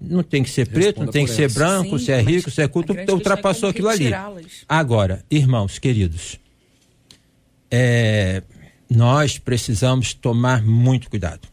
não 0.01 0.23
tem 0.23 0.43
que 0.43 0.51
ser 0.51 0.67
preto, 0.67 0.87
Responda 0.87 1.07
não 1.07 1.13
tem 1.13 1.27
que 1.27 1.33
ser 1.33 1.53
branco, 1.53 1.99
Sim, 1.99 2.05
se 2.07 2.13
é 2.13 2.21
rico, 2.21 2.51
se 2.51 2.63
é 2.63 2.67
culto, 2.67 2.95
ultrapassou 3.13 3.69
aquilo 3.69 3.89
ali. 3.89 4.11
Agora, 4.69 5.23
irmãos 5.31 5.79
queridos, 5.79 6.41
é, 7.71 8.43
nós 8.91 9.39
precisamos 9.39 10.15
tomar 10.15 10.63
muito 10.63 11.09
cuidado. 11.09 11.47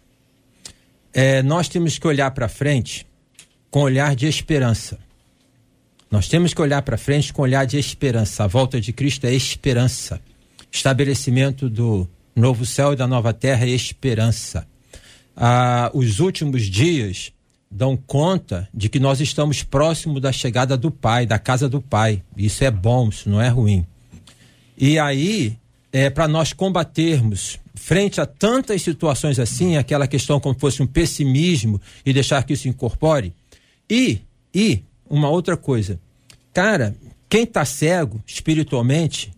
É, 1.14 1.44
nós 1.44 1.68
temos 1.68 2.00
que 2.00 2.08
olhar 2.08 2.32
para 2.32 2.48
frente 2.48 3.06
com 3.70 3.82
olhar 3.82 4.16
de 4.16 4.28
esperança. 4.28 4.98
Nós 6.10 6.28
temos 6.28 6.54
que 6.54 6.62
olhar 6.62 6.82
para 6.82 6.98
frente 6.98 7.34
com 7.34 7.42
olhar 7.42 7.66
de 7.66 7.78
esperança. 7.78 8.44
A 8.44 8.48
volta 8.48 8.80
de 8.80 8.94
Cristo 8.94 9.26
é 9.26 9.34
esperança. 9.34 10.22
Estabelecimento 10.72 11.70
do 11.70 12.08
novo 12.36 12.66
céu 12.66 12.94
e 12.94 12.96
da 12.96 13.08
nova 13.08 13.34
terra 13.34 13.66
é 13.66 13.70
esperança. 13.70 14.68
Ah, 15.36 15.92
os 15.94 16.20
últimos 16.20 16.64
dias 16.64 17.32
dão 17.70 17.98
conta 17.98 18.68
de 18.74 18.88
que 18.88 19.00
nós 19.00 19.20
estamos 19.20 19.64
próximo 19.64 20.20
da 20.20 20.32
chegada 20.32 20.78
do 20.78 20.90
Pai, 20.90 21.26
da 21.26 21.38
casa 21.38 21.68
do 21.68 21.82
Pai. 21.82 22.24
Isso 22.36 22.64
é 22.64 22.72
bom, 22.72 23.10
isso 23.10 23.30
não 23.30 23.42
é 23.42 23.50
ruim. 23.50 23.86
E 24.78 24.98
aí, 24.98 25.58
é, 25.92 26.10
para 26.10 26.28
nós 26.28 26.54
combatermos 26.54 27.60
frente 27.76 28.20
a 28.20 28.26
tantas 28.26 28.82
situações 28.82 29.40
assim, 29.40 29.78
aquela 29.78 30.08
questão 30.08 30.40
como 30.40 30.60
fosse 30.60 30.82
um 30.82 30.88
pessimismo 30.88 31.80
e 32.06 32.14
deixar 32.14 32.44
que 32.44 32.54
isso 32.54 32.68
incorpore. 32.68 33.34
E, 33.90 34.22
e 34.54 34.84
uma 35.10 35.30
outra 35.30 35.58
coisa. 35.58 36.00
Cara, 36.54 36.96
quem 37.30 37.44
está 37.44 37.66
cego 37.66 38.22
espiritualmente, 38.26 39.34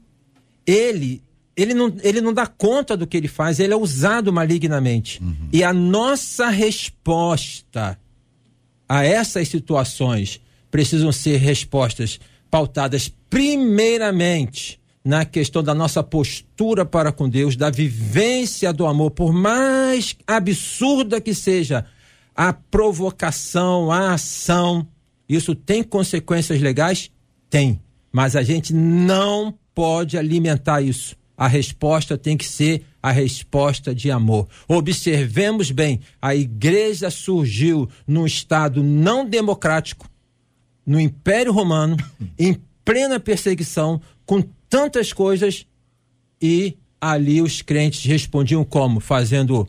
ele 0.66 1.22
ele 1.56 1.74
não, 1.74 1.94
ele 2.02 2.22
não 2.22 2.34
dá 2.34 2.48
conta 2.48 2.96
do 2.96 3.06
que 3.06 3.18
ele 3.18 3.28
faz, 3.28 3.60
ele 3.60 3.74
é 3.74 3.76
usado 3.76 4.32
malignamente. 4.32 5.22
Uhum. 5.22 5.50
E 5.52 5.62
a 5.62 5.74
nossa 5.74 6.48
resposta 6.48 8.00
a 8.88 9.04
essas 9.04 9.50
situações 9.50 10.40
precisam 10.72 11.12
ser 11.12 11.36
respostas 11.38 12.18
pautadas 12.50 13.14
primeiramente 13.30 14.80
na 15.04 15.26
questão 15.26 15.62
da 15.62 15.74
nossa 15.74 16.02
postura 16.02 16.86
para 16.86 17.12
com 17.12 17.28
Deus, 17.28 17.56
da 17.58 17.70
vivência 17.70 18.72
do 18.72 18.86
amor, 18.86 19.12
por 19.12 19.34
mais 19.34 20.16
absurda 20.26 21.20
que 21.20 21.34
seja 21.34 21.86
a 22.36 22.54
provocação, 22.54 23.92
a 23.92 24.14
ação, 24.14 24.88
isso 25.30 25.54
tem 25.54 25.84
consequências 25.84 26.60
legais? 26.60 27.12
Tem. 27.50 27.80
Mas 28.12 28.36
a 28.36 28.42
gente 28.42 28.74
não 28.74 29.54
pode 29.76 30.18
alimentar 30.18 30.82
isso. 30.82 31.16
A 31.38 31.48
resposta 31.48 32.18
tem 32.18 32.36
que 32.36 32.46
ser 32.46 32.84
a 33.02 33.12
resposta 33.12 33.94
de 33.94 34.12
amor. 34.12 34.48
Observemos 34.68 35.72
bem: 35.72 36.02
a 36.20 36.36
igreja 36.36 37.10
surgiu 37.10 37.88
num 38.06 38.26
estado 38.26 38.84
não 38.84 39.24
democrático, 39.24 40.10
no 40.86 41.00
Império 41.00 41.54
Romano, 41.54 41.96
em 42.38 42.60
plena 42.84 43.20
perseguição, 43.20 44.02
com 44.26 44.42
tantas 44.68 45.14
coisas, 45.14 45.66
e 46.42 46.76
ali 47.00 47.42
os 47.42 47.62
crentes 47.62 48.04
respondiam 48.04 48.66
como? 48.66 49.00
Fazendo 49.00 49.68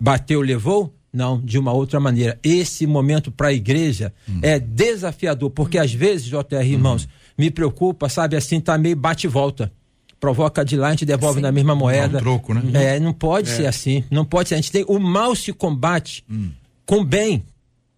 bateu, 0.00 0.40
levou? 0.40 0.93
Não, 1.14 1.40
de 1.40 1.60
uma 1.60 1.72
outra 1.72 2.00
maneira. 2.00 2.36
Esse 2.42 2.88
momento 2.88 3.30
para 3.30 3.48
a 3.48 3.52
igreja 3.52 4.12
hum. 4.28 4.40
é 4.42 4.58
desafiador, 4.58 5.48
porque 5.48 5.78
às 5.78 5.94
vezes, 5.94 6.26
JR, 6.26 6.64
irmãos, 6.64 7.04
hum. 7.04 7.08
me 7.38 7.52
preocupa, 7.52 8.08
sabe, 8.08 8.34
assim, 8.34 8.60
tá 8.60 8.76
meio 8.76 8.96
bate-volta. 8.96 9.72
Provoca 10.18 10.64
de 10.64 10.76
lá, 10.76 10.88
a 10.88 10.90
gente 10.90 11.06
devolve 11.06 11.36
Sim. 11.36 11.42
na 11.42 11.52
mesma 11.52 11.72
moeda. 11.76 12.18
um 12.18 12.20
troco, 12.20 12.52
né? 12.52 12.96
É, 12.96 12.98
não 12.98 13.12
pode 13.12 13.48
é. 13.48 13.54
ser 13.54 13.66
assim. 13.66 14.02
Não 14.10 14.24
pode 14.24 14.48
ser. 14.48 14.56
A 14.56 14.58
gente 14.58 14.72
tem. 14.72 14.84
O 14.88 14.98
mal 14.98 15.36
se 15.36 15.52
combate 15.52 16.24
hum. 16.28 16.50
com 16.84 17.04
bem. 17.04 17.44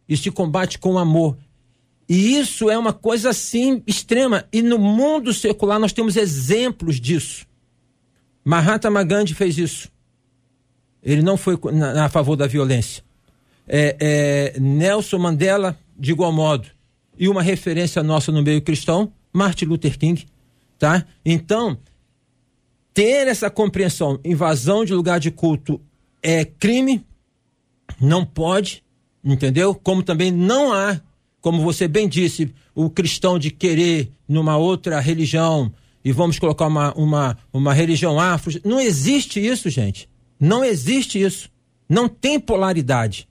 E 0.07 0.15
se 0.15 0.31
combate 0.31 0.79
com 0.79 0.99
amor. 0.99 1.39
E 2.09 2.37
isso 2.37 2.69
é 2.69 2.77
uma 2.77 2.93
coisa 2.93 3.31
assim 3.31 3.83
extrema. 3.87 4.45
E 4.53 4.61
no 4.61 4.79
mundo 4.79 5.33
secular 5.33 5.79
nós 5.79 5.93
temos 5.93 6.17
exemplos 6.17 7.01
disso. 7.01 7.47
Mahatma 8.45 9.03
Gandhi 9.03 9.35
fez 9.35 9.57
isso. 9.57 9.89
Ele 11.03 11.23
não 11.23 11.37
foi 11.37 11.59
a 12.05 12.09
favor 12.09 12.37
da 12.37 12.47
violência 12.47 13.06
é, 13.69 13.97
é, 14.57 14.61
Nelson 14.61 15.19
Mandela, 15.19 15.79
de 15.99 16.13
igual 16.13 16.33
modo, 16.33 16.69
e 17.19 17.29
uma 17.29 17.43
referência 17.43 18.03
nossa 18.03 18.31
no 18.31 18.43
meio 18.43 18.63
cristão, 18.63 19.13
Martin 19.33 19.65
Luther 19.67 19.99
King, 19.99 20.27
tá? 20.79 21.05
Então, 21.25 21.79
ter 22.93 23.27
essa 23.27 23.51
compreensão, 23.51 24.21
invasão 24.25 24.85
de 24.85 24.95
lugar 24.95 25.19
de 25.19 25.31
culto 25.31 25.81
é 26.23 26.45
crime, 26.45 27.05
não 28.01 28.25
pode, 28.25 28.83
entendeu? 29.25 29.75
Como 29.75 30.03
também 30.03 30.31
não 30.31 30.73
há, 30.73 31.01
como 31.41 31.63
você 31.63 31.89
bem 31.89 32.09
disse, 32.09 32.55
o 32.75 32.91
cristão 32.91 33.39
de 33.39 33.51
querer 33.51 34.11
numa 34.29 34.57
outra 34.57 35.01
religião 35.01 35.73
e 36.05 36.13
vamos 36.13 36.39
colocar 36.39 36.67
uma, 36.67 36.93
uma, 36.95 37.39
uma 37.53 37.73
religião 37.73 38.21
afro. 38.21 38.61
Não 38.65 38.81
existe 38.81 39.45
isso, 39.45 39.69
gente. 39.71 40.09
Não 40.39 40.63
existe 40.63 41.21
isso. 41.21 41.51
Não 41.89 42.09
tem 42.09 42.39
polaridade 42.39 43.29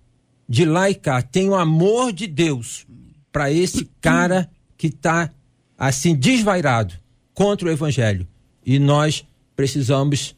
de 0.48 0.66
lá 0.66 0.90
e 0.90 0.96
cá, 0.96 1.22
tem 1.22 1.50
o 1.50 1.56
amor 1.56 2.14
de 2.14 2.28
Deus 2.28 2.86
para 3.32 3.52
esse 3.52 3.90
cara 4.00 4.50
que 4.78 4.88
está 4.88 5.30
assim 5.78 6.16
desvairado 6.16 6.94
contra 7.34 7.68
o 7.68 7.72
evangelho. 7.72 8.28
E 8.66 8.80
nós 8.80 9.26
precisamos 9.56 10.36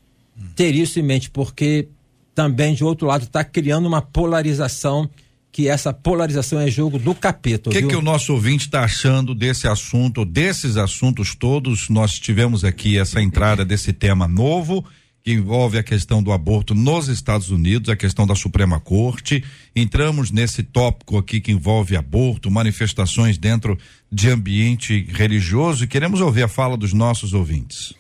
ter 0.56 0.74
isso 0.76 1.00
em 1.00 1.04
mente, 1.04 1.30
porque 1.30 1.88
também 2.34 2.74
de 2.74 2.84
outro 2.84 3.08
lado 3.08 3.24
está 3.24 3.44
criando 3.44 3.88
uma 3.88 4.02
polarização 4.02 5.10
que 5.52 5.68
essa 5.68 5.92
polarização 5.92 6.60
é 6.60 6.70
jogo 6.70 7.00
do 7.00 7.16
capeta. 7.16 7.70
O 7.70 7.74
que, 7.74 7.82
que 7.82 7.96
o 7.96 8.02
nosso 8.02 8.34
ouvinte 8.34 8.66
está 8.66 8.84
achando 8.84 9.34
desse 9.34 9.68
assunto, 9.68 10.24
desses 10.24 10.78
assuntos 10.78 11.34
todos? 11.34 11.90
Nós 11.90 12.20
tivemos 12.20 12.64
aqui 12.64 13.00
essa 13.00 13.20
entrada 13.22 13.66
desse 13.66 13.92
tema 13.92 14.28
novo 14.28 14.86
que 15.28 15.34
envolve 15.34 15.78
a 15.78 15.84
questão 15.84 16.24
do 16.24 16.32
aborto 16.32 16.74
nos 16.74 17.10
Estados 17.10 17.50
Unidos, 17.50 17.90
a 17.90 17.98
questão 17.98 18.26
da 18.26 18.34
Suprema 18.34 18.80
Corte. 18.80 19.44
Entramos 19.76 20.32
nesse 20.32 20.64
tópico 20.64 21.18
aqui 21.18 21.42
que 21.42 21.52
envolve 21.52 21.98
aborto, 21.98 22.50
manifestações 22.50 23.38
dentro 23.38 23.78
de 24.10 24.30
ambiente 24.30 25.06
religioso 25.12 25.84
e 25.84 25.88
queremos 25.88 26.22
ouvir 26.22 26.44
a 26.44 26.48
fala 26.48 26.78
dos 26.78 26.94
nossos 26.94 27.34
ouvintes. 27.34 27.94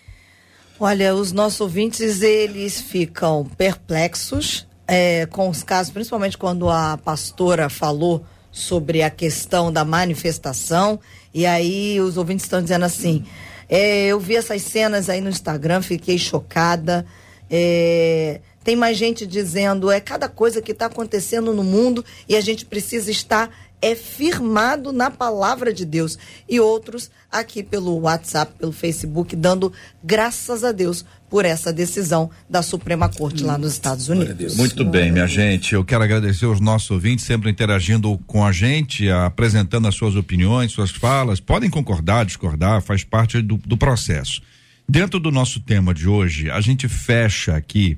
Olha, 0.79 1.13
os 1.13 1.33
nossos 1.33 1.59
ouvintes, 1.59 2.21
eles 2.21 2.79
ficam 2.79 3.43
perplexos 3.57 4.65
é, 4.87 5.25
com 5.25 5.49
os 5.49 5.63
casos, 5.63 5.91
principalmente 5.91 6.37
quando 6.37 6.69
a 6.69 6.95
pastora 6.95 7.67
falou 7.67 8.25
sobre 8.53 9.03
a 9.03 9.09
questão 9.09 9.69
da 9.69 9.83
manifestação, 9.83 10.97
e 11.33 11.45
aí 11.45 11.99
os 11.99 12.15
ouvintes 12.15 12.45
estão 12.45 12.61
dizendo 12.61 12.85
assim. 12.85 13.25
É, 13.69 14.07
eu 14.07 14.19
vi 14.19 14.35
essas 14.35 14.61
cenas 14.61 15.09
aí 15.09 15.21
no 15.21 15.29
Instagram, 15.29 15.81
fiquei 15.81 16.17
chocada. 16.17 17.05
É, 17.49 18.41
tem 18.63 18.75
mais 18.75 18.97
gente 18.97 19.25
dizendo 19.25 19.89
é 19.89 19.99
cada 19.99 20.27
coisa 20.27 20.61
que 20.61 20.73
está 20.73 20.87
acontecendo 20.87 21.53
no 21.53 21.63
mundo 21.63 22.03
e 22.27 22.35
a 22.35 22.41
gente 22.41 22.65
precisa 22.65 23.09
estar 23.09 23.49
é 23.81 23.95
firmado 23.95 24.91
na 24.91 25.11
palavra 25.11 25.71
de 25.71 25.85
Deus. 25.85 26.17
E 26.49 26.59
outros 26.59 27.11
aqui 27.31 27.61
pelo 27.61 27.99
WhatsApp, 27.99 28.53
pelo 28.57 28.71
Facebook, 28.71 29.35
dando 29.35 29.71
graças 30.03 30.63
a 30.63 30.71
Deus 30.71 31.05
por 31.29 31.45
essa 31.45 31.73
decisão 31.73 32.29
da 32.49 32.61
Suprema 32.61 33.09
Corte 33.09 33.43
lá 33.43 33.57
nos 33.57 33.73
Estados 33.73 34.07
Unidos. 34.09 34.55
Muito 34.55 34.85
bem, 34.85 35.11
minha 35.11 35.27
gente. 35.27 35.73
Eu 35.73 35.83
quero 35.83 36.03
agradecer 36.03 36.45
aos 36.45 36.59
nossos 36.59 36.89
ouvintes, 36.91 37.25
sempre 37.25 37.49
interagindo 37.51 38.17
com 38.25 38.45
a 38.45 38.51
gente, 38.51 39.09
apresentando 39.09 39.87
as 39.87 39.95
suas 39.95 40.15
opiniões, 40.15 40.71
suas 40.71 40.91
falas. 40.91 41.39
Podem 41.39 41.69
concordar, 41.69 42.25
discordar, 42.25 42.81
faz 42.81 43.03
parte 43.03 43.41
do, 43.41 43.57
do 43.57 43.77
processo. 43.77 44.41
Dentro 44.87 45.19
do 45.19 45.31
nosso 45.31 45.59
tema 45.59 45.93
de 45.93 46.07
hoje, 46.07 46.49
a 46.49 46.61
gente 46.61 46.87
fecha 46.87 47.55
aqui 47.55 47.97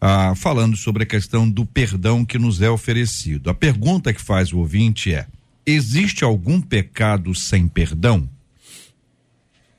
ah, 0.00 0.32
falando 0.36 0.76
sobre 0.76 1.02
a 1.02 1.06
questão 1.06 1.48
do 1.48 1.66
perdão 1.66 2.24
que 2.24 2.38
nos 2.38 2.62
é 2.62 2.70
oferecido. 2.70 3.50
A 3.50 3.54
pergunta 3.54 4.12
que 4.14 4.20
faz 4.20 4.52
o 4.52 4.58
ouvinte 4.58 5.12
é: 5.12 5.26
existe 5.66 6.24
algum 6.24 6.60
pecado 6.60 7.34
sem 7.34 7.66
perdão? 7.66 8.28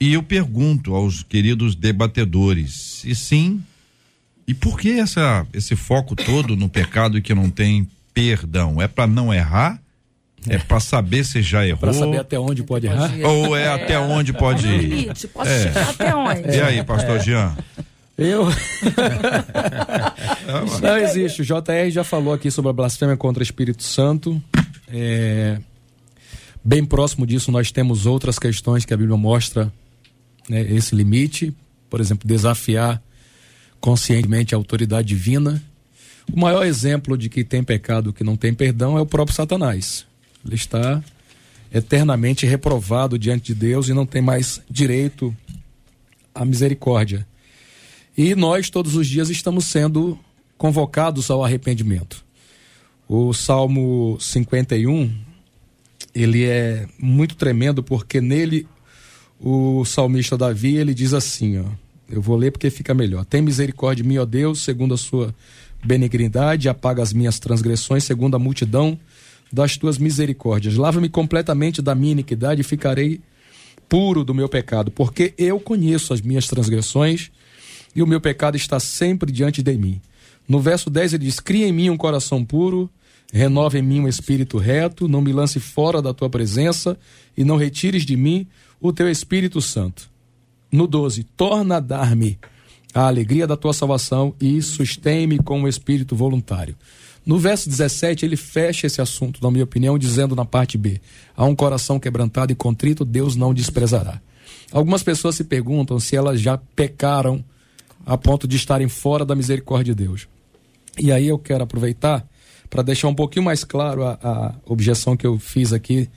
E 0.02 0.14
eu 0.14 0.24
pergunto 0.24 0.96
aos 0.96 1.22
queridos 1.22 1.76
debatedores, 1.76 3.04
e 3.06 3.14
sim, 3.14 3.62
e 4.48 4.54
por 4.54 4.80
que 4.80 5.00
essa, 5.00 5.46
esse 5.54 5.76
foco 5.76 6.16
todo 6.16 6.56
no 6.56 6.68
pecado 6.68 7.22
que 7.22 7.36
não 7.36 7.52
tem 7.52 7.88
perdão? 8.12 8.82
É 8.82 8.88
para 8.88 9.06
não 9.06 9.32
errar? 9.32 9.80
É, 10.50 10.56
é 10.56 10.58
para 10.58 10.80
saber 10.80 11.24
se 11.24 11.44
já 11.44 11.68
errou. 11.68 11.82
Para 11.82 11.94
saber 11.94 12.18
até 12.18 12.40
onde 12.40 12.64
pode 12.64 12.88
errar? 12.88 13.12
Ou 13.24 13.56
é, 13.56 13.66
é 13.66 13.68
até 13.68 14.00
onde 14.00 14.34
pode 14.34 14.68
ir? 14.68 14.80
Limite, 14.80 15.28
posso 15.28 15.52
é. 15.52 15.64
chegar 15.66 15.90
até 15.92 16.16
onde? 16.16 16.50
E 16.50 16.62
aí, 16.62 16.84
pastor 16.84 17.18
é. 17.18 17.20
Jean? 17.20 17.56
Eu. 18.18 18.48
não 20.82 20.98
existe. 20.98 21.44
O 21.44 21.46
JR 21.46 21.92
já 21.92 22.04
falou 22.04 22.34
aqui 22.34 22.50
sobre 22.50 22.72
a 22.72 22.74
blasfêmia 22.74 23.16
contra 23.16 23.42
o 23.42 23.44
Espírito 23.44 23.84
Santo. 23.84 24.42
É... 24.92 25.60
Bem 26.64 26.84
próximo 26.84 27.28
disso, 27.28 27.52
nós 27.52 27.72
temos 27.72 28.08
outras 28.08 28.40
questões 28.40 28.84
que 28.84 28.96
a 28.96 28.98
Bíblia 28.98 29.16
mostra 29.16 29.72
né, 30.50 30.62
esse 30.62 30.96
limite, 30.96 31.54
por 31.90 32.00
exemplo, 32.00 32.28
desafiar 32.28 33.02
conscientemente 33.80 34.54
a 34.54 34.58
autoridade 34.58 35.08
divina. 35.08 35.62
O 36.32 36.40
maior 36.40 36.66
exemplo 36.66 37.18
de 37.18 37.30
que 37.30 37.44
tem 37.44 37.64
pecado 37.64 38.14
que 38.14 38.24
não 38.24 38.38
tem 38.38 38.54
perdão 38.54 38.98
é 38.98 39.02
o 39.02 39.06
próprio 39.06 39.36
Satanás. 39.36 40.06
Ele 40.46 40.56
está 40.56 41.04
eternamente 41.74 42.46
reprovado 42.46 43.18
diante 43.18 43.54
de 43.54 43.56
Deus 43.56 43.88
e 43.88 43.94
não 43.94 44.06
tem 44.06 44.22
mais 44.22 44.62
direito 44.70 45.36
à 46.34 46.46
misericórdia. 46.46 47.26
E 48.18 48.36
nós, 48.36 48.70
todos 48.70 48.96
os 48.96 49.08
dias, 49.08 49.30
estamos 49.30 49.66
sendo 49.66 50.20
convocados 50.58 51.32
ao 51.32 51.44
arrependimento. 51.44 52.24
O 53.08 53.34
Salmo 53.34 54.18
51, 54.20 55.14
ele 56.14 56.46
é 56.46 56.88
muito 57.00 57.36
tremendo 57.36 57.82
porque 57.82 58.22
nele 58.22 58.68
o 59.44 59.84
salmista 59.84 60.38
Davi, 60.38 60.78
ele 60.78 60.94
diz 60.94 61.14
assim, 61.14 61.60
ó, 61.60 61.66
eu 62.10 62.22
vou 62.22 62.38
ler 62.38 62.52
porque 62.52 62.70
fica 62.70 62.94
melhor. 62.94 63.26
Tem 63.26 63.42
misericórdia 63.42 64.04
de 64.04 64.08
mim, 64.08 64.18
ó 64.18 64.26
Deus, 64.26 64.62
segundo 64.62 64.94
a 64.94 64.98
sua 64.98 65.34
benignidade, 65.84 66.70
apaga 66.70 67.02
as 67.02 67.12
minhas 67.12 67.40
transgressões, 67.40 68.04
segundo 68.04 68.36
a 68.36 68.40
multidão 68.40 69.00
das 69.52 69.78
tuas 69.78 69.98
misericórdias. 69.98 70.76
Lava-me 70.76 71.10
completamente 71.10 71.82
da 71.82 71.96
minha 71.96 72.12
iniquidade 72.12 72.62
e 72.62 72.64
ficarei 72.64 73.20
puro 73.90 74.24
do 74.24 74.34
meu 74.34 74.48
pecado, 74.48 74.92
porque 74.92 75.34
eu 75.38 75.60
conheço 75.60 76.14
as 76.14 76.22
minhas 76.22 76.48
transgressões 76.48 77.32
e 77.96 78.02
o 78.04 78.08
meu 78.08 78.22
pecado 78.22 78.56
está 78.56 78.80
sempre 78.80 79.32
diante 79.32 79.64
de 79.64 79.74
mim. 79.74 80.00
No 80.48 80.60
verso 80.60 80.90
10 80.90 81.16
ele 81.16 81.26
diz: 81.26 81.40
Cria 81.40 81.68
em 81.68 81.72
mim 81.72 81.90
um 81.90 81.98
coração 81.98 82.46
puro, 82.46 82.90
renova 83.34 83.78
em 83.78 83.82
mim 83.82 84.00
um 84.02 84.08
espírito 84.08 84.58
reto, 84.58 85.08
não 85.08 85.20
me 85.22 85.34
lance 85.34 85.60
fora 85.60 86.02
da 86.02 86.14
tua 86.14 86.30
presença 86.30 86.98
e 87.36 87.44
não 87.44 87.58
retires 87.58 88.06
de 88.06 88.16
mim 88.16 88.48
o 88.82 88.92
teu 88.92 89.10
Espírito 89.10 89.62
Santo. 89.62 90.10
No 90.72 90.88
12: 90.88 91.24
Torna 91.38 91.78
a 91.78 91.80
dar-me 91.80 92.40
a 92.94 93.08
alegria 93.08 93.48
da 93.48 93.56
tua 93.56 93.74
salvação 93.74 94.34
e 94.42 94.62
sustém-me 94.62 95.40
com 95.40 95.62
o 95.64 95.68
espírito 95.68 96.16
voluntário. 96.16 96.76
No 97.26 97.38
verso 97.38 97.70
17, 97.70 98.26
ele 98.26 98.36
fecha 98.36 98.88
esse 98.88 99.00
assunto, 99.00 99.42
na 99.44 99.52
minha 99.52 99.64
opinião, 99.64 99.98
dizendo 99.98 100.36
na 100.36 100.44
parte 100.44 100.78
B: 100.78 101.00
Há 101.38 101.46
um 101.46 101.56
coração 101.56 102.00
quebrantado 102.00 102.52
e 102.52 102.56
contrito, 102.56 103.06
Deus 103.06 103.36
não 103.36 103.54
desprezará. 103.54 104.20
Algumas 104.72 105.04
pessoas 105.04 105.36
se 105.36 105.44
perguntam 105.44 106.00
se 106.00 106.16
elas 106.16 106.42
já 106.42 106.58
pecaram 106.58 107.44
a 108.06 108.18
ponto 108.18 108.48
de 108.48 108.56
estarem 108.56 108.90
fora 108.90 109.24
da 109.24 109.36
misericórdia 109.36 109.94
de 109.94 110.04
Deus. 110.04 110.28
E 110.98 111.12
aí 111.12 111.28
eu 111.28 111.38
quero 111.38 111.64
aproveitar 111.64 112.26
para 112.70 112.82
deixar 112.82 113.10
um 113.10 113.14
pouquinho 113.14 113.46
mais 113.46 113.64
claro 113.64 114.04
a, 114.04 114.18
a, 114.24 114.56
objeção 114.66 115.16
que 115.16 115.28
eu 115.28 115.38
fiz 115.38 115.74
aqui 115.74 116.10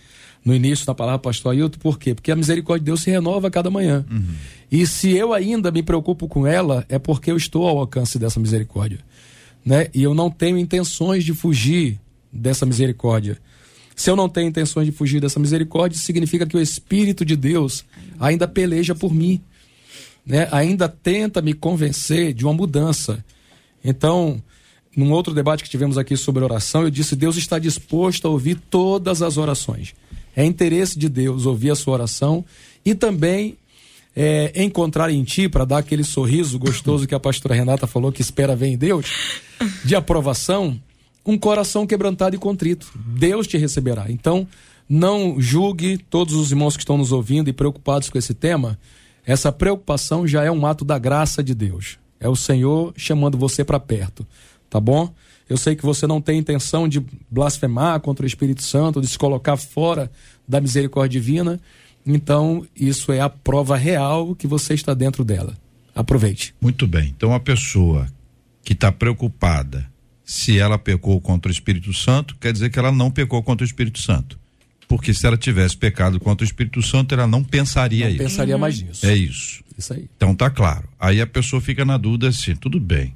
no 0.45 0.55
início 0.55 0.85
da 0.85 0.95
palavra 0.95 1.19
pastor 1.19 1.53
Ailton, 1.53 1.79
por 1.79 1.99
quê? 1.99 2.15
Porque 2.15 2.31
a 2.31 2.37
misericórdia 2.37 2.81
de 2.81 2.87
Deus 2.87 3.03
se 3.03 3.11
renova 3.11 3.49
a 3.49 3.51
cada 3.51 3.71
manhã. 3.71 4.05
Uhum. 4.11 4.35
E 4.71 4.87
se 4.87 5.13
eu 5.13 5.33
ainda 5.33 5.71
me 5.71 5.83
preocupo 5.83 6.29
com 6.29 6.47
ela, 6.47 6.85
é 6.89 6.99
porque 6.99 7.31
eu 7.31 7.37
estou 7.37 7.67
ao 7.67 7.79
alcance 7.79 8.19
dessa 8.19 8.39
misericórdia. 8.39 8.99
Né? 9.65 9.89
E 9.95 10.03
eu 10.03 10.13
não 10.13 10.31
tenho 10.31 10.59
intenções 10.59 11.25
de 11.25 11.33
fugir 11.33 11.99
dessa 12.33 12.67
misericórdia. 12.67 13.39
Se 13.97 14.11
eu 14.11 14.17
não 14.17 14.29
tenho 14.29 14.49
intenções 14.49 14.87
de 14.87 14.93
fugir 14.93 15.21
dessa 15.21 15.41
misericórdia, 15.41 15.99
significa 15.99 16.47
que 16.47 16.57
o 16.57 16.61
Espírito 16.61 17.25
de 17.25 17.37
Deus 17.37 17.85
ainda 18.19 18.47
peleja 18.47 18.95
por 18.95 19.15
mim 19.15 19.41
né, 20.27 20.49
ainda 20.51 20.89
tenta 20.89 21.43
me 21.43 21.53
convencer 21.53 22.33
de 22.33 22.45
uma 22.45 22.55
mudança. 22.55 23.25
Então, 23.85 24.43
num 24.97 25.13
outro 25.13 25.35
debate 25.35 25.63
que 25.63 25.71
tivemos 25.71 25.99
aqui 25.99 26.17
sobre 26.17 26.43
oração, 26.43 26.83
eu 26.83 26.91
disse: 26.91 27.15
Deus 27.15 27.37
está 27.37 27.59
disposto 27.59 28.27
a 28.27 28.31
ouvir 28.31 28.59
todas 28.71 29.23
as 29.23 29.37
orações. 29.37 29.95
É 30.37 30.45
interesse 30.45 30.99
de 30.99 31.09
Deus 31.09 31.47
ouvir 31.47 31.71
a 31.71 31.75
sua 31.75 31.95
oração 31.95 32.45
e 32.85 32.95
também 32.95 33.57
é, 34.15 34.53
encontrar 34.63 35.11
em 35.11 35.25
ti, 35.25 35.49
para 35.49 35.65
dar 35.65 35.79
aquele 35.79 36.05
sorriso 36.05 36.59
gostoso 36.59 37.07
que 37.07 37.15
a 37.15 37.21
pastora 37.21 37.55
Renata 37.55 37.87
falou 37.87 38.13
que 38.13 38.23
espera 38.23 38.55
ver 38.55 38.69
em 38.69 38.77
Deus, 38.77 39.07
de 39.85 39.95
aprovação, 39.97 40.81
um 41.25 41.39
coração 41.39 41.87
quebrantado 41.87 42.37
e 42.37 42.39
contrito. 42.39 42.93
Deus 42.95 43.47
te 43.47 43.57
receberá. 43.57 44.07
Então, 44.09 44.47
não 44.89 45.41
julgue 45.41 45.99
todos 45.99 46.35
os 46.35 46.51
irmãos 46.51 46.77
que 46.77 46.83
estão 46.83 46.99
nos 46.99 47.13
ouvindo 47.13 47.49
e 47.49 47.53
preocupados 47.53 48.09
com 48.09 48.19
esse 48.19 48.35
tema 48.35 48.79
essa 49.27 49.51
preocupação 49.51 50.27
já 50.27 50.45
é 50.45 50.51
um 50.51 50.67
ato 50.67 50.85
da 50.85 50.99
graça 50.99 51.43
de 51.43 51.55
Deus. 51.55 51.99
É 52.21 52.29
o 52.29 52.37
Senhor 52.37 52.93
chamando 52.97 53.39
você 53.39 53.65
para 53.65 53.81
perto, 53.81 54.27
tá 54.69 54.79
bom? 54.79 55.13
Eu 55.49 55.57
sei 55.57 55.77
que 55.77 55.85
você 55.85 56.07
não 56.07 56.21
tem 56.21 56.39
intenção 56.39 56.89
de 56.89 57.05
blasfemar 57.31 58.01
contra 58.01 58.25
o 58.25 58.27
Espírito 58.27 58.63
Santo, 58.63 59.01
de 59.01 59.07
se 59.07 59.19
colocar 59.19 59.57
fora 59.57 60.11
da 60.49 60.61
misericórdia 60.61 61.21
divina. 61.21 61.61
Então, 62.07 62.67
isso 62.75 63.13
é 63.13 63.21
a 63.21 63.29
prova 63.29 63.77
real 63.77 64.35
que 64.35 64.47
você 64.47 64.75
está 64.75 64.95
dentro 64.95 65.25
dela. 65.25 65.55
Aproveite. 65.95 66.55
Muito 66.61 66.87
bem. 66.87 67.15
Então, 67.17 67.35
a 67.35 67.41
pessoa 67.41 68.07
que 68.63 68.73
está 68.73 68.91
preocupada 68.91 69.87
se 70.25 70.59
ela 70.59 70.79
pecou 70.79 71.21
contra 71.21 71.51
o 71.51 71.53
Espírito 71.53 71.93
Santo, 71.93 72.35
quer 72.41 72.53
dizer 72.53 72.71
que 72.71 72.79
ela 72.79 72.91
não 72.91 73.11
pecou 73.11 73.43
contra 73.43 73.63
o 73.63 73.67
Espírito 73.67 74.01
Santo. 74.01 74.39
Porque 74.89 75.13
se 75.13 75.27
ela 75.27 75.37
tivesse 75.37 75.77
pecado 75.77 76.19
contra 76.19 76.45
o 76.45 76.47
Espírito 76.47 76.81
Santo, 76.83 77.15
ela 77.15 77.27
não 77.27 77.45
pensaria 77.45 78.07
não 78.07 78.13
isso. 78.13 78.23
pensaria 78.23 78.57
mais 78.57 78.81
nisso. 78.81 79.07
É 79.07 79.15
isso. 79.15 79.63
Isso 79.77 79.93
aí. 79.93 80.09
Então 80.17 80.35
tá 80.35 80.49
claro. 80.49 80.89
Aí 80.99 81.21
a 81.21 81.27
pessoa 81.27 81.61
fica 81.61 81.85
na 81.85 81.97
dúvida 81.97 82.29
assim, 82.29 82.55
tudo 82.55 82.81
bem. 82.81 83.15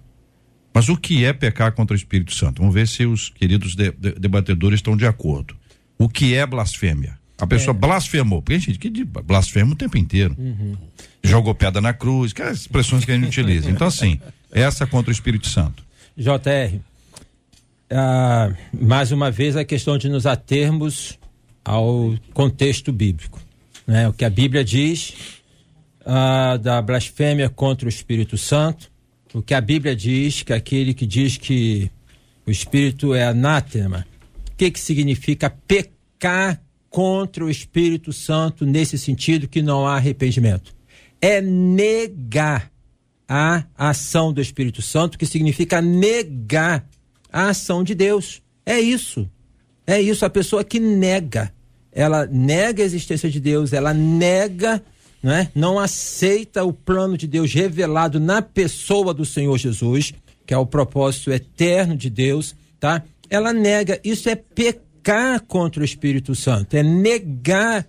Mas 0.73 0.89
o 0.89 0.97
que 0.97 1.25
é 1.25 1.33
pecar 1.33 1.73
contra 1.73 1.95
o 1.95 1.97
Espírito 1.97 2.35
Santo? 2.35 2.61
Vamos 2.61 2.75
ver 2.75 2.87
se 2.87 3.05
os 3.07 3.31
queridos 3.31 3.75
de, 3.75 3.91
de, 3.93 4.13
debatedores 4.13 4.79
estão 4.79 4.97
de 4.97 5.07
acordo. 5.07 5.57
O 5.99 6.09
que 6.09 6.35
é 6.35 6.47
blasfêmia? 6.47 7.19
A 7.39 7.47
pessoa 7.47 7.75
é. 7.75 7.79
blasfemou. 7.79 8.43
Porque, 8.43 8.59
gente, 8.59 8.79
que 8.79 9.05
blasfema 9.05 9.73
o 9.73 9.77
tempo 9.77 9.97
inteiro. 9.97 10.35
Uhum. 10.39 10.77
Jogou 11.23 11.55
pedra 11.55 11.81
na 11.81 11.93
cruz, 11.93 12.33
que 12.33 12.43
é 12.43 12.49
as 12.49 12.61
expressões 12.61 13.05
que 13.05 13.13
a 13.13 13.15
gente 13.15 13.27
utiliza. 13.27 13.71
Então, 13.71 13.87
assim, 13.87 14.21
essa 14.53 14.87
contra 14.87 15.11
o 15.11 15.13
Espírito 15.13 15.49
Santo. 15.49 15.83
JR, 16.17 16.79
ah, 17.91 18.53
mais 18.73 19.13
uma 19.13 19.31
vez 19.31 19.57
a 19.57 19.65
questão 19.65 19.97
de 19.97 20.09
nos 20.09 20.27
atermos 20.27 21.19
ao 21.65 22.15
contexto 22.35 22.93
bíblico. 22.93 23.41
Né? 23.87 24.09
O 24.09 24.13
que 24.13 24.25
a 24.25 24.31
Bíblia 24.31 24.65
diz 24.65 25.15
ah, 26.05 26.57
da 26.57 26.83
blasfêmia 26.83 27.49
contra 27.49 27.87
o 27.87 27.89
Espírito 27.89 28.37
Santo, 28.37 28.91
o 29.39 29.43
que 29.43 29.55
a 29.55 29.61
Bíblia 29.61 29.95
diz 29.95 30.43
que 30.43 30.53
aquele 30.53 30.93
que 30.93 31.07
diz 31.07 31.37
que 31.37 31.91
o 32.47 32.51
Espírito 32.51 33.15
é 33.15 33.25
anátema, 33.25 34.07
o 34.51 34.57
que, 34.57 34.71
que 34.71 34.81
significa 34.81 35.49
pecar 35.49 36.61
contra 36.91 37.45
o 37.45 37.51
Espírito 37.51 38.13
Santo 38.13 38.67
nesse 38.67 38.99
sentido 38.99 39.47
que 39.49 39.63
não 39.63 39.87
há 39.87 39.97
arrependimento? 39.97 40.75
É 41.21 41.41
negar 41.41 42.71
a 43.29 43.65
ação 43.77 44.33
do 44.33 44.41
Espírito 44.41 44.83
Santo, 44.83 45.19
que 45.19 45.27
significa 45.27 45.81
negar 45.81 46.89
a 47.33 47.51
ação 47.51 47.85
de 47.85 47.95
Deus. 47.95 48.43
É 48.65 48.81
isso. 48.81 49.31
É 49.87 50.01
isso, 50.01 50.25
a 50.25 50.31
pessoa 50.31 50.65
que 50.65 50.81
nega 50.81 51.53
ela 51.93 52.27
nega 52.27 52.83
a 52.83 52.87
existência 52.87 53.29
de 53.29 53.41
Deus, 53.41 53.73
ela 53.73 53.93
nega, 53.93 54.83
não, 55.23 55.33
é? 55.33 55.51
não 55.55 55.79
aceita 55.79 56.65
o 56.65 56.73
plano 56.73 57.17
de 57.17 57.27
Deus 57.27 57.53
revelado 57.53 58.21
na 58.21 58.41
pessoa 58.41 59.13
do 59.13 59.25
Senhor 59.25 59.57
Jesus, 59.59 60.13
que 60.47 60.55
é 60.55 60.59
o 60.59 60.67
propósito 60.67 61.33
eterno 61.33 61.97
de 61.97 62.09
Deus, 62.09 62.55
tá? 62.79 63.03
Ela 63.29 63.53
nega, 63.53 64.01
isso 64.03 64.29
é 64.29 64.35
pecar 64.35 65.41
contra 65.43 65.83
o 65.83 65.85
Espírito 65.85 66.35
Santo, 66.35 66.75
é 66.75 66.83
negar 66.83 67.87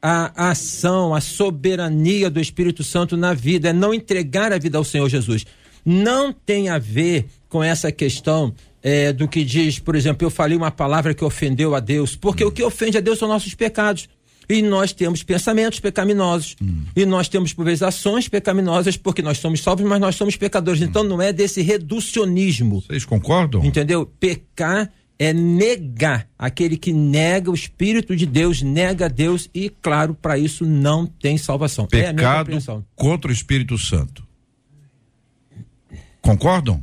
a 0.00 0.50
ação, 0.50 1.14
a 1.14 1.20
soberania 1.20 2.30
do 2.30 2.40
Espírito 2.40 2.84
Santo 2.84 3.16
na 3.16 3.34
vida, 3.34 3.70
é 3.70 3.72
não 3.72 3.92
entregar 3.92 4.52
a 4.52 4.58
vida 4.58 4.78
ao 4.78 4.84
Senhor 4.84 5.08
Jesus. 5.08 5.44
Não 5.84 6.32
tem 6.32 6.68
a 6.68 6.78
ver 6.78 7.26
com 7.48 7.62
essa 7.62 7.90
questão 7.90 8.54
é, 8.82 9.12
do 9.12 9.26
que 9.26 9.44
diz, 9.44 9.78
por 9.78 9.96
exemplo, 9.96 10.24
eu 10.24 10.30
falei 10.30 10.56
uma 10.56 10.70
palavra 10.70 11.14
que 11.14 11.24
ofendeu 11.24 11.74
a 11.74 11.80
Deus, 11.80 12.14
porque 12.14 12.44
o 12.44 12.52
que 12.52 12.62
ofende 12.62 12.96
a 12.98 13.00
Deus 13.00 13.18
são 13.18 13.28
nossos 13.28 13.54
pecados. 13.54 14.08
E 14.48 14.62
nós 14.62 14.92
temos 14.92 15.22
pensamentos 15.22 15.78
pecaminosos. 15.78 16.56
Hum. 16.62 16.84
E 16.96 17.04
nós 17.04 17.28
temos, 17.28 17.52
por 17.52 17.64
vezes, 17.64 17.82
ações 17.82 18.28
pecaminosas, 18.28 18.96
porque 18.96 19.20
nós 19.20 19.38
somos 19.38 19.60
salvos, 19.60 19.86
mas 19.86 20.00
nós 20.00 20.16
somos 20.16 20.36
pecadores. 20.36 20.80
Hum. 20.80 20.84
Então 20.84 21.04
não 21.04 21.20
é 21.20 21.32
desse 21.32 21.60
reducionismo. 21.60 22.80
Vocês 22.80 23.04
concordam? 23.04 23.64
Entendeu? 23.64 24.06
Pecar 24.18 24.90
é 25.18 25.32
negar. 25.32 26.28
Aquele 26.38 26.76
que 26.76 26.92
nega 26.92 27.50
o 27.50 27.54
Espírito 27.54 28.14
de 28.14 28.24
Deus, 28.24 28.62
nega 28.62 29.08
Deus, 29.08 29.50
e, 29.52 29.68
claro, 29.68 30.14
para 30.14 30.38
isso 30.38 30.64
não 30.64 31.04
tem 31.06 31.36
salvação. 31.36 31.86
É 31.92 32.12
Pecado 32.12 32.52
é 32.52 32.82
contra 32.94 33.30
o 33.30 33.34
Espírito 33.34 33.76
Santo. 33.76 34.26
Concordam? 36.22 36.82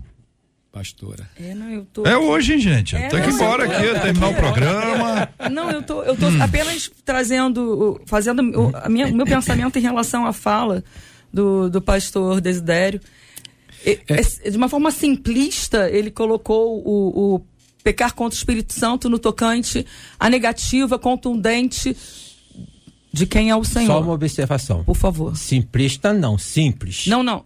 Pastora. 0.75 1.29
É, 1.39 1.55
não, 1.55 1.69
eu 1.69 1.85
tô... 1.85 2.05
é 2.05 2.17
hoje, 2.17 2.53
hein, 2.53 2.59
gente? 2.59 2.97
É, 2.97 3.07
Tem 3.07 3.21
que 3.21 3.29
ir 3.29 3.33
embora 3.33 3.63
aqui, 3.63 3.99
terminar 4.01 4.27
o 4.27 4.35
programa. 4.35 5.29
Não, 5.49 5.71
eu 5.71 5.81
tô, 5.81 6.03
eu 6.03 6.17
tô 6.17 6.27
hum. 6.27 6.41
apenas 6.41 6.91
trazendo, 7.05 8.01
fazendo 8.05 8.41
o, 8.41 8.75
a 8.75 8.89
minha, 8.89 9.07
o 9.07 9.15
meu 9.15 9.25
pensamento 9.25 9.79
em 9.79 9.81
relação 9.81 10.25
à 10.25 10.33
fala 10.33 10.83
do, 11.31 11.69
do 11.69 11.81
pastor 11.81 12.41
Desidério. 12.41 12.99
É. 13.85 13.99
é. 14.09 14.49
De 14.49 14.57
uma 14.57 14.67
forma 14.67 14.91
simplista, 14.91 15.89
ele 15.89 16.11
colocou 16.11 16.83
o, 16.85 17.35
o 17.35 17.41
pecar 17.81 18.13
contra 18.13 18.35
o 18.35 18.37
Espírito 18.37 18.73
Santo 18.73 19.09
no 19.09 19.17
tocante 19.17 19.85
à 20.19 20.29
negativa 20.29 20.99
contundente 20.99 21.95
De 23.13 23.25
quem 23.25 23.49
é 23.49 23.55
o 23.55 23.63
Senhor? 23.63 23.87
Só 23.87 24.01
uma 24.01 24.11
observação. 24.11 24.83
Por 24.83 24.97
favor. 24.97 25.37
Simplista 25.37 26.11
não, 26.11 26.37
simples. 26.37 27.07
Não, 27.07 27.23
não. 27.23 27.45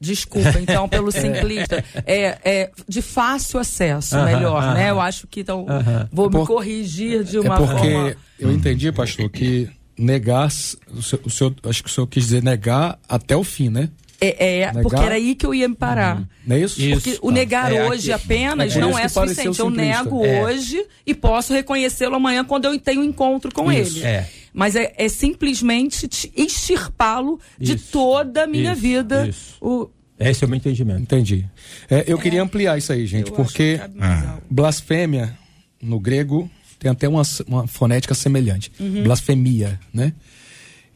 Desculpa, 0.00 0.58
então, 0.60 0.88
pelo 0.88 1.12
simplista. 1.12 1.84
É, 2.06 2.38
é 2.44 2.70
de 2.88 3.02
fácil 3.02 3.58
acesso, 3.60 4.16
Aham, 4.16 4.24
melhor, 4.24 4.62
aham. 4.62 4.74
né? 4.74 4.90
Eu 4.90 5.00
acho 5.00 5.26
que 5.26 5.40
então 5.40 5.66
Aham. 5.68 6.08
vou 6.10 6.26
É 6.26 6.28
me 6.28 6.34
por- 6.36 6.46
corrigir 6.46 7.22
de 7.24 7.36
É 7.36 7.40
uma 7.40 7.56
porque 7.56 7.90
forma. 7.90 8.16
eu 8.38 8.50
entendi, 8.50 8.90
pastor, 8.90 9.28
que 9.28 9.68
negar, 9.98 10.46
o 10.46 11.02
senhor, 11.02 11.22
o 11.26 11.30
senhor- 11.30 11.54
acho 11.64 11.82
que 11.84 11.90
o 11.90 11.92
senhor 11.92 12.06
quis 12.06 12.24
dizer 12.24 12.42
negar 12.42 12.98
até 13.06 13.36
o 13.36 13.44
fim, 13.44 13.68
né? 13.68 13.90
É, 14.22 14.60
é 14.64 14.72
porque 14.82 14.96
era 15.00 15.14
aí 15.14 15.34
que 15.34 15.46
eu 15.46 15.54
ia 15.54 15.66
me 15.66 15.74
parar. 15.74 16.22
Não 16.46 16.54
é 16.54 16.60
isso? 16.60 16.78
Porque 16.90 17.18
o 17.22 17.30
negar 17.30 17.72
É, 17.72 17.88
hoje 17.88 18.12
aqui- 18.12 18.24
apenas 18.24 18.70
é 18.70 18.74
por 18.74 18.80
não 18.82 18.90
isso 18.90 18.98
é 19.00 19.08
suficiente. 19.08 19.46
Eu 19.46 19.54
simplista. 19.70 20.02
nego 20.04 20.26
É. 20.26 20.42
hoje 20.42 20.86
e 21.06 21.14
posso 21.14 21.54
reconhecê-lo 21.54 22.16
amanhã 22.16 22.44
quando 22.44 22.66
eu 22.66 22.78
tenho 22.78 23.00
um 23.00 23.04
encontro 23.04 23.50
com 23.54 23.72
Isso. 23.72 23.96
ele. 23.98 24.06
É. 24.06 24.28
Mas 24.52 24.74
é, 24.76 24.92
é 24.96 25.08
simplesmente 25.08 26.08
te- 26.08 26.32
extirpá-lo 26.36 27.38
de 27.58 27.74
Isso. 27.76 27.92
toda 27.92 28.44
a 28.44 28.46
minha 28.46 28.72
Isso, 28.72 28.80
vida. 28.82 29.28
isso. 29.28 29.54
O, 29.60 29.88
Esse 30.18 30.44
é 30.44 30.46
o 30.46 30.50
meu 30.50 30.56
entendimento. 30.58 31.00
Entendi. 31.02 31.46
É, 31.88 32.04
eu 32.06 32.18
queria 32.18 32.42
ampliar 32.42 32.76
isso 32.76 32.92
aí, 32.92 33.06
gente, 33.06 33.30
porque 33.32 33.80
Ah. 34.00 34.38
blasfêmia 34.50 35.36
no 35.80 35.98
grego 36.00 36.50
tem 36.78 36.90
até 36.90 37.08
uma, 37.08 37.22
uma 37.46 37.66
fonética 37.66 38.14
semelhante. 38.14 38.72
Blasfemia, 39.04 39.78
né? 39.94 40.12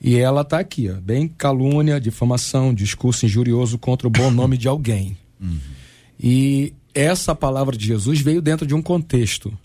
E 0.03 0.17
ela 0.19 0.45
tá 0.45 0.59
aqui, 0.59 0.91
ó, 0.91 1.01
bem 1.01 1.27
calúnia, 1.29 1.99
difamação, 2.01 2.75
discurso 2.75 3.25
injurioso 3.25 3.79
contra 3.79 4.07
o 4.07 4.11
bom 4.11 4.31
nome 4.33 4.59
de 4.59 4.69
alguém. 4.69 5.17
E 6.21 6.73
essa 6.95 7.35
palavra 7.35 7.77
de 7.77 7.87
Jesus 7.87 8.21
veio 8.21 8.41
dentro 8.43 8.67
de 8.67 8.75
um 8.75 8.83
contexto. 8.83 9.57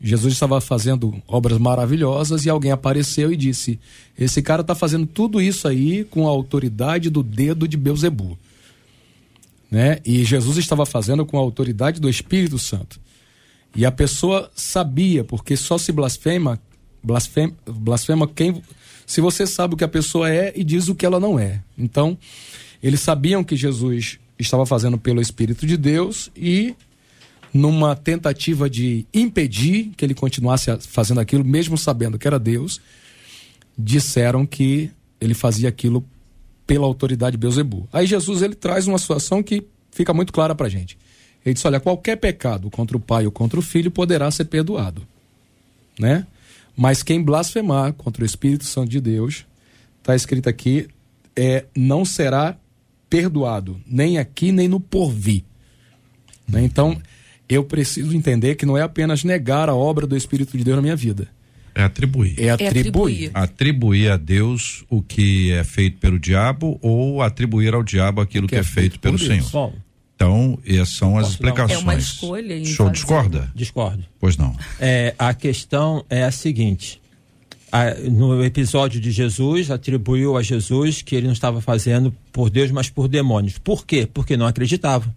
Jesus 0.00 0.34
estava 0.34 0.60
fazendo 0.60 1.22
obras 1.26 1.58
maravilhosas 1.58 2.44
e 2.44 2.50
alguém 2.50 2.70
apareceu 2.70 3.32
e 3.32 3.36
disse: 3.36 3.78
Esse 4.18 4.42
cara 4.42 4.60
está 4.60 4.74
fazendo 4.74 5.06
tudo 5.06 5.40
isso 5.40 5.66
aí 5.66 6.04
com 6.04 6.26
a 6.26 6.30
autoridade 6.30 7.08
do 7.08 7.22
dedo 7.22 7.66
de 7.66 7.76
Beuzebu. 7.76 8.38
Né? 9.70 9.98
E 10.04 10.24
Jesus 10.24 10.58
estava 10.58 10.84
fazendo 10.86 11.24
com 11.24 11.38
a 11.38 11.40
autoridade 11.40 12.00
do 12.00 12.08
Espírito 12.08 12.58
Santo. 12.58 13.00
E 13.74 13.84
a 13.84 13.92
pessoa 13.92 14.50
sabia, 14.54 15.24
porque 15.24 15.56
só 15.56 15.76
se 15.76 15.92
blasfema, 15.92 16.58
blasfema, 17.02 17.52
blasfema 17.66 18.28
quem. 18.28 18.62
Se 19.06 19.20
você 19.20 19.46
sabe 19.46 19.74
o 19.74 19.76
que 19.76 19.84
a 19.84 19.88
pessoa 19.88 20.30
é 20.30 20.52
e 20.56 20.64
diz 20.64 20.88
o 20.88 20.94
que 20.94 21.04
ela 21.04 21.20
não 21.20 21.38
é. 21.38 21.62
Então, 21.76 22.16
eles 22.82 23.00
sabiam 23.00 23.44
que 23.44 23.56
Jesus 23.56 24.18
estava 24.38 24.66
fazendo 24.66 24.98
pelo 24.98 25.20
Espírito 25.20 25.66
de 25.66 25.76
Deus 25.76 26.30
e, 26.36 26.74
numa 27.52 27.96
tentativa 27.96 28.68
de 28.68 29.06
impedir 29.12 29.92
que 29.96 30.04
ele 30.04 30.14
continuasse 30.14 30.76
fazendo 30.88 31.20
aquilo, 31.20 31.44
mesmo 31.44 31.78
sabendo 31.78 32.18
que 32.18 32.26
era 32.26 32.38
Deus, 32.38 32.80
disseram 33.76 34.44
que 34.46 34.90
ele 35.20 35.34
fazia 35.34 35.68
aquilo 35.68 36.04
pela 36.66 36.86
autoridade 36.86 37.32
de 37.32 37.38
Beuzebu. 37.38 37.88
Aí 37.92 38.06
Jesus 38.06 38.42
ele 38.42 38.54
traz 38.54 38.86
uma 38.86 38.98
situação 38.98 39.42
que 39.42 39.66
fica 39.90 40.12
muito 40.12 40.32
clara 40.32 40.54
pra 40.54 40.68
gente. 40.68 40.98
Ele 41.44 41.54
diz: 41.54 41.64
olha, 41.64 41.80
qualquer 41.80 42.16
pecado 42.16 42.70
contra 42.70 42.96
o 42.96 43.00
pai 43.00 43.24
ou 43.24 43.32
contra 43.32 43.58
o 43.58 43.62
filho 43.62 43.90
poderá 43.90 44.30
ser 44.30 44.46
perdoado, 44.46 45.06
né? 45.98 46.26
Mas 46.76 47.02
quem 47.02 47.22
blasfemar 47.22 47.94
contra 47.94 48.22
o 48.22 48.26
Espírito 48.26 48.64
Santo 48.64 48.90
de 48.90 49.00
Deus, 49.00 49.46
está 50.00 50.14
escrito 50.14 50.48
aqui, 50.48 50.88
é 51.34 51.64
não 51.74 52.04
será 52.04 52.56
perdoado, 53.08 53.80
nem 53.86 54.18
aqui 54.18 54.52
nem 54.52 54.68
no 54.68 54.78
porvir. 54.78 55.42
Né? 56.46 56.62
Então, 56.64 57.00
eu 57.48 57.62
preciso 57.64 58.14
entender 58.16 58.54
que 58.56 58.66
não 58.66 58.76
é 58.76 58.82
apenas 58.82 59.22
negar 59.24 59.68
a 59.68 59.74
obra 59.74 60.06
do 60.06 60.16
Espírito 60.16 60.56
de 60.56 60.64
Deus 60.64 60.76
na 60.76 60.82
minha 60.82 60.96
vida, 60.96 61.28
É 61.74 61.82
atribuir. 61.84 62.34
é 62.38 62.50
atribuir. 62.50 62.78
atribuir. 62.80 63.30
Atribuir 63.34 64.10
a 64.10 64.16
Deus 64.16 64.84
o 64.90 65.00
que 65.02 65.52
é 65.52 65.62
feito 65.64 65.98
pelo 65.98 66.18
diabo 66.18 66.78
ou 66.82 67.22
atribuir 67.22 67.74
ao 67.74 67.82
diabo 67.82 68.20
aquilo 68.20 68.48
que, 68.48 68.56
é 68.56 68.62
feito 68.62 68.98
pelo 68.98 69.18
por 69.18 69.26
Deus. 69.28 69.46
Senhor. 69.48 69.50
Bom, 69.52 69.74
Então, 70.16 70.58
essas 70.66 70.88
são 70.96 71.18
as 71.18 71.28
explicações. 71.28 71.78
É 71.78 71.82
uma 71.82 71.94
escolha 71.94 72.56
O 72.56 72.64
senhor 72.66 72.90
discorda? 72.90 73.52
discordo. 73.54 74.02
Pois 74.18 74.36
não. 74.38 74.56
É, 74.80 75.14
a 75.18 75.34
questão 75.34 76.04
é 76.08 76.24
a 76.24 76.30
seguinte: 76.30 77.02
a- 77.70 77.92
no 77.94 78.42
episódio 78.42 78.98
de 78.98 79.10
Jesus, 79.10 79.70
atribuiu 79.70 80.34
a 80.38 80.42
Jesus 80.42 81.02
que 81.02 81.14
ele 81.14 81.26
não 81.26 81.34
estava 81.34 81.60
fazendo 81.60 82.14
por 82.32 82.48
Deus, 82.48 82.70
mas 82.70 82.88
por 82.88 83.08
demônios. 83.08 83.58
Por 83.58 83.84
quê? 83.84 84.08
Porque 84.10 84.38
não 84.38 84.46
acreditava. 84.46 85.14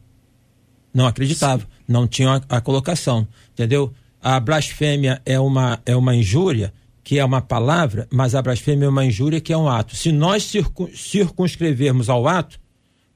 Não 0.93 1.07
acreditava. 1.07 1.65
Não 1.89 2.07
tinha 2.07 2.41
a, 2.47 2.57
a 2.57 2.61
colocação. 2.61 3.27
Entendeu? 3.51 3.91
A 4.21 4.39
blasfêmia 4.39 5.21
é 5.25 5.39
uma, 5.39 5.81
é 5.85 5.95
uma 5.95 6.15
injúria, 6.15 6.71
que 7.03 7.17
é 7.17 7.25
uma 7.25 7.41
palavra, 7.41 8.07
mas 8.11 8.35
a 8.35 8.41
blasfêmia 8.41 8.85
é 8.85 8.89
uma 8.89 9.03
injúria 9.03 9.41
que 9.41 9.51
é 9.51 9.57
um 9.57 9.67
ato. 9.67 9.95
Se 9.95 10.11
nós 10.11 10.43
circun- 10.43 10.89
circunscrevermos 10.93 12.09
ao 12.09 12.27
ato, 12.27 12.59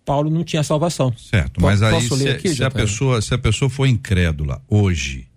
Paulo 0.04 0.30
não 0.30 0.44
tinha 0.44 0.64
salvação. 0.64 1.14
Certo, 1.16 1.62
mas 1.62 1.82
aí 1.84 1.94
posso 1.94 2.16
ler 2.16 2.24
se, 2.24 2.30
aqui, 2.30 2.50
se 2.56 2.64
a 2.64 2.72
pessoa, 2.72 3.22
se 3.22 3.34
a 3.34 3.38
pessoa 3.38 3.70
for 3.70 3.86
incrédula 3.86 4.62
hoje 4.68 5.28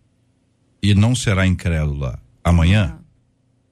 e 0.82 0.94
não 0.94 1.14
será 1.14 1.46
incrédula 1.46 2.18
amanhã, 2.42 2.98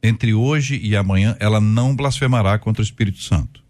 entre 0.02 0.34
hoje 0.34 0.78
e 0.82 0.94
amanhã 0.94 1.36
ela 1.40 1.60
não 1.60 1.96
blasfemará 1.96 2.58
contra 2.58 2.82
o 2.82 2.84
Espírito 2.84 3.22
Santo. 3.22 3.64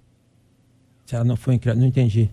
Se 1.06 1.14
ela 1.14 1.24
não 1.24 1.36
foi 1.36 1.54
incrédula, 1.54 1.82
não 1.82 1.88
entendi. 1.88 2.28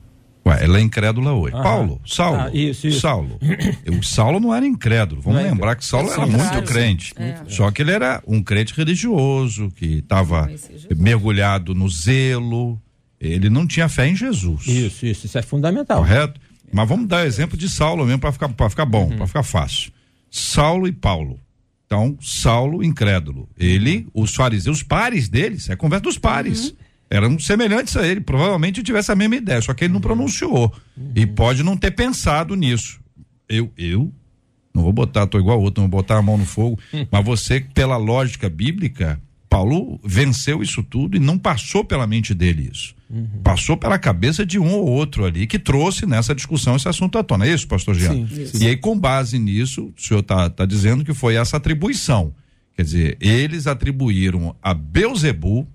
Ué, 0.46 0.64
ela 0.64 0.80
é 0.80 0.82
incrédula 0.82 1.34
hoje. 1.34 1.54
Aham. 1.54 1.64
Paulo, 1.64 2.02
Saulo. 2.06 2.40
Ah, 2.40 2.50
isso, 2.54 2.88
isso. 2.88 3.00
Saulo. 3.02 3.38
O 4.00 4.04
Saulo 4.04 4.40
não 4.40 4.54
era 4.54 4.66
incrédulo. 4.66 5.22
Vamos 5.22 5.40
é 5.42 5.44
lembrar 5.44 5.76
que 5.76 5.86
Saulo 5.86 6.10
É 6.10 6.14
era 6.14 6.26
muito 6.26 6.64
crente. 6.64 7.14
É. 7.16 7.36
Só 7.48 7.70
que 7.72 7.82
ele 7.84 7.92
era 7.92 8.24
um 8.26 8.42
crente 8.42 8.74
religioso, 8.74 9.70
que 9.76 10.00
estava 10.00 10.50
mergulhado 10.98 11.74
no 11.76 11.88
zelo. 11.90 12.82
Ele 13.20 13.50
não 13.50 13.68
tinha 13.68 13.88
fé 13.88 14.08
em 14.08 14.16
Jesus. 14.16 14.66
Isso, 14.68 15.06
isso, 15.06 15.26
isso 15.28 15.38
é 15.38 15.42
fundamental. 15.44 16.00
Correto? 16.00 16.40
Mas 16.74 16.88
vamos 16.90 17.08
dar 17.08 17.26
exemplo 17.26 17.56
de 17.58 17.70
Saulo 17.70 18.06
mesmo 18.06 18.20
para 18.20 18.32
ficar, 18.32 18.50
pra 18.50 18.70
ficar 18.70 18.86
bom, 18.86 19.10
Uhum. 19.10 19.18
para 19.18 19.28
ficar 19.28 19.44
fácil. 19.44 19.92
Saulo 20.30 20.88
e 20.88 20.92
Paulo. 20.92 21.40
Então, 21.86 22.18
Saulo 22.22 22.84
incrédulo. 22.84 23.50
Ele, 23.60 24.08
os 24.14 24.34
fariseus, 24.34 24.78
os 24.78 24.84
pares 24.84 25.28
deles, 25.28 25.70
é 25.70 25.76
conversa 25.76 26.04
dos 26.04 26.18
pares. 26.18 26.70
Uhum. 26.70 26.76
Eram 27.12 27.38
semelhantes 27.38 27.98
a 27.98 28.08
ele, 28.08 28.22
provavelmente 28.22 28.82
tivesse 28.82 29.12
a 29.12 29.16
mesma 29.16 29.36
ideia, 29.36 29.62
só 29.62 29.74
que 29.74 29.84
ele 29.84 29.94
não 29.94 30.00
pronunciou. 30.00 30.74
E 31.14 31.26
pode 31.26 31.62
não 31.62 31.76
ter 31.76 31.92
pensado 31.92 32.56
nisso. 32.56 33.02
Eu, 33.50 33.70
eu, 33.78 34.10
não 34.74 34.82
vou 34.82 34.94
botar, 34.94 35.28
tô 35.28 35.38
igual 35.38 35.62
outro, 35.62 35.84
não 35.84 35.90
vou 35.90 36.00
botar 36.00 36.18
a 36.18 36.22
mão 36.22 36.38
no 36.38 36.46
fogo, 36.46 36.80
mas 37.12 37.26
você, 37.26 37.60
pela 37.60 37.98
lógica 37.98 38.50
bíblica, 38.50 39.22
Paulo 39.50 40.00
venceu 40.02 40.64
isso 40.64 40.82
tudo 40.82 41.18
e 41.18 41.20
não 41.20 41.38
passou 41.38 41.84
pela 41.84 42.08
mente 42.08 42.34
dele 42.34 42.70
isso. 42.72 42.96
Passou 43.44 43.76
pela 43.76 44.00
cabeça 44.00 44.46
de 44.46 44.58
um 44.58 44.72
ou 44.72 44.88
outro 44.88 45.26
ali 45.26 45.46
que 45.46 45.60
trouxe 45.60 46.06
nessa 46.06 46.34
discussão 46.34 46.78
esse 46.78 46.88
assunto 46.88 47.18
à 47.18 47.24
tona. 47.24 47.46
É 47.46 47.54
isso, 47.54 47.68
pastor 47.68 47.94
Jean? 47.94 48.26
Sim, 48.26 48.28
E 48.62 48.68
aí, 48.68 48.78
com 48.78 48.98
base 48.98 49.38
nisso, 49.38 49.92
o 49.98 50.02
senhor 50.02 50.22
está 50.22 50.50
tá 50.50 50.66
dizendo 50.66 51.04
que 51.04 51.14
foi 51.14 51.36
essa 51.36 51.58
atribuição. 51.58 52.34
Quer 52.74 52.84
dizer, 52.84 53.18
eles 53.20 53.68
atribuíram 53.68 54.56
a 54.64 54.74
Beuzebu 54.74 55.68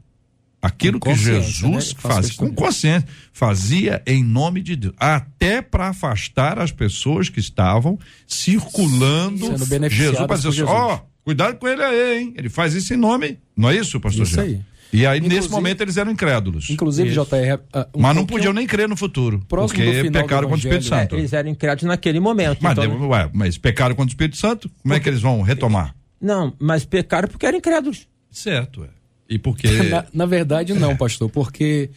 aquilo 0.61 0.99
que 0.99 1.15
Jesus 1.15 1.95
né? 1.95 2.01
Faz, 2.01 2.33
com 2.33 2.53
consciência, 2.53 3.09
fazia 3.33 4.03
em 4.07 4.25
nome 4.25 4.63
de 4.63 4.77
Deus, 4.77 4.95
até 4.99 5.63
para 5.63 5.89
afastar 5.89 6.59
as 6.59 6.73
pessoas 6.73 7.29
que 7.29 7.41
estavam 7.41 7.99
circulando 8.27 9.47
Sendo 9.47 9.67
beneficiadas 9.67 10.13
Jesus, 10.19 10.27
para 10.27 10.37
dizer 10.37 10.49
assim, 10.49 10.63
ó, 10.63 10.99
cuidado 11.25 11.57
com 11.59 11.69
ele 11.69 11.83
aí, 11.83 12.19
hein? 12.21 12.35
Ele 12.37 12.49
faz 12.49 12.75
isso 12.75 12.93
em 12.95 12.97
nome, 12.97 13.39
não 13.57 13.71
é 13.71 13.77
isso, 13.77 14.01
pastor 14.01 14.25
Isso 14.25 14.35
Jean? 14.35 14.43
aí. 14.43 14.61
E 14.93 15.05
aí, 15.05 15.21
nesse 15.21 15.35
Inclusive- 15.35 15.55
momento, 15.55 15.81
eles 15.83 15.97
eram 15.97 16.13
incrédulos. 16.13 16.71
Inclusive, 16.71 17.11
Isso. 17.11 17.25
JR. 17.25 17.59
ah, 17.73 17.89
um 17.93 18.01
mas 18.01 18.17
não 18.17 18.25
podiam 18.25 18.53
nem 18.53 18.67
crer 18.69 18.89
no 18.89 18.97
futuro. 18.97 19.43
Próximo 19.49 19.81
do 19.85 19.93
porque 19.93 20.11
pecaram 20.11 20.49
contra 20.49 20.55
o 20.55 20.59
Espírito. 20.59 20.85
Santo. 20.85 21.17
É, 21.17 21.19
eles 21.19 21.33
eram 21.33 21.51
incrédulos 21.51 21.89
naquele 21.89 22.21
momento. 22.21 22.59
Mas, 22.63 22.79
então, 22.79 23.09
ué, 23.09 23.29
mas 23.33 23.59
pecaram 23.59 23.97
contra 23.97 24.09
o 24.09 24.13
Espírito 24.13 24.37
Santo? 24.37 24.71
Como 24.83 24.95
é 24.95 25.01
que 25.01 25.09
eles 25.09 25.21
vão 25.21 25.43
retomar? 25.43 25.95
Não, 26.21 26.55
mas 26.59 26.85
pecaram 26.85 27.29
porque 27.29 27.45
eram 27.45 27.59
incrédulos. 27.59 28.07
Certo, 28.31 28.85
é. 28.85 28.89
E 29.29 29.39
porque. 29.39 29.68
Na, 29.91 30.05
na 30.12 30.27
verdade, 30.27 30.72
não, 30.74 30.97
pastor, 30.97 31.29
porque 31.31 31.91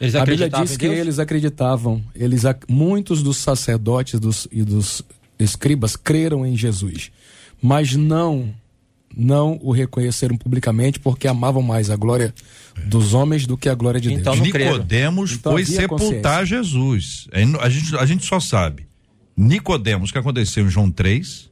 Eles 0.00 0.14
a 0.14 0.24
Bíblia 0.24 0.48
diz 0.48 0.76
que 0.76 0.86
eles 0.86 1.18
acreditavam. 1.18 2.02
Eles, 2.14 2.42
muitos 2.68 3.22
dos 3.22 3.38
sacerdotes 3.38 4.20
dos, 4.20 4.46
e 4.52 4.62
dos 4.62 5.02
escribas 5.38 5.96
creram 5.96 6.46
em 6.46 6.56
Jesus, 6.56 7.10
mas 7.60 7.94
não 7.94 8.54
não 9.16 9.58
o 9.62 9.72
reconheceram 9.72 10.36
publicamente 10.36 11.00
porque 11.00 11.26
amavam 11.26 11.62
mais 11.62 11.88
a 11.88 11.96
glória 11.96 12.34
dos 12.84 13.14
homens 13.14 13.46
do 13.46 13.56
que 13.56 13.66
a 13.66 13.74
glória 13.74 13.98
de 13.98 14.12
Então, 14.12 14.34
Deus. 14.36 14.50
creram. 14.50 14.72
Nicodemos 14.72 15.32
Então 15.32 15.52
foi 15.52 15.64
sepultar 15.64 16.44
Jesus. 16.44 17.26
É, 17.32 17.42
A 17.60 17.68
gente, 17.70 17.96
a 17.96 18.04
gente 18.04 18.26
só 18.26 18.38
sabe. 18.38 18.86
Nicodemos, 19.34 20.12
que 20.12 20.18
aconteceu 20.18 20.66
em 20.66 20.70
João 20.70 20.90
3, 20.90 21.50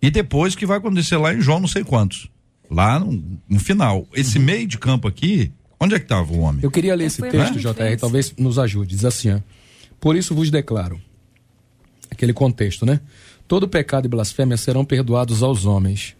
e 0.00 0.10
depois 0.10 0.54
que 0.54 0.64
vai 0.64 0.78
acontecer 0.78 1.18
lá 1.18 1.34
em 1.34 1.40
João 1.40 1.60
não 1.60 1.68
sei 1.68 1.84
quantos. 1.84 2.30
Lá 2.70 2.98
no, 2.98 3.22
no 3.48 3.60
final. 3.60 4.06
Esse 4.12 4.38
meio 4.38 4.66
de 4.66 4.78
campo 4.78 5.06
aqui, 5.06 5.52
onde 5.78 5.94
é 5.94 5.98
que 5.98 6.04
estava 6.04 6.32
o 6.32 6.40
homem? 6.40 6.60
Eu 6.62 6.70
queria 6.70 6.94
ler 6.94 7.04
É, 7.04 7.06
esse 7.06 7.22
texto, 7.22 7.58
JR, 7.58 7.96
talvez 7.98 8.34
nos 8.36 8.58
ajude. 8.58 8.94
Diz 8.96 9.04
assim: 9.04 9.30
ó, 9.32 9.38
Por 10.00 10.16
isso 10.16 10.34
vos 10.34 10.50
declaro, 10.50 11.00
aquele 12.10 12.32
contexto, 12.32 12.84
né? 12.84 13.00
Todo 13.48 13.68
pecado 13.68 14.06
e 14.06 14.08
blasfêmia 14.08 14.56
serão 14.56 14.84
perdoados 14.84 15.42
aos 15.42 15.64
homens, 15.64 16.16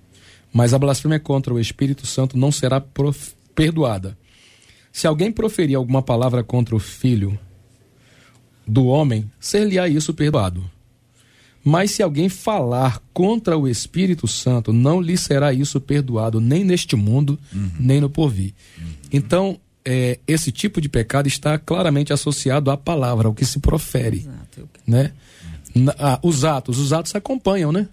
mas 0.52 0.72
a 0.72 0.78
blasfêmia 0.78 1.18
contra 1.18 1.52
o 1.52 1.58
Espírito 1.58 2.06
Santo 2.06 2.38
não 2.38 2.52
será 2.52 2.80
prof- 2.80 3.34
perdoada. 3.54 4.16
Se 4.92 5.06
alguém 5.06 5.32
proferir 5.32 5.74
alguma 5.76 6.00
palavra 6.02 6.44
contra 6.44 6.74
o 6.74 6.78
filho 6.78 7.38
do 8.66 8.86
homem, 8.86 9.30
ser-lhe-á 9.40 9.88
isso 9.88 10.14
perdoado. 10.14 10.68
Mas 11.68 11.90
se 11.90 12.00
alguém 12.00 12.28
falar 12.28 13.02
contra 13.12 13.58
o 13.58 13.66
Espírito 13.66 14.28
Santo, 14.28 14.72
não 14.72 15.00
lhe 15.00 15.16
será 15.16 15.52
isso 15.52 15.80
perdoado, 15.80 16.40
nem 16.40 16.62
neste 16.62 16.94
mundo, 16.94 17.36
nem 17.80 18.00
no 18.00 18.08
porvir. 18.08 18.54
Então, 19.12 19.58
é, 19.84 20.20
esse 20.28 20.52
tipo 20.52 20.80
de 20.80 20.88
pecado 20.88 21.26
está 21.26 21.58
claramente 21.58 22.12
associado 22.12 22.70
à 22.70 22.76
palavra, 22.76 23.26
ao 23.26 23.34
que 23.34 23.44
se 23.44 23.58
profere. 23.58 24.18
Exato. 24.18 24.68
Né? 24.86 25.10
Na- 25.74 25.94
ah, 25.98 26.20
os 26.22 26.44
atos, 26.44 26.78
os 26.78 26.92
atos 26.92 27.12
acompanham, 27.16 27.72
né? 27.72 27.88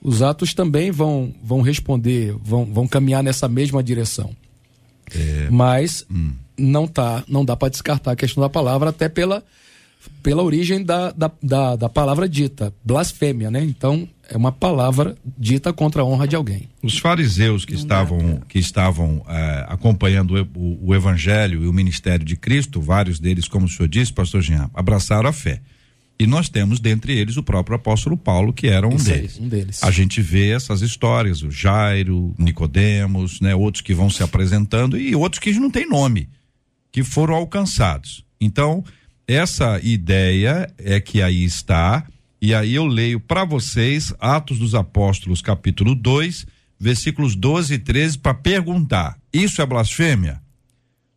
Os 0.00 0.22
atos 0.22 0.54
também 0.54 0.92
vão, 0.92 1.34
vão 1.42 1.62
responder, 1.62 2.32
vão, 2.40 2.64
vão 2.64 2.86
caminhar 2.86 3.24
nessa 3.24 3.48
mesma 3.48 3.82
direção. 3.82 4.30
Mas 5.50 6.06
não 6.56 6.86
tá, 6.86 7.24
não 7.26 7.44
dá 7.44 7.56
para 7.56 7.70
descartar 7.70 8.12
a 8.12 8.16
questão 8.16 8.40
da 8.40 8.48
palavra, 8.48 8.90
até 8.90 9.08
pela, 9.08 9.42
pela 10.22 10.42
origem 10.42 10.82
da, 10.84 11.10
da, 11.12 11.30
da, 11.42 11.76
da 11.76 11.88
palavra 11.88 12.28
dita, 12.28 12.72
blasfêmia, 12.84 13.50
né? 13.50 13.62
Então, 13.64 14.08
é 14.28 14.36
uma 14.36 14.52
palavra 14.52 15.16
dita 15.38 15.72
contra 15.72 16.02
a 16.02 16.04
honra 16.04 16.26
de 16.28 16.36
alguém. 16.36 16.68
Os 16.82 16.98
fariseus 16.98 17.64
que 17.64 17.74
estavam, 17.74 18.40
que 18.48 18.58
estavam 18.58 19.24
eh, 19.28 19.66
acompanhando 19.68 20.34
o, 20.54 20.58
o- 20.58 20.78
o 20.88 20.94
evangelho 20.94 21.64
e 21.64 21.66
o 21.68 21.72
ministério 21.72 22.24
de 22.24 22.36
Cristo, 22.36 22.80
vários 22.80 23.18
deles, 23.18 23.48
como 23.48 23.66
o 23.66 23.68
senhor 23.68 23.88
disse, 23.88 24.12
pastor 24.12 24.40
Jean, 24.42 24.70
abraçaram 24.74 25.28
a 25.28 25.32
fé. 25.32 25.60
E 26.18 26.26
nós 26.26 26.50
temos 26.50 26.80
dentre 26.80 27.18
eles 27.18 27.38
o 27.38 27.42
próprio 27.42 27.76
apóstolo 27.76 28.14
Paulo, 28.16 28.52
que 28.52 28.66
era 28.66 28.86
um 28.86 28.94
Isso 28.96 29.06
deles. 29.06 29.38
um 29.40 29.48
deles. 29.48 29.82
A 29.82 29.90
gente 29.90 30.20
vê 30.20 30.50
essas 30.50 30.82
histórias, 30.82 31.42
o 31.42 31.50
Jairo, 31.50 32.34
Nicodemos, 32.38 33.40
né, 33.40 33.54
outros 33.54 33.80
que 33.80 33.94
vão 33.94 34.10
se 34.10 34.22
apresentando 34.22 34.98
e 34.98 35.14
outros 35.16 35.38
que 35.40 35.50
não 35.54 35.70
têm 35.70 35.88
nome, 35.88 36.28
que 36.92 37.02
foram 37.02 37.34
alcançados. 37.34 38.22
Então, 38.38 38.84
essa 39.30 39.78
ideia 39.80 40.68
é 40.76 40.98
que 40.98 41.22
aí 41.22 41.44
está, 41.44 42.04
e 42.42 42.52
aí 42.52 42.74
eu 42.74 42.84
leio 42.84 43.20
para 43.20 43.44
vocês 43.44 44.12
Atos 44.18 44.58
dos 44.58 44.74
Apóstolos, 44.74 45.40
capítulo 45.40 45.94
2, 45.94 46.46
versículos 46.80 47.36
12 47.36 47.74
e 47.74 47.78
13, 47.78 48.18
para 48.18 48.34
perguntar: 48.34 49.16
isso 49.32 49.62
é 49.62 49.66
blasfêmia? 49.66 50.42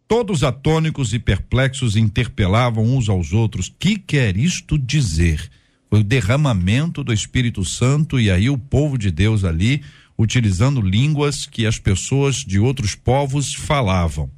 Todos 0.08 0.44
atônicos 0.44 1.12
e 1.12 1.18
perplexos 1.18 1.96
interpelavam 1.96 2.86
uns 2.86 3.10
aos 3.10 3.34
outros: 3.34 3.74
que 3.80 3.98
quer 3.98 4.38
isto 4.38 4.78
dizer? 4.78 5.50
Foi 5.90 6.02
o 6.02 6.04
derramamento 6.04 7.04
do 7.04 7.12
Espírito 7.12 7.66
Santo 7.66 8.20
e 8.20 8.30
aí 8.30 8.48
o 8.48 8.60
povo 8.60 8.96
de 8.96 9.10
Deus 9.10 9.44
ali 9.44 9.82
utilizando 10.16 10.82
línguas 10.82 11.48
que 11.48 11.66
as 11.66 11.80
pessoas 11.80 12.36
de 12.36 12.60
outros 12.60 12.94
povos 12.94 13.56
falavam. 13.56 14.30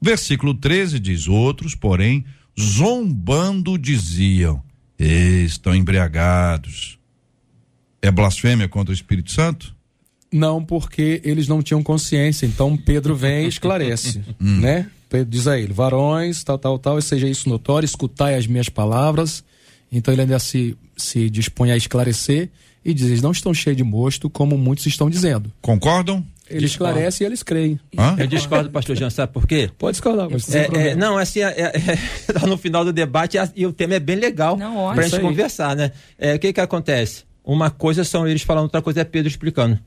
Versículo 0.00 0.54
13 0.54 1.00
diz: 1.00 1.26
Outros, 1.26 1.74
porém, 1.74 2.24
zombando 2.58 3.78
diziam: 3.78 4.62
Estão 4.98 5.74
embriagados. 5.74 6.98
É 8.00 8.10
blasfêmia 8.10 8.68
contra 8.68 8.92
o 8.92 8.94
Espírito 8.94 9.32
Santo? 9.32 9.74
Não, 10.30 10.64
porque 10.64 11.20
eles 11.24 11.48
não 11.48 11.62
tinham 11.62 11.82
consciência. 11.82 12.44
Então 12.44 12.76
Pedro 12.76 13.14
vem 13.14 13.44
e 13.44 13.48
esclarece, 13.48 14.20
né? 14.38 14.90
Pedro 15.08 15.30
diz 15.30 15.46
a 15.46 15.58
ele, 15.58 15.72
varões, 15.72 16.42
tal, 16.42 16.58
tal, 16.58 16.78
tal, 16.78 16.98
e 16.98 17.02
seja 17.02 17.28
isso 17.28 17.48
notório, 17.48 17.86
escutai 17.86 18.34
as 18.34 18.46
minhas 18.48 18.68
palavras. 18.68 19.44
Então 19.92 20.12
ele 20.12 20.22
ainda 20.22 20.40
se, 20.40 20.76
se 20.96 21.30
dispõe 21.30 21.70
a 21.70 21.76
esclarecer 21.76 22.50
e 22.84 22.92
diz, 22.92 23.06
eles 23.06 23.22
não 23.22 23.30
estão 23.30 23.54
cheios 23.54 23.76
de 23.76 23.84
mosto, 23.84 24.28
como 24.28 24.58
muitos 24.58 24.84
estão 24.86 25.08
dizendo. 25.08 25.52
Concordam? 25.62 26.26
Ele 26.48 26.66
esclarece 26.66 27.22
e 27.24 27.26
eles 27.26 27.42
creem. 27.42 27.80
Hã? 27.96 28.16
Eu 28.18 28.26
discordo, 28.26 28.70
pastor 28.70 28.94
Jean, 28.96 29.08
sabe 29.10 29.32
por 29.32 29.46
quê? 29.46 29.70
Pode 29.78 29.92
discordar, 29.94 30.28
mas 30.30 30.44
sem 30.44 30.60
É, 30.62 30.88
é, 30.90 30.94
não, 30.94 31.16
assim, 31.16 31.40
é, 31.40 31.46
é, 31.48 31.72
no 32.46 32.58
final 32.58 32.84
do 32.84 32.92
debate 32.92 33.38
a- 33.38 33.50
e 33.56 33.66
o 33.66 33.72
tema 33.72 33.94
é 33.94 34.00
bem 34.00 34.16
legal 34.16 34.56
pra 34.94 35.06
Isso 35.06 35.16
gente 35.16 35.22
conversar, 35.30 35.74
né? 35.74 35.92
É, 36.18 36.34
o 36.34 36.38
que 36.38 36.52
que 36.52 36.60
acontece? 36.60 37.24
Uma 37.42 37.70
coisa 37.70 38.04
são 38.04 38.26
eles 38.28 38.42
falando, 38.42 38.64
outra 38.64 38.82
coisa 38.82 39.00
é 39.00 39.04
Pedro 39.04 39.28
explicando. 39.28 39.78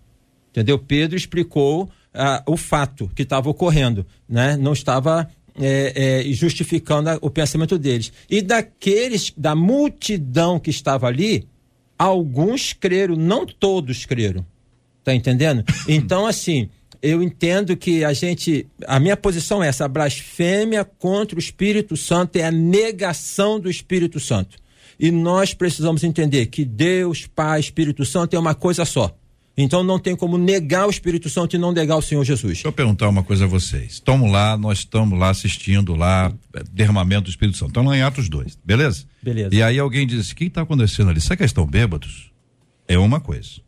Entendeu? 0.52 0.80
Pedro 0.80 1.16
explicou 1.16 1.90
ah, 2.14 2.42
o 2.48 2.58
fato 2.58 3.10
que 3.16 3.22
estava 3.22 3.50
ocorrendo, 3.50 4.06
né? 4.28 4.58
Não 4.58 4.74
estava 4.74 5.30
é, 5.60 6.24
é, 6.28 6.34
justificando 6.34 7.10
a- 7.12 7.20
o 7.22 7.30
pensamento 7.30 7.78
deles. 7.78 8.12
E 8.30 8.42
daqueles, 8.42 9.32
da 9.38 9.54
multidão 9.56 10.60
que 10.60 10.72
estava 10.72 11.06
ali, 11.08 11.48
alguns 11.98 12.74
creram, 12.74 13.16
não 13.16 13.46
todos 13.46 14.06
creram. 14.06 14.44
Tá 15.08 15.16
entendendo? 15.16 15.64
Então, 15.88 16.28
assim, 16.28 16.68
eu 17.02 17.24
entendo 17.24 17.78
que 17.78 18.04
a 18.04 18.12
gente. 18.12 18.68
A 18.86 19.00
minha 19.00 19.16
posição 19.16 19.64
é 19.64 19.70
essa: 19.70 19.86
a 19.86 19.88
blasfêmia 19.88 20.84
contra 20.84 21.38
o 21.38 21.40
Espírito 21.40 21.96
Santo 21.96 22.36
é 22.36 22.44
a 22.44 22.52
negação 22.52 23.58
do 23.58 23.70
Espírito 23.70 24.20
Santo. 24.20 24.58
E 25.00 25.10
nós 25.10 25.54
precisamos 25.54 26.04
entender 26.04 26.48
que 26.48 26.66
Deus, 26.66 27.26
Pai, 27.26 27.58
Espírito 27.58 28.04
Santo 28.04 28.36
é 28.36 28.40
uma 28.40 28.54
coisa 28.54 28.84
só. 28.84 29.16
Então 29.56 29.82
não 29.82 29.98
tem 29.98 30.14
como 30.14 30.38
negar 30.38 30.88
o 30.88 30.90
Espírito 30.90 31.30
Santo 31.30 31.56
e 31.56 31.60
não 31.60 31.72
negar 31.72 31.96
o 31.96 32.02
Senhor 32.02 32.26
Jesus. 32.26 32.56
Deixa 32.56 32.68
eu 32.68 32.74
perguntar 32.74 33.08
uma 33.08 33.24
coisa 33.24 33.46
a 33.46 33.48
vocês. 33.48 33.94
Estamos 33.94 34.30
lá, 34.30 34.58
nós 34.58 34.80
estamos 34.80 35.18
lá 35.18 35.30
assistindo 35.30 35.96
lá, 35.96 36.34
eh, 36.54 36.64
derramamento 36.70 37.24
do 37.24 37.30
Espírito 37.30 37.58
Santo. 37.58 37.70
Estamos 37.70 37.92
lá 37.92 37.98
em 37.98 38.02
Atos 38.02 38.28
2, 38.28 38.60
beleza? 38.62 39.06
Beleza. 39.24 39.56
E 39.56 39.64
aí 39.64 39.80
alguém 39.80 40.06
diz: 40.06 40.32
o 40.32 40.36
que 40.36 40.44
está 40.44 40.64
acontecendo 40.64 41.12
ali? 41.12 41.22
Será 41.22 41.38
que 41.38 41.44
eles 41.44 41.52
estão 41.52 41.66
bêbados? 41.66 42.30
É 42.90 42.98
uma 42.98 43.22
coisa. 43.22 43.67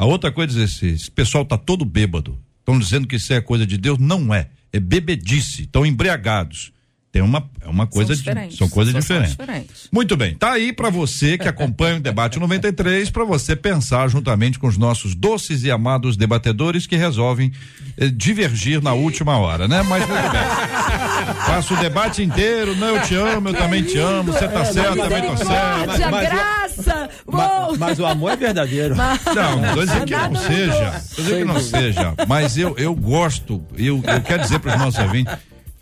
A 0.00 0.06
outra 0.06 0.32
coisa 0.32 0.58
é 0.58 0.64
esse, 0.64 0.86
esse 0.86 1.10
pessoal 1.10 1.44
está 1.44 1.58
todo 1.58 1.84
bêbado. 1.84 2.38
Estão 2.60 2.78
dizendo 2.78 3.06
que 3.06 3.16
isso 3.16 3.34
é 3.34 3.40
coisa 3.42 3.66
de 3.66 3.76
Deus? 3.76 3.98
Não 3.98 4.32
é. 4.32 4.48
É 4.72 4.80
bebedice. 4.80 5.64
Estão 5.64 5.84
embriagados. 5.84 6.72
Tem 7.12 7.20
uma, 7.22 7.42
é 7.60 7.68
uma 7.68 7.88
coisa 7.88 8.14
são 8.14 8.22
de- 8.46 8.56
são 8.56 8.68
coisas 8.68 8.92
São 8.92 9.00
diferentes. 9.00 9.36
diferentes. 9.36 9.88
Muito 9.90 10.16
bem, 10.16 10.32
tá 10.36 10.52
aí 10.52 10.72
para 10.72 10.90
você 10.90 11.36
que 11.36 11.48
acompanha 11.48 11.96
o 11.96 12.00
debate 12.00 12.38
93, 12.38 13.10
para 13.10 13.24
você 13.24 13.56
pensar 13.56 14.06
juntamente 14.08 14.60
com 14.60 14.68
os 14.68 14.78
nossos 14.78 15.12
doces 15.16 15.64
e 15.64 15.72
amados 15.72 16.16
debatedores 16.16 16.86
que 16.86 16.94
resolvem 16.94 17.50
eh, 17.98 18.06
divergir 18.08 18.80
na 18.80 18.92
última 18.92 19.36
hora, 19.38 19.66
né? 19.66 19.82
Mas 19.82 20.06
muito 20.06 20.22
bem. 20.30 20.40
Faço 21.46 21.74
o 21.74 21.76
debate 21.78 22.22
inteiro, 22.22 22.76
não, 22.76 22.94
eu 22.96 23.02
te 23.02 23.16
amo, 23.16 23.48
eu 23.48 23.54
também 23.54 23.82
te 23.82 23.98
amo, 23.98 24.32
você 24.32 24.46
tá 24.46 24.64
certo, 24.66 24.96
eu 24.98 25.08
também 25.08 25.22
tô 25.22 25.36
certo. 25.36 25.86
Mas- 25.88 26.10
mas- 26.10 26.28
graça! 26.28 27.10
Ma- 27.26 27.66
Uou! 27.66 27.76
mas 27.78 27.98
o 27.98 28.06
amor 28.06 28.30
é 28.32 28.36
verdadeiro. 28.36 28.94
Não, 28.94 29.60
não 29.60 29.74
tô 29.74 29.84
dizendo 29.84 30.04
que 30.06 30.14
não 30.14 30.36
seja. 30.36 31.02
Tô 31.16 31.22
dizendo 31.22 31.38
que 31.38 31.44
não 31.44 31.60
seja. 31.60 32.14
Mas 32.28 32.56
eu, 32.56 32.74
eu 32.78 32.94
gosto, 32.94 33.60
eu, 33.76 34.00
eu 34.06 34.20
quero 34.22 34.42
dizer 34.42 34.60
para 34.60 34.74
os 34.76 34.80
nossos 34.80 35.00
ouvintes 35.00 35.34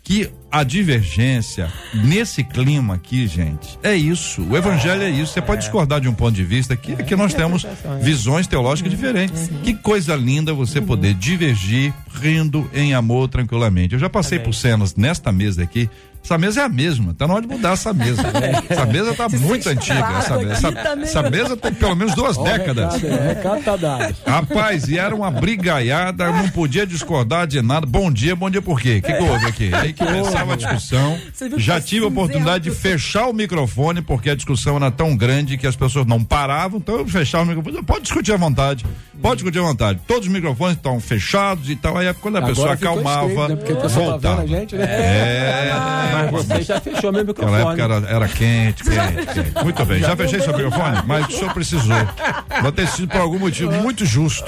que 0.09 0.27
a 0.51 0.63
divergência 0.63 1.71
nesse 1.93 2.43
clima 2.43 2.95
aqui, 2.95 3.27
gente, 3.27 3.77
é 3.83 3.95
isso. 3.95 4.41
O 4.41 4.57
evangelho 4.57 5.03
é 5.03 5.09
isso. 5.11 5.33
Você 5.33 5.41
pode 5.43 5.61
discordar 5.61 6.01
de 6.01 6.09
um 6.09 6.15
ponto 6.15 6.33
de 6.33 6.43
vista 6.43 6.75
que, 6.75 6.95
que 7.03 7.15
nós 7.15 7.31
temos 7.35 7.63
visões 8.01 8.47
teológicas 8.47 8.89
diferentes. 8.89 9.51
Que 9.63 9.75
coisa 9.75 10.15
linda 10.15 10.51
você 10.51 10.81
poder 10.81 11.13
divergir 11.13 11.93
rindo 12.11 12.67
em 12.73 12.95
amor 12.95 13.27
tranquilamente. 13.27 13.93
Eu 13.93 13.99
já 13.99 14.09
passei 14.09 14.39
por 14.39 14.51
cenas 14.51 14.95
nesta 14.95 15.31
mesa 15.31 15.61
aqui. 15.61 15.87
Essa 16.23 16.37
mesa 16.37 16.61
é 16.61 16.63
a 16.65 16.69
mesma, 16.69 17.13
tá 17.13 17.27
na 17.27 17.33
hora 17.33 17.41
de 17.41 17.47
mudar 17.47 17.71
essa 17.71 17.91
mesa. 17.93 18.21
Essa 18.69 18.85
mesa 18.85 19.13
tá 19.15 19.27
muito 19.29 19.67
antiga. 19.67 19.99
Essa, 20.19 20.35
aqui 20.35 20.51
essa, 20.51 20.71
também. 20.71 21.03
essa 21.05 21.23
mesa 21.23 21.57
tem 21.57 21.73
pelo 21.73 21.95
menos 21.95 22.13
duas 22.13 22.37
Ó, 22.37 22.43
décadas. 22.43 23.01
recado, 23.01 23.13
é, 23.19 23.27
recado 23.33 23.63
tá 23.63 23.75
dado. 23.75 24.15
Rapaz, 24.27 24.87
e 24.87 24.97
era 24.99 25.15
uma 25.15 25.31
brigaiada, 25.31 26.25
eu 26.25 26.33
não 26.33 26.49
podia 26.49 26.85
discordar 26.85 27.47
de 27.47 27.61
nada. 27.61 27.85
Bom 27.85 28.11
dia, 28.11 28.35
bom 28.35 28.49
dia 28.49 28.61
por 28.61 28.79
quê? 28.79 28.97
O 28.97 29.01
que, 29.01 29.13
que 29.13 29.23
houve 29.23 29.45
aqui? 29.45 29.73
Aí 29.73 29.93
começava 29.93 30.53
a 30.53 30.55
discussão. 30.55 31.17
Que 31.37 31.59
Já 31.59 31.75
tá 31.75 31.81
tive 31.81 32.05
a 32.05 32.09
oportunidade 32.09 32.65
de 32.65 32.71
fechar 32.71 33.27
o 33.27 33.33
microfone, 33.33 34.01
porque 34.01 34.29
a 34.29 34.35
discussão 34.35 34.75
era 34.75 34.91
tão 34.91 35.15
grande 35.17 35.57
que 35.57 35.65
as 35.65 35.75
pessoas 35.75 36.05
não 36.05 36.23
paravam. 36.23 36.77
Então 36.79 36.97
eu 36.97 37.07
fechava 37.07 37.43
o 37.43 37.47
microfone. 37.47 37.81
Pode 37.83 38.01
discutir 38.03 38.33
à 38.33 38.37
vontade. 38.37 38.85
Pode 39.21 39.37
discutir 39.37 39.59
à 39.59 39.63
vontade. 39.63 39.99
Todos 40.07 40.27
os 40.27 40.33
microfones 40.33 40.75
estão 40.77 40.99
fechados 40.99 41.69
e 41.69 41.75
tal. 41.75 41.97
Aí 41.97 42.13
quando 42.13 42.37
a 42.37 42.41
pessoa 42.41 42.73
Agora 42.73 42.91
acalmava, 42.91 43.27
estreito, 43.53 43.73
né? 43.73 43.81
Tá 43.81 43.87
voltava. 43.87 44.41
a 44.41 44.45
gente, 44.45 44.75
né? 44.75 44.85
É. 44.85 46.08
Mas 46.11 46.31
você 46.31 46.61
já 46.61 46.79
fechou 46.81 47.11
meu 47.11 47.23
Naquela 47.23 47.51
microfone. 47.51 47.81
época 47.81 47.83
era, 47.83 48.15
era 48.15 48.27
quente, 48.27 48.83
quente, 48.83 49.33
quente. 49.33 49.63
Muito 49.63 49.85
bem, 49.85 49.99
já 49.99 50.15
fechei 50.15 50.39
seu 50.39 50.53
microfone, 50.53 50.97
mas 51.05 51.27
o 51.27 51.31
senhor 51.31 51.53
precisou. 51.53 51.95
Vai 52.61 52.71
ter 52.71 52.87
sido 52.87 53.07
por 53.07 53.21
algum 53.21 53.39
motivo 53.39 53.71
muito 53.71 54.05
justo. 54.05 54.45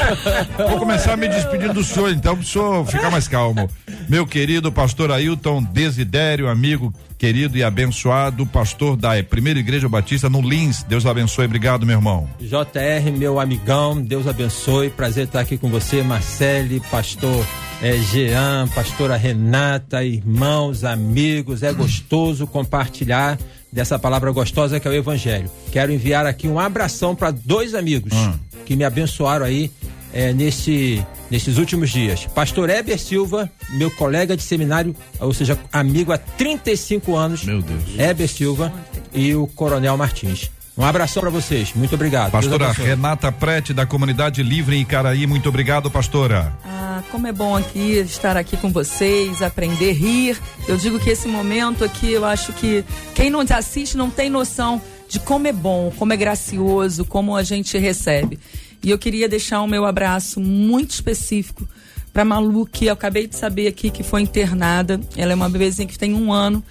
Vou 0.70 0.80
começar 0.80 1.16
me 1.18 1.28
despedindo 1.28 1.74
do 1.74 1.84
senhor, 1.84 2.12
então, 2.12 2.36
para 2.36 2.44
o 2.44 2.48
senhor 2.48 2.86
ficar 2.86 3.10
mais 3.12 3.28
calmo. 3.28 3.70
Meu 4.10 4.26
querido 4.26 4.72
pastor 4.72 5.12
Ailton 5.12 5.64
Desidério, 5.64 6.50
amigo 6.50 6.94
querido 7.22 7.56
e 7.56 7.64
abençoado, 7.64 8.48
pastor 8.48 8.98
da 8.98 9.12
Primeira 9.24 9.60
Igreja 9.60 9.88
Batista 9.88 10.28
no 10.28 10.42
Lins. 10.42 10.82
Deus 10.82 11.06
abençoe, 11.06 11.46
obrigado, 11.46 11.86
meu 11.86 11.98
irmão. 11.98 12.28
JR, 12.40 13.12
meu 13.16 13.40
amigão, 13.40 14.02
Deus 14.02 14.26
abençoe. 14.28 14.90
Prazer 14.90 15.26
estar 15.26 15.40
aqui 15.40 15.56
com 15.56 15.70
você, 15.70 16.02
Marcele, 16.02 16.80
pastor 16.90 17.46
eh, 17.84 17.98
Jean, 18.12 18.68
pastora 18.74 19.16
Renata, 19.18 20.04
irmãos, 20.04 20.84
amigos. 20.84 21.51
É 21.64 21.72
gostoso 21.74 22.48
compartilhar 22.48 23.38
dessa 23.72 23.98
palavra 24.00 24.32
gostosa 24.32 24.80
que 24.80 24.88
é 24.88 24.92
o 24.92 24.94
Evangelho. 24.94 25.50
Quero 25.72 25.92
enviar 25.92 26.26
aqui 26.26 26.48
um 26.48 26.60
abração 26.60 27.16
para 27.16 27.32
dois 27.32 27.74
amigos 27.74 28.14
Hum. 28.14 28.34
que 28.66 28.76
me 28.76 28.84
abençoaram 28.84 29.46
aí 29.46 29.72
eh, 30.14 30.34
nesse 30.34 31.06
nesses 31.30 31.58
últimos 31.58 31.90
dias. 31.90 32.26
Pastor 32.36 32.70
Heber 32.70 33.00
Silva, 33.00 33.50
meu 33.70 33.90
colega 33.92 34.36
de 34.36 34.44
seminário, 34.44 34.94
ou 35.18 35.34
seja, 35.34 35.58
amigo 35.72 36.12
há 36.12 36.18
35 36.18 37.16
anos. 37.16 37.46
Meu 37.46 37.62
Deus. 37.62 37.82
Heber 37.98 38.28
Silva 38.28 38.74
e 39.14 39.34
o 39.34 39.48
Coronel 39.48 39.96
Martins. 39.96 40.52
Um 40.78 40.86
abração 40.86 41.22
para 41.22 41.30
vocês. 41.30 41.74
Muito 41.74 41.96
obrigado. 41.96 42.32
Pastora 42.32 42.72
Renata 42.72 43.32
Prete, 43.32 43.74
da 43.74 43.86
Comunidade 43.86 44.42
Livre 44.42 44.76
em 44.76 44.82
Icaraí. 44.82 45.28
Muito 45.28 45.50
obrigado, 45.50 45.92
pastora. 45.92 46.58
Ah, 46.64 47.04
como 47.12 47.28
é 47.28 47.32
bom 47.32 47.56
aqui 47.56 47.98
estar 47.98 48.38
aqui 48.38 48.56
com 48.56 48.72
vocês, 48.72 49.42
aprender, 49.42 49.92
rir. 49.92 50.40
Eu 50.68 50.78
digo 50.78 51.00
que 51.00 51.10
esse 51.10 51.28
momento 51.28 51.84
aqui, 51.84 52.12
eu 52.12 52.26
acho 52.26 52.54
que 52.54 52.86
quem 53.14 53.30
não 53.30 53.42
assiste 53.42 53.98
não 53.98 54.10
tem 54.10 54.30
noção 54.30 54.82
de 55.10 55.20
como 55.20 55.46
é 55.46 55.52
bom, 55.52 55.92
como 55.98 56.14
é 56.14 56.18
gracioso, 56.18 57.04
como 57.04 57.36
a 57.36 57.44
gente 57.44 57.78
recebe. 57.78 58.40
E 58.82 58.90
eu 58.90 58.98
queria 58.98 59.28
deixar 59.28 59.62
o 59.62 59.68
meu 59.68 59.86
abraço 59.86 60.40
muito 60.40 60.92
específico 60.92 61.68
para 62.14 62.26
Malu, 62.26 62.66
que 62.66 62.86
eu 62.88 62.94
acabei 62.94 63.28
de 63.28 63.36
saber 63.36 63.68
aqui 63.68 63.90
que 63.90 64.04
foi 64.04 64.22
internada. 64.22 65.00
Ela 65.16 65.32
é 65.32 65.36
uma 65.36 65.50
bebezinha 65.50 65.88
que 65.88 65.98
tem 65.98 66.14
um 66.14 66.32
ano 66.32 66.64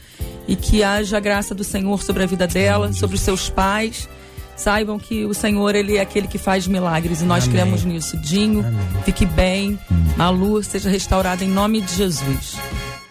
e 0.47 0.57
que 0.57 0.82
haja 0.82 1.16
a 1.16 1.20
graça 1.20 1.55
do 1.55 1.64
Senhor 1.64 2.03
sobre 2.03 2.22
a 2.22 2.26
vida 2.26 2.47
dela, 2.47 2.93
sobre 2.93 3.16
os 3.16 3.22
seus 3.22 3.49
pais. 3.49 4.09
Saibam 4.57 4.99
que 4.99 5.24
o 5.24 5.32
Senhor, 5.32 5.74
Ele 5.74 5.97
é 5.97 6.01
aquele 6.03 6.28
que 6.28 6.36
faz 6.36 6.66
milagres 6.66 7.22
e 7.22 7.24
nós 7.24 7.45
Amém. 7.45 7.57
cremos 7.57 7.84
nisso. 7.84 8.18
Dinho, 8.18 8.61
Amém. 8.61 9.03
fique 9.05 9.24
bem. 9.24 9.78
Malu, 10.16 10.62
seja 10.62 10.91
restaurada 10.91 11.43
em 11.43 11.49
nome 11.49 11.80
de 11.80 11.95
Jesus. 11.95 12.57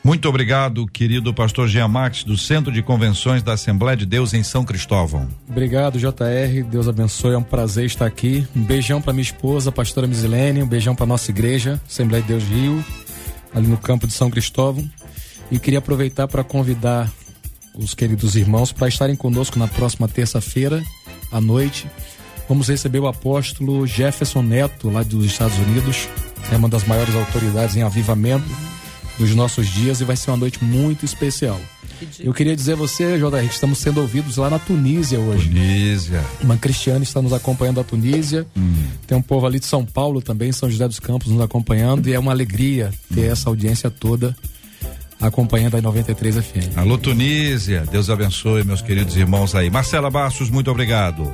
Muito 0.09 0.27
obrigado, 0.27 0.87
querido 0.87 1.31
pastor 1.31 1.67
Jean 1.67 1.87
Max, 1.87 2.23
do 2.23 2.35
Centro 2.35 2.71
de 2.71 2.81
Convenções 2.81 3.43
da 3.43 3.53
Assembleia 3.53 3.95
de 3.95 4.07
Deus 4.07 4.33
em 4.33 4.41
São 4.41 4.65
Cristóvão. 4.65 5.29
Obrigado, 5.47 5.99
JR. 5.99 6.63
Deus 6.67 6.87
abençoe. 6.87 7.35
É 7.35 7.37
um 7.37 7.43
prazer 7.43 7.85
estar 7.85 8.07
aqui. 8.07 8.43
Um 8.55 8.63
beijão 8.63 8.99
para 9.03 9.13
minha 9.13 9.21
esposa, 9.21 9.71
pastora 9.71 10.07
Misilene. 10.07 10.63
Um 10.63 10.67
beijão 10.67 10.95
para 10.95 11.05
nossa 11.05 11.29
igreja, 11.29 11.79
Assembleia 11.87 12.23
de 12.23 12.29
Deus 12.29 12.43
Rio, 12.43 12.83
ali 13.53 13.67
no 13.67 13.77
campo 13.77 14.07
de 14.07 14.13
São 14.13 14.31
Cristóvão. 14.31 14.83
E 15.51 15.59
queria 15.59 15.77
aproveitar 15.77 16.27
para 16.27 16.43
convidar 16.43 17.07
os 17.75 17.93
queridos 17.93 18.35
irmãos 18.35 18.71
para 18.71 18.87
estarem 18.87 19.15
conosco 19.15 19.59
na 19.59 19.67
próxima 19.67 20.07
terça-feira 20.07 20.81
à 21.31 21.39
noite. 21.39 21.85
Vamos 22.47 22.67
receber 22.67 22.97
o 22.97 23.07
apóstolo 23.07 23.85
Jefferson 23.85 24.41
Neto, 24.41 24.89
lá 24.89 25.03
dos 25.03 25.23
Estados 25.23 25.59
Unidos. 25.59 26.09
É 26.51 26.55
uma 26.55 26.67
das 26.67 26.83
maiores 26.85 27.13
autoridades 27.13 27.75
em 27.75 27.83
avivamento 27.83 28.49
dos 29.19 29.35
nossos 29.35 29.67
dias 29.67 29.99
e 29.99 30.05
vai 30.05 30.15
ser 30.15 30.31
uma 30.31 30.37
noite 30.37 30.63
muito 30.63 31.05
especial. 31.05 31.59
Eu 32.19 32.33
queria 32.33 32.55
dizer 32.55 32.73
a 32.73 32.75
você, 32.77 33.19
JR, 33.19 33.45
que 33.45 33.53
estamos 33.53 33.77
sendo 33.79 33.99
ouvidos 33.99 34.37
lá 34.37 34.49
na 34.49 34.57
Tunísia 34.57 35.19
hoje. 35.19 35.49
Tunísia. 35.49 36.23
Uma 36.41 36.55
cristiana 36.55 37.03
está 37.03 37.21
nos 37.21 37.33
acompanhando 37.33 37.75
da 37.75 37.83
Tunísia. 37.83 38.47
Tem 39.05 39.17
um 39.17 39.21
povo 39.21 39.45
ali 39.45 39.59
de 39.59 39.65
São 39.65 39.85
Paulo 39.85 40.21
também, 40.21 40.51
São 40.53 40.71
José 40.71 40.87
dos 40.87 40.99
Campos, 40.99 41.27
nos 41.27 41.41
acompanhando. 41.41 42.07
E 42.07 42.13
é 42.13 42.19
uma 42.19 42.31
alegria 42.31 42.91
ter 43.13 43.31
essa 43.31 43.49
audiência 43.49 43.91
toda 43.91 44.33
acompanhando 45.19 45.75
a 45.75 45.81
93 45.81 46.37
FM. 46.37 46.77
Alô, 46.77 46.97
Tunísia. 46.97 47.83
Deus 47.91 48.09
abençoe, 48.09 48.63
meus 48.63 48.81
queridos 48.81 49.17
irmãos 49.17 49.53
aí. 49.53 49.69
Marcela 49.69 50.09
Bastos, 50.09 50.49
muito 50.49 50.71
obrigado. 50.71 51.29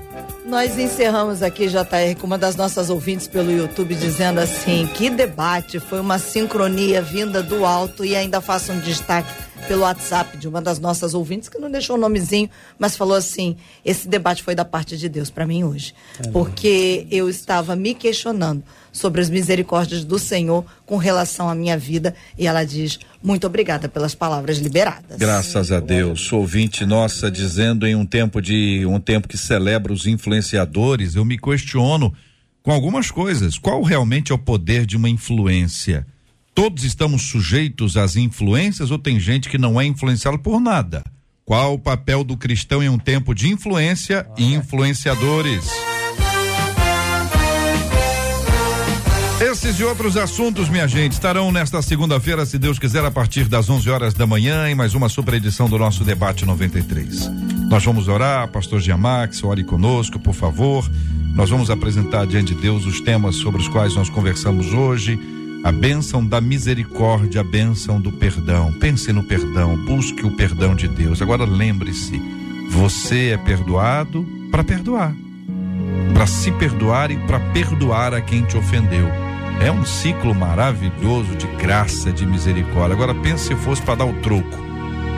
Nós 0.46 0.78
encerramos 0.78 1.41
aqui, 1.41 1.68
JR, 1.68 2.16
com 2.20 2.28
uma 2.28 2.38
das 2.38 2.56
nossas 2.56 2.91
ouvintes 2.91 3.28
pelo 3.28 3.52
YouTube 3.52 3.96
dizendo 3.96 4.39
assim: 4.39 4.86
que 4.93 5.10
debate, 5.10 5.80
foi 5.80 6.00
uma 6.00 6.20
sincronia 6.20 7.02
vinda 7.02 7.41
do 7.41 7.66
alto 7.66 8.06
e 8.06 8.16
ainda 8.16 8.39
faço 8.39 8.72
um 8.72 8.80
destaque 8.80 9.28
pelo 9.68 9.82
WhatsApp 9.82 10.38
de 10.38 10.48
uma 10.48 10.62
das 10.62 10.78
nossas 10.78 11.16
ouvintes 11.16 11.50
que 11.50 11.58
não 11.58 11.72
deixou 11.72 11.96
o 11.96 12.00
nomezinho, 12.00 12.48
mas 12.78 12.96
falou 12.96 13.18
assim: 13.18 13.58
esse 13.84 14.08
debate 14.08 14.43
foi 14.43 14.54
da 14.54 14.64
parte 14.64 14.96
de 14.96 15.10
Deus 15.10 15.32
para 15.32 15.48
mim 15.48 15.64
hoje, 15.64 15.96
porque 16.32 17.08
eu 17.10 17.28
estava 17.28 17.76
me 17.76 17.96
questionando 17.96 18.64
sobre 18.96 19.20
as 19.20 19.30
misericórdias 19.30 20.06
do 20.06 20.18
Senhor 20.18 20.66
com 20.86 20.96
relação 20.96 21.50
à 21.50 21.54
minha 21.54 21.78
vida 21.78 22.16
e 22.38 22.48
ela 22.48 22.64
diz: 22.64 22.98
muito 23.22 23.46
obrigada 23.46 23.89
pelas 23.89 24.16
palavras 24.16 24.58
liberadas. 24.58 25.18
Graças 25.18 25.72
a 25.72 25.82
Deus. 25.82 26.32
Ouvinte 26.32 26.86
nossa 26.86 27.30
dizendo 27.30 27.86
em 27.86 27.93
um 27.93 28.06
tempo 28.06 28.41
de 28.41 28.86
um 28.86 29.00
tempo 29.00 29.28
que 29.28 29.38
celebra 29.38 29.91
os 29.91 30.08
influenciadores, 30.08 31.16
eu 31.16 31.26
me 31.26 31.38
questiono 31.38 32.14
com 32.64 32.72
algumas 32.72 33.12
coisas. 33.12 33.58
Qual 33.58 33.84
realmente 33.84 34.32
é 34.32 34.36
o 34.36 34.39
poder 34.39 34.86
de 34.86 34.96
uma 34.96 35.10
influência? 35.10 36.08
Todos 36.54 36.86
estamos 36.86 37.24
sujeitos 37.24 37.98
às 37.98 38.16
influências 38.16 38.89
ou 38.89 38.98
tem 38.98 39.20
gente 39.20 39.50
que 39.50 39.58
não 39.58 39.80
é 39.80 39.86
influenciado 39.86 40.39
por 40.39 40.62
nada? 40.62 41.04
Qual 41.43 41.74
o 41.74 41.80
papel 41.80 42.24
do 42.24 42.38
cristão 42.38 42.82
em 42.82 42.88
um 42.88 42.98
tempo 42.98 43.36
de 43.36 43.50
influência 43.50 44.26
e 44.38 44.54
influenciadores? 44.54 45.95
Esses 49.39 49.77
e 49.77 49.83
outros 49.83 50.15
assuntos, 50.15 50.69
minha 50.69 50.88
gente, 50.88 51.11
estarão 51.11 51.51
nesta 51.51 51.81
segunda-feira, 51.81 52.45
se 52.45 52.57
Deus 52.57 52.79
quiser, 52.79 53.03
a 53.03 53.11
partir 53.11 53.49
das 53.49 53.69
11 53.69 53.89
horas 53.89 54.13
da 54.13 54.25
manhã, 54.25 54.69
em 54.69 54.75
mais 54.75 54.93
uma 54.93 55.09
super 55.09 55.33
edição 55.33 55.67
do 55.67 55.77
nosso 55.77 56.05
Debate 56.05 56.45
93. 56.45 57.29
Nós 57.69 57.83
vamos 57.83 58.07
orar, 58.07 58.47
Pastor 58.47 58.79
Giamax, 58.79 59.43
ore 59.43 59.65
conosco, 59.65 60.17
por 60.17 60.33
favor. 60.33 60.89
Nós 61.36 61.49
vamos 61.49 61.69
apresentar 61.69 62.25
diante 62.25 62.55
de 62.55 62.61
Deus 62.61 62.86
os 62.86 63.01
temas 63.01 63.36
sobre 63.36 63.61
os 63.61 63.67
quais 63.67 63.93
nós 63.93 64.09
conversamos 64.09 64.73
hoje. 64.73 65.19
A 65.65 65.71
bênção 65.71 66.25
da 66.25 66.39
misericórdia, 66.39 67.41
a 67.41 67.43
bênção 67.43 67.99
do 67.99 68.13
perdão. 68.13 68.71
Pense 68.79 69.11
no 69.11 69.21
perdão, 69.21 69.75
busque 69.83 70.25
o 70.25 70.31
perdão 70.31 70.73
de 70.73 70.88
Deus. 70.88 71.21
Agora 71.21 71.43
lembre-se, 71.43 72.21
você 72.69 73.31
é 73.31 73.38
perdoado 73.38 74.25
para 74.49 74.63
perdoar 74.63 75.13
para 76.13 76.27
se 76.27 76.51
perdoar 76.51 77.11
e 77.11 77.17
para 77.17 77.39
perdoar 77.51 78.13
a 78.13 78.21
quem 78.21 78.43
te 78.43 78.57
ofendeu. 78.57 79.07
É 79.59 79.71
um 79.71 79.86
ciclo 79.86 80.36
maravilhoso 80.36 81.36
de 81.36 81.47
graça, 81.57 82.11
de 82.11 82.25
misericórdia. 82.25 82.95
Agora 82.95 83.15
pense 83.15 83.47
se 83.47 83.55
fosse 83.55 83.81
para 83.81 83.95
dar 83.95 84.05
o 84.05 84.13
troco. 84.21 84.65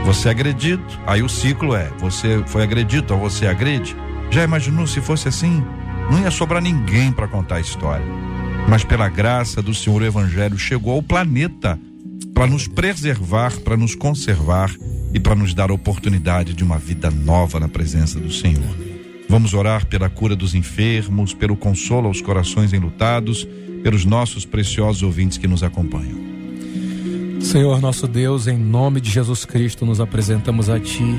Você 0.06 0.28
é 0.28 0.32
agredido, 0.32 0.84
aí 1.06 1.22
o 1.22 1.30
ciclo 1.30 1.76
é: 1.76 1.92
você 2.00 2.44
foi 2.48 2.64
agredido, 2.64 3.04
então 3.04 3.20
você 3.20 3.48
agrede. 3.48 3.96
Já 4.30 4.44
imaginou 4.44 4.86
se 4.88 5.02
fosse 5.02 5.28
assim? 5.28 5.64
Não 6.12 6.22
ia 6.22 6.32
sobrar 6.32 6.62
ninguém 6.62 7.12
para 7.12 7.28
contar 7.28 7.56
a 7.56 7.62
história. 7.62 8.06
Mas 8.68 8.84
pela 8.84 9.10
graça 9.10 9.62
do 9.62 9.74
Senhor, 9.74 10.02
o 10.02 10.06
Evangelho 10.06 10.58
chegou 10.58 10.94
ao 10.94 11.04
planeta 11.04 11.80
para 12.34 12.48
nos 12.48 12.68
preservar, 12.68 13.58
para 13.62 13.76
nos 13.76 13.96
conservar 13.96 14.72
e 15.14 15.20
para 15.20 15.36
nos 15.36 15.54
dar 15.54 15.72
a 15.72 15.74
oportunidade 15.74 16.54
de 16.54 16.64
uma 16.64 16.78
vida 16.78 17.10
nova 17.10 17.60
na 17.60 17.68
presença 17.68 18.20
do 18.20 18.32
Senhor. 18.32 18.87
Vamos 19.30 19.54
orar 19.54 19.86
pela 19.86 20.10
cura 20.10 20.36
dos 20.36 20.56
enfermos, 20.56 21.34
pelo 21.34 21.56
consolo 21.56 22.08
aos 22.08 22.22
corações 22.22 22.72
enlutados, 22.74 23.48
pelos 23.84 24.06
nossos 24.06 24.46
preciosos 24.46 25.04
ouvintes 25.04 25.38
que 25.38 25.48
nos 25.48 25.64
acompanham. 25.64 26.18
Senhor 27.42 27.80
nosso 27.82 28.08
Deus, 28.08 28.48
em 28.48 28.58
nome 28.58 29.00
de 29.00 29.10
Jesus 29.10 29.46
Cristo, 29.46 29.86
nos 29.86 30.02
apresentamos 30.02 30.70
a 30.70 30.80
Ti 30.80 31.16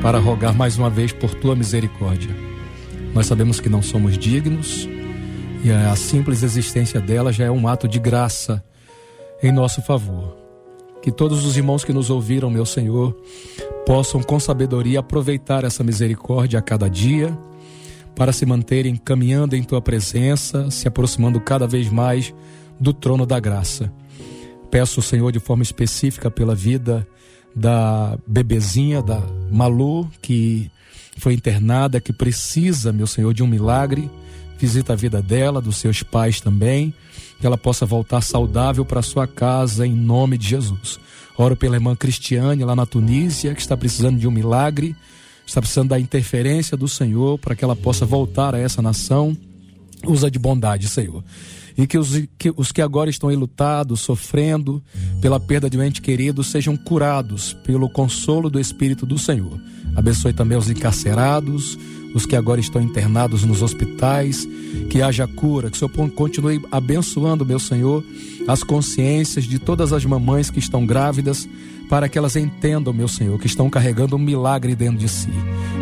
para 0.00 0.18
rogar 0.18 0.54
mais 0.54 0.78
uma 0.78 0.88
vez 0.88 1.12
por 1.12 1.34
Tua 1.34 1.56
misericórdia. 1.56 2.34
Nós 3.14 3.26
sabemos 3.26 3.60
que 3.60 3.68
não 3.68 3.82
somos 3.82 4.16
dignos 4.16 4.88
e 5.64 5.70
a 5.70 5.94
simples 5.96 6.42
existência 6.42 7.00
dela 7.00 7.32
já 7.32 7.44
é 7.44 7.50
um 7.50 7.66
ato 7.66 7.88
de 7.88 7.98
graça 7.98 8.62
em 9.42 9.50
nosso 9.50 9.82
favor. 9.82 10.36
Que 11.02 11.10
todos 11.10 11.44
os 11.44 11.56
irmãos 11.56 11.84
que 11.84 11.92
nos 11.92 12.10
ouviram, 12.10 12.50
meu 12.50 12.64
Senhor, 12.64 13.16
possam 13.88 14.22
com 14.22 14.38
sabedoria 14.38 15.00
aproveitar 15.00 15.64
essa 15.64 15.82
misericórdia 15.82 16.58
a 16.58 16.62
cada 16.62 16.90
dia 16.90 17.34
para 18.14 18.34
se 18.34 18.44
manterem 18.44 18.94
caminhando 18.96 19.56
em 19.56 19.62
tua 19.62 19.80
presença, 19.80 20.70
se 20.70 20.86
aproximando 20.86 21.40
cada 21.40 21.66
vez 21.66 21.88
mais 21.88 22.34
do 22.78 22.92
trono 22.92 23.24
da 23.24 23.40
graça. 23.40 23.90
Peço, 24.70 25.00
Senhor, 25.00 25.32
de 25.32 25.40
forma 25.40 25.62
específica 25.62 26.30
pela 26.30 26.54
vida 26.54 27.08
da 27.56 28.18
bebezinha, 28.26 29.00
da 29.00 29.22
Malu, 29.50 30.06
que 30.20 30.70
foi 31.16 31.32
internada, 31.32 31.98
que 31.98 32.12
precisa, 32.12 32.92
meu 32.92 33.06
Senhor, 33.06 33.32
de 33.32 33.42
um 33.42 33.46
milagre. 33.46 34.10
Visita 34.58 34.92
a 34.92 34.96
vida 34.96 35.22
dela, 35.22 35.62
dos 35.62 35.78
seus 35.78 36.02
pais 36.02 36.42
também, 36.42 36.92
que 37.40 37.46
ela 37.46 37.56
possa 37.56 37.86
voltar 37.86 38.20
saudável 38.20 38.84
para 38.84 39.00
sua 39.00 39.26
casa 39.26 39.86
em 39.86 39.94
nome 39.94 40.36
de 40.36 40.46
Jesus. 40.46 41.00
Oro 41.38 41.54
pela 41.54 41.76
irmã 41.76 41.94
Cristiane 41.94 42.64
lá 42.64 42.74
na 42.74 42.84
Tunísia, 42.84 43.54
que 43.54 43.60
está 43.60 43.76
precisando 43.76 44.18
de 44.18 44.26
um 44.26 44.30
milagre, 44.30 44.96
está 45.46 45.60
precisando 45.60 45.90
da 45.90 46.00
interferência 46.00 46.76
do 46.76 46.88
Senhor 46.88 47.38
para 47.38 47.54
que 47.54 47.62
ela 47.62 47.76
possa 47.76 48.04
voltar 48.04 48.56
a 48.56 48.58
essa 48.58 48.82
nação. 48.82 49.36
Usa 50.04 50.28
de 50.28 50.38
bondade, 50.38 50.88
Senhor. 50.88 51.22
E 51.76 51.86
que 51.86 51.96
os, 51.96 52.10
que 52.36 52.52
os 52.56 52.72
que 52.72 52.82
agora 52.82 53.08
estão 53.08 53.30
enlutados, 53.30 54.00
sofrendo 54.00 54.82
pela 55.20 55.38
perda 55.38 55.70
de 55.70 55.78
um 55.78 55.82
ente 55.82 56.02
querido, 56.02 56.42
sejam 56.42 56.76
curados 56.76 57.52
pelo 57.64 57.88
consolo 57.88 58.50
do 58.50 58.58
Espírito 58.58 59.06
do 59.06 59.16
Senhor. 59.16 59.60
Abençoe 59.94 60.32
também 60.32 60.58
os 60.58 60.68
encarcerados, 60.68 61.78
os 62.14 62.26
que 62.26 62.36
agora 62.36 62.60
estão 62.60 62.80
internados 62.80 63.44
nos 63.44 63.62
hospitais, 63.62 64.48
que 64.88 65.02
haja 65.02 65.26
cura, 65.26 65.70
que 65.70 65.76
o 65.76 65.78
Senhor 65.78 66.10
continue 66.10 66.60
abençoando, 66.70 67.44
meu 67.44 67.58
Senhor, 67.58 68.04
as 68.46 68.62
consciências 68.62 69.44
de 69.44 69.58
todas 69.58 69.92
as 69.92 70.04
mamães 70.04 70.50
que 70.50 70.58
estão 70.58 70.86
grávidas 70.86 71.48
para 71.88 72.08
que 72.08 72.18
elas 72.18 72.36
entendam, 72.36 72.92
meu 72.92 73.08
Senhor, 73.08 73.38
que 73.38 73.46
estão 73.46 73.70
carregando 73.70 74.16
um 74.16 74.18
milagre 74.18 74.74
dentro 74.74 74.98
de 74.98 75.08
si. 75.08 75.30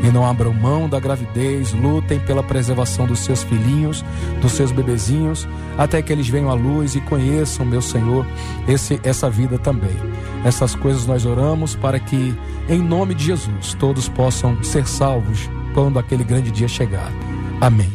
E 0.04 0.10
não 0.12 0.24
abram 0.24 0.52
mão 0.52 0.88
da 0.88 1.00
gravidez, 1.00 1.72
lutem 1.72 2.20
pela 2.20 2.42
preservação 2.42 3.06
dos 3.06 3.20
seus 3.20 3.42
filhinhos, 3.42 4.04
dos 4.40 4.52
seus 4.52 4.70
bebezinhos, 4.70 5.48
até 5.76 6.00
que 6.00 6.12
eles 6.12 6.28
venham 6.28 6.48
à 6.48 6.54
luz 6.54 6.94
e 6.94 7.00
conheçam, 7.00 7.66
meu 7.66 7.82
Senhor, 7.82 8.24
esse, 8.68 9.00
essa 9.02 9.28
vida 9.28 9.58
também. 9.58 9.96
Essas 10.44 10.76
coisas 10.76 11.06
nós 11.06 11.24
oramos 11.26 11.74
para 11.74 11.98
que, 11.98 12.34
em 12.68 12.80
nome 12.80 13.14
de 13.14 13.24
Jesus, 13.24 13.74
todos 13.74 14.08
possam 14.08 14.62
ser 14.62 14.86
salvos 14.86 15.50
quando 15.76 15.98
aquele 15.98 16.24
grande 16.24 16.50
dia 16.50 16.66
chegar. 16.66 17.12
Amém. 17.60 17.92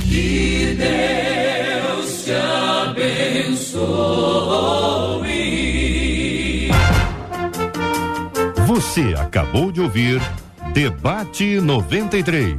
Que 0.00 0.76
Deus 0.76 2.24
te 2.24 2.32
abençoe. 2.90 3.78
Você 8.66 9.14
acabou 9.16 9.70
de 9.70 9.80
ouvir 9.80 10.20
Debate 10.74 11.60
93. 11.60 12.58